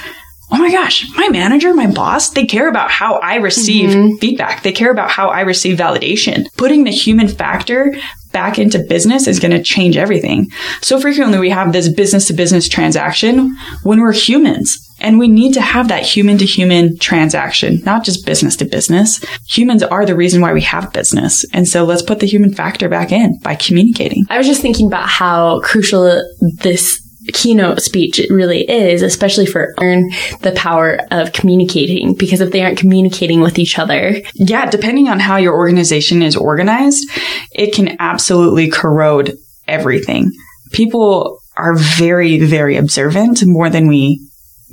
oh 0.52 0.58
my 0.58 0.70
gosh, 0.70 1.06
my 1.16 1.28
manager, 1.30 1.72
my 1.72 1.90
boss, 1.90 2.30
they 2.30 2.44
care 2.44 2.68
about 2.68 2.90
how 2.90 3.14
I 3.14 3.36
receive 3.36 3.90
mm-hmm. 3.90 4.16
feedback. 4.16 4.62
They 4.62 4.72
care 4.72 4.90
about 4.90 5.10
how 5.10 5.28
I 5.28 5.40
receive 5.40 5.78
validation. 5.78 6.46
Putting 6.58 6.84
the 6.84 6.90
human 6.90 7.26
factor 7.26 7.96
back 8.32 8.58
into 8.58 8.78
business 8.78 9.26
is 9.26 9.40
going 9.40 9.52
to 9.52 9.62
change 9.62 9.96
everything. 9.96 10.50
So 10.82 11.00
frequently 11.00 11.38
we 11.38 11.50
have 11.50 11.72
this 11.72 11.88
business 11.88 12.26
to 12.26 12.34
business 12.34 12.68
transaction 12.68 13.56
when 13.82 14.00
we're 14.00 14.12
humans. 14.12 14.91
And 15.02 15.18
we 15.18 15.28
need 15.28 15.54
to 15.54 15.60
have 15.60 15.88
that 15.88 16.04
human 16.04 16.38
to 16.38 16.46
human 16.46 16.96
transaction, 16.98 17.82
not 17.84 18.04
just 18.04 18.24
business 18.24 18.56
to 18.56 18.64
business. 18.64 19.22
Humans 19.48 19.82
are 19.82 20.06
the 20.06 20.16
reason 20.16 20.40
why 20.40 20.52
we 20.52 20.62
have 20.62 20.92
business. 20.92 21.44
And 21.52 21.68
so 21.68 21.84
let's 21.84 22.02
put 22.02 22.20
the 22.20 22.26
human 22.26 22.54
factor 22.54 22.88
back 22.88 23.12
in 23.12 23.38
by 23.40 23.56
communicating. 23.56 24.24
I 24.30 24.38
was 24.38 24.46
just 24.46 24.62
thinking 24.62 24.86
about 24.86 25.08
how 25.08 25.60
crucial 25.60 26.22
this 26.60 27.00
keynote 27.32 27.80
speech 27.80 28.20
really 28.30 28.68
is, 28.68 29.02
especially 29.02 29.46
for 29.46 29.74
earn 29.80 30.10
the 30.40 30.52
power 30.56 30.98
of 31.10 31.32
communicating. 31.32 32.14
Because 32.14 32.40
if 32.40 32.52
they 32.52 32.62
aren't 32.62 32.78
communicating 32.78 33.40
with 33.40 33.58
each 33.58 33.78
other, 33.78 34.20
yeah, 34.34 34.70
depending 34.70 35.08
on 35.08 35.20
how 35.20 35.36
your 35.36 35.54
organization 35.54 36.22
is 36.22 36.36
organized, 36.36 37.08
it 37.52 37.74
can 37.74 37.96
absolutely 38.00 38.70
corrode 38.70 39.36
everything. 39.68 40.32
People 40.72 41.40
are 41.56 41.76
very, 41.76 42.40
very 42.40 42.76
observant 42.76 43.40
more 43.44 43.68
than 43.68 43.86
we 43.86 44.26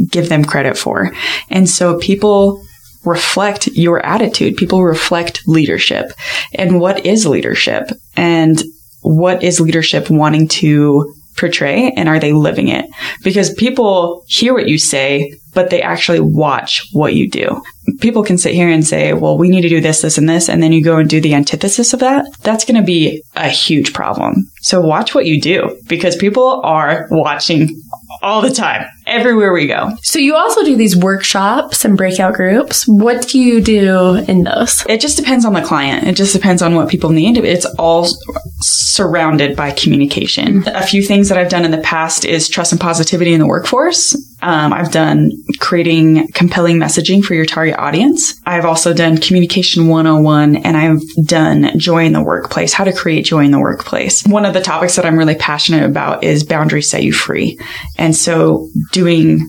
give 0.09 0.29
them 0.29 0.45
credit 0.45 0.77
for. 0.77 1.11
And 1.49 1.69
so 1.69 1.97
people 1.99 2.63
reflect 3.05 3.67
your 3.67 4.05
attitude. 4.05 4.57
People 4.57 4.83
reflect 4.83 5.47
leadership. 5.47 6.11
And 6.53 6.79
what 6.79 7.05
is 7.05 7.25
leadership? 7.25 7.89
And 8.15 8.61
what 9.01 9.43
is 9.43 9.59
leadership 9.59 10.09
wanting 10.09 10.47
to 10.49 11.13
portray? 11.37 11.91
And 11.95 12.09
are 12.09 12.19
they 12.19 12.33
living 12.33 12.67
it? 12.67 12.85
Because 13.23 13.53
people 13.53 14.25
hear 14.27 14.53
what 14.53 14.67
you 14.67 14.77
say, 14.77 15.33
but 15.53 15.69
they 15.69 15.81
actually 15.81 16.19
watch 16.19 16.85
what 16.91 17.15
you 17.15 17.29
do. 17.29 17.61
People 18.01 18.23
can 18.23 18.37
sit 18.37 18.53
here 18.53 18.69
and 18.69 18.85
say, 18.85 19.13
well, 19.13 19.37
we 19.37 19.47
need 19.47 19.61
to 19.61 19.69
do 19.69 19.81
this, 19.81 20.01
this, 20.01 20.17
and 20.17 20.27
this. 20.27 20.49
And 20.49 20.61
then 20.61 20.73
you 20.73 20.83
go 20.83 20.97
and 20.97 21.09
do 21.09 21.21
the 21.21 21.33
antithesis 21.33 21.93
of 21.93 22.01
that. 22.01 22.25
That's 22.41 22.65
going 22.65 22.79
to 22.79 22.85
be 22.85 23.23
a 23.35 23.47
huge 23.47 23.93
problem. 23.93 24.51
So 24.61 24.81
watch 24.81 25.15
what 25.15 25.25
you 25.25 25.39
do 25.39 25.79
because 25.87 26.15
people 26.15 26.61
are 26.63 27.07
watching 27.09 27.81
all 28.21 28.41
the 28.41 28.51
time, 28.51 28.85
everywhere 29.09 29.51
we 29.51 29.67
go. 29.67 29.89
So 30.01 30.19
you 30.19 30.35
also 30.35 30.63
do 30.63 30.75
these 30.75 30.95
workshops 30.95 31.85
and 31.85 31.97
breakout 31.97 32.33
groups. 32.33 32.87
What 32.87 33.27
do 33.27 33.39
you 33.39 33.61
do 33.61 34.15
in 34.27 34.43
those? 34.43 34.85
It 34.87 35.01
just 35.01 35.17
depends 35.17 35.45
on 35.45 35.53
the 35.53 35.61
client. 35.61 36.07
It 36.07 36.15
just 36.15 36.33
depends 36.33 36.61
on 36.61 36.75
what 36.75 36.89
people 36.89 37.09
need. 37.09 37.37
It's 37.37 37.65
all 37.77 38.07
surrounded 38.61 39.55
by 39.55 39.71
communication. 39.71 40.67
A 40.67 40.85
few 40.85 41.01
things 41.03 41.29
that 41.29 41.37
I've 41.37 41.49
done 41.49 41.65
in 41.65 41.71
the 41.71 41.77
past 41.79 42.25
is 42.25 42.49
trust 42.49 42.71
and 42.71 42.81
positivity 42.81 43.33
in 43.33 43.39
the 43.39 43.47
workforce. 43.47 44.15
Um, 44.41 44.71
I've 44.71 44.91
done 44.91 45.31
creating 45.59 46.31
compelling 46.33 46.77
messaging 46.77 47.23
for 47.23 47.33
your 47.33 47.45
target 47.45 47.77
audience. 47.77 48.39
I've 48.45 48.65
also 48.65 48.93
done 48.93 49.17
communication 49.17 49.87
101 49.87 50.57
and 50.57 50.77
I've 50.77 51.01
done 51.25 51.77
joy 51.77 52.05
in 52.05 52.13
the 52.13 52.23
workplace, 52.23 52.73
how 52.73 52.83
to 52.85 52.93
create 52.93 53.25
joy 53.25 53.43
in 53.43 53.51
the 53.51 53.59
workplace. 53.59 54.25
One 54.25 54.45
of 54.45 54.53
the 54.53 54.61
topics 54.61 54.95
that 54.95 55.05
I'm 55.05 55.17
really 55.17 55.35
passionate 55.35 55.83
about 55.83 56.23
is 56.23 56.43
boundaries 56.43 56.89
set 56.89 57.03
you 57.03 57.11
free. 57.11 57.59
And 57.97 58.15
so 58.15 58.69
doing 58.99 59.47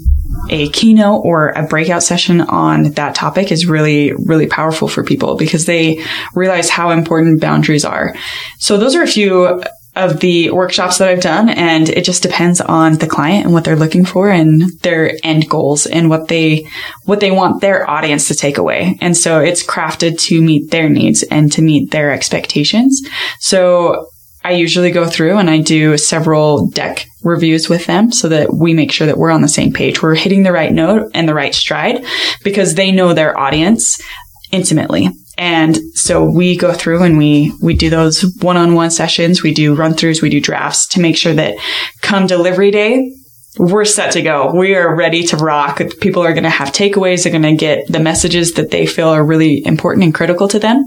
a 0.48 0.68
keynote 0.70 1.22
or 1.24 1.48
a 1.51 1.66
breakout 1.66 2.03
session 2.03 2.40
on 2.40 2.92
that 2.92 3.14
topic 3.14 3.51
is 3.51 3.66
really, 3.66 4.12
really 4.12 4.46
powerful 4.46 4.88
for 4.88 5.03
people 5.03 5.36
because 5.36 5.66
they 5.66 6.03
realize 6.34 6.70
how 6.70 6.90
important 6.90 7.40
boundaries 7.40 7.84
are. 7.84 8.14
So 8.59 8.78
those 8.78 8.94
are 8.94 9.03
a 9.03 9.09
few 9.09 9.62
of 9.96 10.20
the 10.20 10.51
workshops 10.51 10.98
that 10.98 11.09
I've 11.09 11.20
done 11.20 11.48
and 11.48 11.88
it 11.88 12.05
just 12.05 12.22
depends 12.22 12.61
on 12.61 12.98
the 12.98 13.09
client 13.09 13.44
and 13.44 13.53
what 13.53 13.64
they're 13.64 13.74
looking 13.74 14.05
for 14.05 14.30
and 14.30 14.62
their 14.82 15.16
end 15.24 15.48
goals 15.48 15.84
and 15.84 16.09
what 16.09 16.28
they 16.28 16.64
what 17.07 17.18
they 17.18 17.32
want 17.32 17.61
their 17.61 17.90
audience 17.90 18.28
to 18.28 18.34
take 18.34 18.57
away. 18.57 18.96
And 19.01 19.16
so 19.16 19.40
it's 19.40 19.66
crafted 19.66 20.20
to 20.28 20.40
meet 20.40 20.70
their 20.70 20.88
needs 20.88 21.24
and 21.24 21.51
to 21.53 21.62
meet 21.62 21.90
their 21.90 22.12
expectations. 22.12 23.03
So 23.40 24.07
I 24.51 24.55
usually 24.55 24.90
go 24.90 25.07
through 25.07 25.38
and 25.38 25.48
I 25.48 25.61
do 25.61 25.96
several 25.96 26.66
deck 26.70 27.07
reviews 27.22 27.68
with 27.68 27.86
them 27.86 28.11
so 28.11 28.28
that 28.30 28.53
we 28.53 28.74
make 28.74 28.90
sure 28.90 29.07
that 29.07 29.16
we're 29.16 29.30
on 29.30 29.42
the 29.42 29.48
same 29.48 29.72
page. 29.72 30.03
We're 30.03 30.16
hitting 30.16 30.42
the 30.42 30.51
right 30.51 30.72
note 30.72 31.12
and 31.14 31.28
the 31.28 31.34
right 31.34 31.55
stride 31.55 32.05
because 32.42 32.74
they 32.74 32.90
know 32.90 33.14
their 33.14 33.38
audience 33.38 34.03
intimately. 34.51 35.09
And 35.38 35.76
so 35.94 36.24
we 36.24 36.57
go 36.57 36.72
through 36.72 37.05
and 37.05 37.16
we, 37.16 37.53
we 37.62 37.74
do 37.74 37.90
those 37.90 38.22
one-on-one 38.40 38.90
sessions. 38.90 39.40
We 39.40 39.55
do 39.55 39.76
run 39.76 39.94
throughs. 39.94 40.20
We 40.20 40.30
do 40.30 40.40
drafts 40.40 40.88
to 40.88 41.01
make 41.01 41.16
sure 41.16 41.34
that 41.34 41.55
come 42.03 42.26
delivery 42.26 42.72
day, 42.72 43.14
we're 43.61 43.84
set 43.84 44.12
to 44.12 44.22
go. 44.22 44.50
We 44.54 44.74
are 44.74 44.96
ready 44.96 45.22
to 45.24 45.36
rock. 45.36 45.82
People 46.00 46.22
are 46.22 46.32
going 46.32 46.44
to 46.44 46.50
have 46.50 46.68
takeaways. 46.68 47.22
They're 47.22 47.32
going 47.32 47.42
to 47.42 47.54
get 47.54 47.86
the 47.88 48.00
messages 48.00 48.52
that 48.52 48.70
they 48.70 48.86
feel 48.86 49.08
are 49.08 49.24
really 49.24 49.64
important 49.66 50.04
and 50.04 50.14
critical 50.14 50.48
to 50.48 50.58
them 50.58 50.86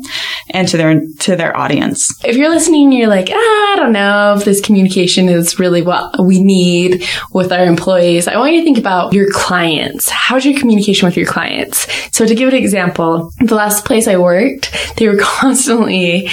and 0.49 0.67
to 0.69 0.77
their, 0.77 0.99
to 1.19 1.35
their 1.35 1.55
audience. 1.55 2.11
If 2.25 2.35
you're 2.35 2.49
listening, 2.49 2.91
you're 2.91 3.09
like, 3.09 3.29
ah, 3.31 3.73
I 3.73 3.75
don't 3.75 3.91
know 3.91 4.33
if 4.35 4.43
this 4.43 4.59
communication 4.59 5.29
is 5.29 5.59
really 5.59 5.83
what 5.83 6.19
we 6.23 6.43
need 6.43 7.05
with 7.31 7.51
our 7.51 7.63
employees. 7.63 8.27
I 8.27 8.37
want 8.37 8.53
you 8.53 8.61
to 8.61 8.65
think 8.65 8.79
about 8.79 9.13
your 9.13 9.29
clients. 9.31 10.09
How's 10.09 10.43
your 10.43 10.59
communication 10.59 11.05
with 11.05 11.15
your 11.15 11.27
clients? 11.27 11.87
So 12.11 12.25
to 12.25 12.33
give 12.33 12.49
an 12.49 12.55
example, 12.55 13.31
the 13.39 13.55
last 13.55 13.85
place 13.85 14.07
I 14.07 14.17
worked, 14.17 14.95
they 14.97 15.07
were 15.07 15.17
constantly 15.21 16.31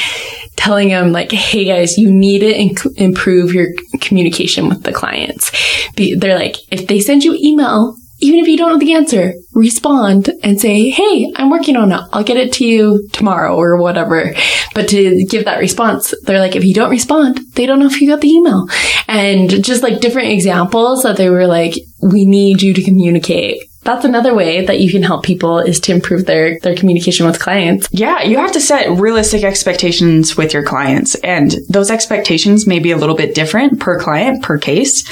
telling 0.60 0.88
them 0.88 1.10
like, 1.10 1.32
Hey 1.32 1.64
guys, 1.64 1.96
you 1.96 2.10
need 2.10 2.40
to 2.40 2.52
inc- 2.52 2.96
improve 2.98 3.54
your 3.54 3.68
communication 4.00 4.68
with 4.68 4.82
the 4.82 4.92
clients. 4.92 5.50
Be- 5.96 6.14
they're 6.14 6.38
like, 6.38 6.56
if 6.70 6.86
they 6.86 7.00
send 7.00 7.24
you 7.24 7.36
email, 7.40 7.96
even 8.22 8.38
if 8.38 8.48
you 8.48 8.58
don't 8.58 8.72
know 8.72 8.78
the 8.78 8.92
answer, 8.92 9.32
respond 9.54 10.28
and 10.42 10.60
say, 10.60 10.90
Hey, 10.90 11.32
I'm 11.36 11.48
working 11.50 11.76
on 11.76 11.90
it. 11.92 12.02
I'll 12.12 12.24
get 12.24 12.36
it 12.36 12.52
to 12.54 12.66
you 12.66 13.08
tomorrow 13.12 13.56
or 13.56 13.78
whatever. 13.80 14.34
But 14.74 14.88
to 14.90 15.24
give 15.24 15.46
that 15.46 15.58
response, 15.58 16.14
they're 16.24 16.38
like, 16.38 16.54
if 16.54 16.64
you 16.64 16.74
don't 16.74 16.90
respond, 16.90 17.40
they 17.54 17.64
don't 17.64 17.80
know 17.80 17.86
if 17.86 18.00
you 18.00 18.08
got 18.08 18.20
the 18.20 18.28
email. 18.30 18.68
And 19.08 19.64
just 19.64 19.82
like 19.82 20.00
different 20.00 20.28
examples 20.28 21.02
that 21.02 21.16
they 21.16 21.30
were 21.30 21.46
like, 21.46 21.74
we 22.02 22.26
need 22.26 22.62
you 22.62 22.74
to 22.74 22.82
communicate 22.82 23.62
that's 23.82 24.04
another 24.04 24.34
way 24.34 24.64
that 24.66 24.80
you 24.80 24.90
can 24.90 25.02
help 25.02 25.24
people 25.24 25.58
is 25.58 25.80
to 25.80 25.92
improve 25.92 26.26
their, 26.26 26.58
their 26.60 26.74
communication 26.74 27.26
with 27.26 27.40
clients. 27.40 27.88
Yeah, 27.90 28.22
you 28.22 28.36
have 28.36 28.52
to 28.52 28.60
set 28.60 28.90
realistic 28.98 29.42
expectations 29.42 30.36
with 30.36 30.52
your 30.52 30.62
clients. 30.62 31.14
And 31.16 31.54
those 31.68 31.90
expectations 31.90 32.66
may 32.66 32.78
be 32.78 32.90
a 32.90 32.96
little 32.96 33.16
bit 33.16 33.34
different 33.34 33.80
per 33.80 33.98
client, 33.98 34.42
per 34.42 34.58
case, 34.58 35.02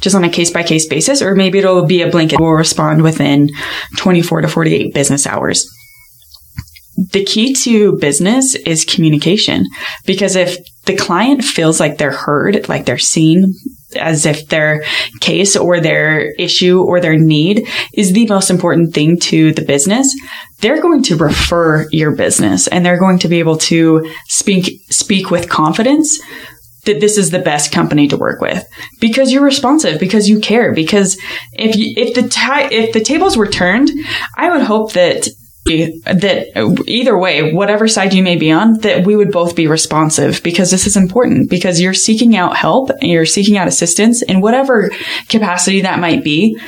just 0.00 0.14
on 0.14 0.24
a 0.24 0.30
case 0.30 0.50
by 0.50 0.62
case 0.62 0.86
basis, 0.86 1.22
or 1.22 1.34
maybe 1.34 1.58
it'll 1.58 1.86
be 1.86 2.02
a 2.02 2.10
blanket. 2.10 2.38
We'll 2.38 2.50
respond 2.50 3.02
within 3.02 3.48
24 3.96 4.42
to 4.42 4.48
48 4.48 4.92
business 4.92 5.26
hours. 5.26 5.66
The 7.12 7.24
key 7.24 7.54
to 7.54 7.96
business 7.96 8.56
is 8.56 8.84
communication 8.84 9.66
because 10.04 10.36
if 10.36 10.58
the 10.84 10.96
client 10.96 11.44
feels 11.44 11.80
like 11.80 11.96
they're 11.96 12.10
heard, 12.10 12.68
like 12.68 12.84
they're 12.84 12.98
seen, 12.98 13.54
as 13.96 14.26
if 14.26 14.48
their 14.48 14.84
case 15.20 15.56
or 15.56 15.80
their 15.80 16.32
issue 16.34 16.82
or 16.82 17.00
their 17.00 17.16
need 17.16 17.68
is 17.94 18.12
the 18.12 18.26
most 18.26 18.50
important 18.50 18.94
thing 18.94 19.18
to 19.18 19.52
the 19.52 19.62
business, 19.62 20.14
they're 20.60 20.82
going 20.82 21.02
to 21.04 21.16
refer 21.16 21.88
your 21.90 22.14
business 22.14 22.66
and 22.68 22.84
they're 22.84 22.98
going 22.98 23.18
to 23.18 23.28
be 23.28 23.38
able 23.38 23.56
to 23.56 24.12
speak, 24.26 24.82
speak 24.90 25.30
with 25.30 25.48
confidence 25.48 26.20
that 26.84 27.00
this 27.00 27.18
is 27.18 27.30
the 27.30 27.38
best 27.38 27.70
company 27.70 28.08
to 28.08 28.16
work 28.16 28.40
with 28.40 28.66
because 29.00 29.30
you're 29.32 29.44
responsive, 29.44 30.00
because 30.00 30.28
you 30.28 30.40
care, 30.40 30.72
because 30.72 31.20
if 31.52 31.76
you, 31.76 31.92
if 31.96 32.14
the 32.14 32.28
ta- 32.28 32.68
if 32.70 32.92
the 32.92 33.00
tables 33.00 33.36
were 33.36 33.46
turned, 33.46 33.90
I 34.36 34.50
would 34.50 34.62
hope 34.62 34.92
that 34.94 35.28
that 35.68 36.82
either 36.86 37.18
way, 37.18 37.52
whatever 37.52 37.86
side 37.88 38.14
you 38.14 38.22
may 38.22 38.36
be 38.36 38.50
on, 38.50 38.78
that 38.80 39.06
we 39.06 39.14
would 39.14 39.30
both 39.30 39.54
be 39.54 39.66
responsive 39.66 40.42
because 40.42 40.70
this 40.70 40.86
is 40.86 40.96
important 40.96 41.50
because 41.50 41.80
you're 41.80 41.94
seeking 41.94 42.36
out 42.36 42.56
help 42.56 42.90
and 42.90 43.10
you're 43.10 43.26
seeking 43.26 43.56
out 43.56 43.68
assistance 43.68 44.22
in 44.22 44.40
whatever 44.40 44.90
capacity 45.28 45.82
that 45.82 46.00
might 46.00 46.24
be. 46.24 46.58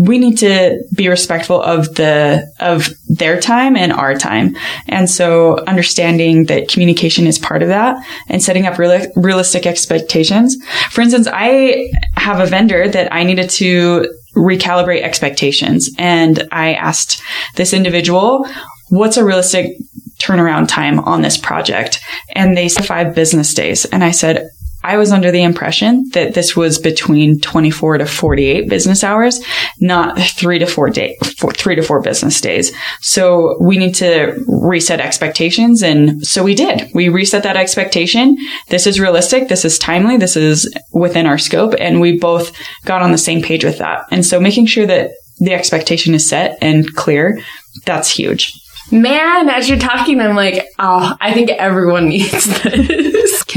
We 0.00 0.18
need 0.18 0.38
to 0.38 0.82
be 0.96 1.08
respectful 1.08 1.60
of 1.60 1.96
the, 1.96 2.48
of 2.60 2.88
their 3.08 3.40
time 3.40 3.76
and 3.76 3.92
our 3.92 4.14
time. 4.14 4.56
And 4.86 5.10
so 5.10 5.58
understanding 5.64 6.46
that 6.46 6.68
communication 6.68 7.26
is 7.26 7.40
part 7.40 7.62
of 7.62 7.68
that 7.68 7.96
and 8.28 8.40
setting 8.40 8.66
up 8.66 8.78
real, 8.78 9.04
realistic 9.16 9.66
expectations. 9.66 10.56
For 10.90 11.00
instance, 11.00 11.26
I 11.30 11.90
have 12.14 12.38
a 12.38 12.46
vendor 12.46 12.88
that 12.88 13.12
I 13.12 13.24
needed 13.24 13.50
to 13.50 14.08
recalibrate 14.36 15.02
expectations. 15.02 15.90
And 15.98 16.46
I 16.52 16.74
asked 16.74 17.20
this 17.56 17.72
individual, 17.72 18.46
what's 18.88 19.16
a 19.16 19.24
realistic 19.24 19.76
turnaround 20.18 20.68
time 20.68 21.00
on 21.00 21.22
this 21.22 21.36
project? 21.36 22.00
And 22.34 22.56
they 22.56 22.68
said 22.68 22.86
five 22.86 23.14
business 23.14 23.54
days. 23.54 23.84
And 23.86 24.04
I 24.04 24.10
said, 24.10 24.50
I 24.82 24.96
was 24.96 25.12
under 25.12 25.30
the 25.30 25.42
impression 25.42 26.08
that 26.12 26.34
this 26.34 26.56
was 26.56 26.78
between 26.78 27.40
24 27.40 27.98
to 27.98 28.06
48 28.06 28.68
business 28.68 29.04
hours, 29.04 29.40
not 29.78 30.18
three 30.18 30.58
to 30.58 30.66
four 30.66 30.88
day, 30.88 31.18
four, 31.38 31.52
three 31.52 31.74
to 31.76 31.82
four 31.82 32.00
business 32.00 32.40
days. 32.40 32.72
So 33.00 33.58
we 33.60 33.76
need 33.76 33.94
to 33.96 34.42
reset 34.48 35.00
expectations. 35.00 35.82
And 35.82 36.26
so 36.26 36.42
we 36.42 36.54
did. 36.54 36.90
We 36.94 37.08
reset 37.08 37.42
that 37.42 37.56
expectation. 37.56 38.38
This 38.68 38.86
is 38.86 38.98
realistic. 38.98 39.48
This 39.48 39.64
is 39.64 39.78
timely. 39.78 40.16
This 40.16 40.36
is 40.36 40.72
within 40.92 41.26
our 41.26 41.38
scope. 41.38 41.74
And 41.78 42.00
we 42.00 42.18
both 42.18 42.56
got 42.86 43.02
on 43.02 43.12
the 43.12 43.18
same 43.18 43.42
page 43.42 43.64
with 43.64 43.78
that. 43.78 44.06
And 44.10 44.24
so 44.24 44.40
making 44.40 44.66
sure 44.66 44.86
that 44.86 45.10
the 45.40 45.52
expectation 45.52 46.14
is 46.14 46.28
set 46.28 46.58
and 46.62 46.94
clear, 46.94 47.40
that's 47.84 48.10
huge. 48.10 48.52
Man, 48.92 49.48
as 49.48 49.68
you're 49.68 49.78
talking, 49.78 50.20
I'm 50.20 50.34
like, 50.34 50.66
oh, 50.78 51.16
I 51.20 51.32
think 51.32 51.50
everyone 51.50 52.08
needs 52.08 52.62
this. 52.62 53.09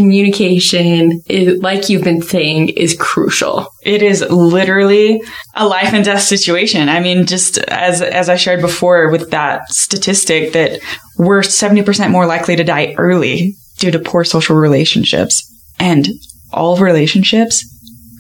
Communication 0.03 1.23
is, 1.29 1.61
like 1.61 1.87
you've 1.87 2.03
been 2.03 2.21
saying, 2.21 2.69
is 2.69 2.93
crucial. 2.99 3.69
It 3.83 4.03
is 4.03 4.19
literally 4.29 5.23
a 5.55 5.65
life 5.65 5.93
and 5.93 6.03
death 6.03 6.23
situation. 6.23 6.89
I 6.89 6.99
mean, 6.99 7.25
just 7.25 7.57
as, 7.57 8.01
as 8.01 8.27
I 8.27 8.35
shared 8.35 8.59
before 8.59 9.09
with 9.09 9.31
that 9.31 9.69
statistic 9.69 10.51
that 10.51 10.81
we're 11.17 11.39
70% 11.39 12.11
more 12.11 12.25
likely 12.25 12.57
to 12.57 12.65
die 12.65 12.95
early 12.97 13.55
due 13.77 13.91
to 13.91 13.99
poor 13.99 14.25
social 14.25 14.57
relationships 14.57 15.49
and 15.79 16.09
all 16.51 16.75
relationships 16.75 17.65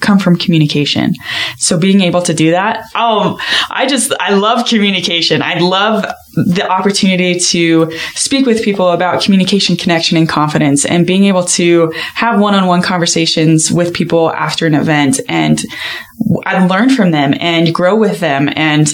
come 0.03 0.19
from 0.19 0.35
communication. 0.35 1.15
So 1.57 1.79
being 1.79 2.01
able 2.01 2.21
to 2.23 2.33
do 2.33 2.51
that, 2.51 2.85
oh, 2.93 3.39
I 3.71 3.87
just, 3.87 4.13
I 4.19 4.35
love 4.35 4.67
communication. 4.67 5.41
I 5.41 5.57
love 5.59 6.05
the 6.35 6.67
opportunity 6.69 7.39
to 7.39 7.91
speak 8.15 8.45
with 8.45 8.63
people 8.63 8.89
about 8.89 9.23
communication, 9.23 9.75
connection, 9.75 10.17
and 10.17 10.29
confidence 10.29 10.85
and 10.85 11.07
being 11.07 11.25
able 11.25 11.45
to 11.45 11.91
have 12.15 12.39
one-on-one 12.39 12.81
conversations 12.81 13.71
with 13.71 13.93
people 13.93 14.31
after 14.31 14.65
an 14.67 14.75
event 14.75 15.19
and 15.29 15.63
I 16.45 16.65
learn 16.65 16.89
from 16.89 17.11
them 17.11 17.33
and 17.39 17.73
grow 17.73 17.95
with 17.95 18.19
them 18.19 18.49
and 18.55 18.91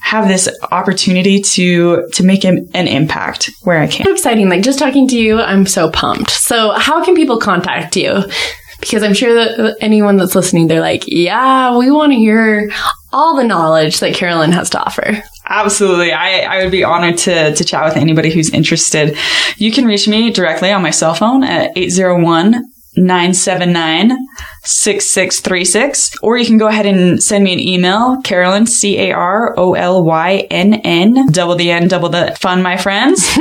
have 0.00 0.28
this 0.28 0.48
opportunity 0.72 1.40
to 1.40 2.08
to 2.14 2.24
make 2.24 2.44
an, 2.44 2.68
an 2.74 2.88
impact 2.88 3.50
where 3.62 3.80
I 3.80 3.86
can. 3.86 4.06
So 4.06 4.12
exciting! 4.12 4.48
Like 4.48 4.62
just 4.62 4.78
talking 4.78 5.06
to 5.08 5.16
you, 5.16 5.40
I'm 5.40 5.66
so 5.66 5.90
pumped. 5.90 6.30
So 6.30 6.72
how 6.72 7.04
can 7.04 7.14
people 7.14 7.38
contact 7.38 7.96
you? 7.96 8.24
Because 8.80 9.02
I'm 9.02 9.14
sure 9.14 9.34
that 9.34 9.76
anyone 9.80 10.16
that's 10.16 10.34
listening, 10.34 10.68
they're 10.68 10.80
like, 10.80 11.04
yeah, 11.06 11.76
we 11.76 11.90
want 11.90 12.12
to 12.12 12.18
hear 12.18 12.70
all 13.12 13.36
the 13.36 13.44
knowledge 13.44 14.00
that 14.00 14.14
Carolynn 14.14 14.52
has 14.52 14.70
to 14.70 14.80
offer. 14.80 15.22
Absolutely. 15.48 16.12
I, 16.12 16.40
I 16.40 16.62
would 16.62 16.70
be 16.70 16.84
honored 16.84 17.18
to, 17.18 17.54
to 17.54 17.64
chat 17.64 17.84
with 17.84 17.96
anybody 17.96 18.30
who's 18.30 18.50
interested. 18.50 19.18
You 19.56 19.72
can 19.72 19.84
reach 19.84 20.06
me 20.06 20.30
directly 20.30 20.70
on 20.70 20.82
my 20.82 20.90
cell 20.90 21.14
phone 21.14 21.42
at 21.42 21.76
801 21.76 22.64
979 22.96 24.16
6636. 24.62 26.18
Or 26.22 26.36
you 26.36 26.46
can 26.46 26.58
go 26.58 26.68
ahead 26.68 26.86
and 26.86 27.22
send 27.22 27.44
me 27.44 27.52
an 27.52 27.60
email, 27.60 28.20
Carolynn, 28.22 28.68
C 28.68 28.98
A 28.98 29.12
R 29.12 29.54
O 29.58 29.74
L 29.74 30.04
Y 30.04 30.46
N 30.50 30.74
N, 30.74 31.26
double 31.30 31.54
the 31.54 31.70
N, 31.70 31.88
double 31.88 32.08
the 32.08 32.36
fun, 32.40 32.62
my 32.62 32.76
friends, 32.76 33.26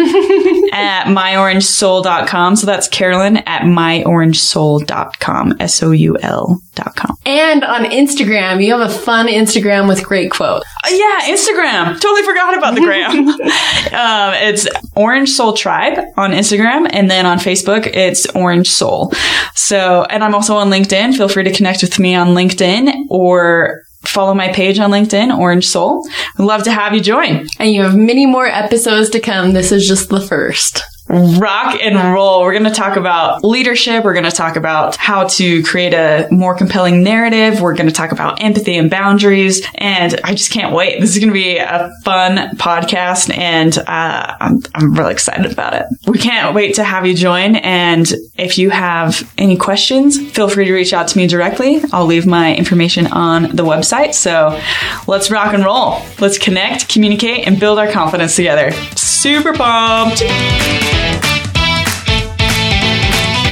at 0.73 1.05
myorangesoul.com. 1.05 2.55
So 2.55 2.65
that's 2.65 2.87
Carolynn 2.89 3.43
at 3.45 3.63
myorangesoul.com, 3.63 5.55
S 5.59 5.83
O 5.83 5.91
U 5.91 6.17
L 6.21 6.61
dot 6.75 6.95
com. 6.95 7.15
And 7.25 7.63
on 7.63 7.85
Instagram, 7.85 8.63
you 8.63 8.77
have 8.77 8.89
a 8.89 8.93
fun 8.93 9.27
Instagram 9.27 9.87
with 9.87 10.03
great 10.03 10.31
quotes. 10.31 10.65
Uh, 10.83 10.89
yeah, 10.91 11.21
Instagram. 11.33 11.99
Totally 11.99 12.23
forgot 12.23 12.57
about 12.57 12.75
the 12.75 12.81
gram. 12.81 13.27
um, 13.27 14.33
it's 14.47 14.67
Orange 14.95 15.29
Soul 15.29 15.53
Tribe 15.53 15.99
on 16.17 16.31
Instagram. 16.31 16.87
And 16.91 17.11
then 17.11 17.25
on 17.25 17.37
Facebook, 17.37 17.85
it's 17.87 18.25
Orange 18.27 18.69
Soul. 18.69 19.11
So, 19.55 20.03
and 20.09 20.23
I'm 20.23 20.33
also 20.33 20.55
on 20.55 20.69
LinkedIn. 20.69 21.08
Feel 21.13 21.29
free 21.29 21.43
to 21.43 21.53
connect 21.53 21.81
with 21.81 21.99
me 21.99 22.15
on 22.15 22.29
LinkedIn 22.29 23.07
or 23.09 23.83
follow 24.05 24.33
my 24.33 24.51
page 24.51 24.79
on 24.79 24.91
LinkedIn, 24.91 25.37
Orange 25.37 25.67
Soul. 25.67 26.07
I'd 26.37 26.45
love 26.45 26.63
to 26.63 26.71
have 26.71 26.93
you 26.93 27.01
join. 27.01 27.47
And 27.59 27.71
you 27.71 27.83
have 27.83 27.95
many 27.95 28.25
more 28.25 28.47
episodes 28.47 29.09
to 29.11 29.19
come. 29.19 29.53
This 29.53 29.71
is 29.71 29.87
just 29.87 30.09
the 30.09 30.21
first 30.21 30.81
rock 31.09 31.79
and 31.81 31.95
roll. 32.13 32.41
We're 32.41 32.51
going 32.51 32.65
to 32.65 32.71
talk 32.71 32.95
about 32.95 33.43
leadership. 33.43 34.03
We're 34.03 34.13
going 34.13 34.25
to 34.25 34.31
talk 34.31 34.55
about 34.55 34.95
how 34.95 35.27
to 35.27 35.63
create 35.63 35.93
a 35.93 36.27
more 36.31 36.55
compelling 36.55 37.03
narrative. 37.03 37.61
We're 37.61 37.73
going 37.73 37.89
to 37.89 37.93
talk 37.95 38.11
about 38.11 38.43
empathy 38.43 38.77
and 38.77 38.91
boundaries. 38.91 39.65
And 39.75 40.19
I 40.23 40.35
just 40.35 40.51
can't 40.51 40.73
wait. 40.73 41.01
This 41.01 41.11
is 41.11 41.17
going 41.17 41.29
to 41.29 41.33
be 41.33 41.57
a 41.57 41.91
fun 42.03 42.55
podcast 42.57 43.35
and 43.35 43.75
uh, 43.79 44.37
I'm, 44.39 44.61
I'm 44.75 44.93
really 44.93 45.13
excited 45.13 45.51
about 45.51 45.73
it. 45.73 45.85
We 46.07 46.19
can't 46.19 46.53
wait 46.53 46.75
to 46.75 46.83
have 46.83 47.07
you 47.07 47.15
join. 47.15 47.55
And 47.55 48.11
if 48.37 48.57
you 48.57 48.69
have 48.69 49.31
any 49.37 49.57
questions, 49.57 50.19
feel 50.31 50.47
free 50.47 50.65
to 50.65 50.73
reach 50.73 50.93
out 50.93 51.07
to 51.09 51.17
me 51.17 51.25
directly. 51.25 51.81
I'll 51.91 52.05
leave 52.05 52.27
my 52.27 52.55
information 52.55 53.07
on 53.07 53.43
the 53.55 53.63
website. 53.63 54.13
So 54.13 54.59
let's 55.07 55.31
rock 55.31 55.53
and 55.53 55.65
roll. 55.65 56.01
Let's 56.19 56.37
connect, 56.37 56.89
communicate, 56.89 57.47
and 57.47 57.59
build 57.59 57.79
our 57.79 57.91
confidence 57.91 58.35
together. 58.35 58.71
Super 58.95 59.53
pumped. 59.53 60.21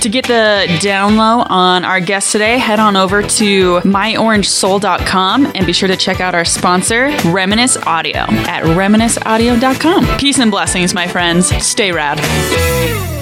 To 0.07 0.11
get 0.11 0.27
the 0.27 0.79
down 0.79 1.17
low 1.17 1.43
on 1.49 1.83
our 1.83 1.99
guest 1.99 2.31
today, 2.31 2.57
head 2.57 2.79
on 2.79 2.95
over 2.95 3.21
to 3.21 3.79
myorangesoul.com 3.81 5.51
and 5.53 5.65
be 5.65 5.73
sure 5.73 5.89
to 5.89 5.97
check 5.97 6.21
out 6.21 6.33
our 6.33 6.45
sponsor, 6.45 7.09
Reminisce 7.25 7.75
Audio, 7.75 8.21
at 8.21 8.63
reminisceaudio.com. 8.63 10.17
Peace 10.17 10.39
and 10.39 10.49
blessings, 10.49 10.93
my 10.93 11.09
friends. 11.09 11.49
Stay 11.61 11.91
rad. 11.91 13.16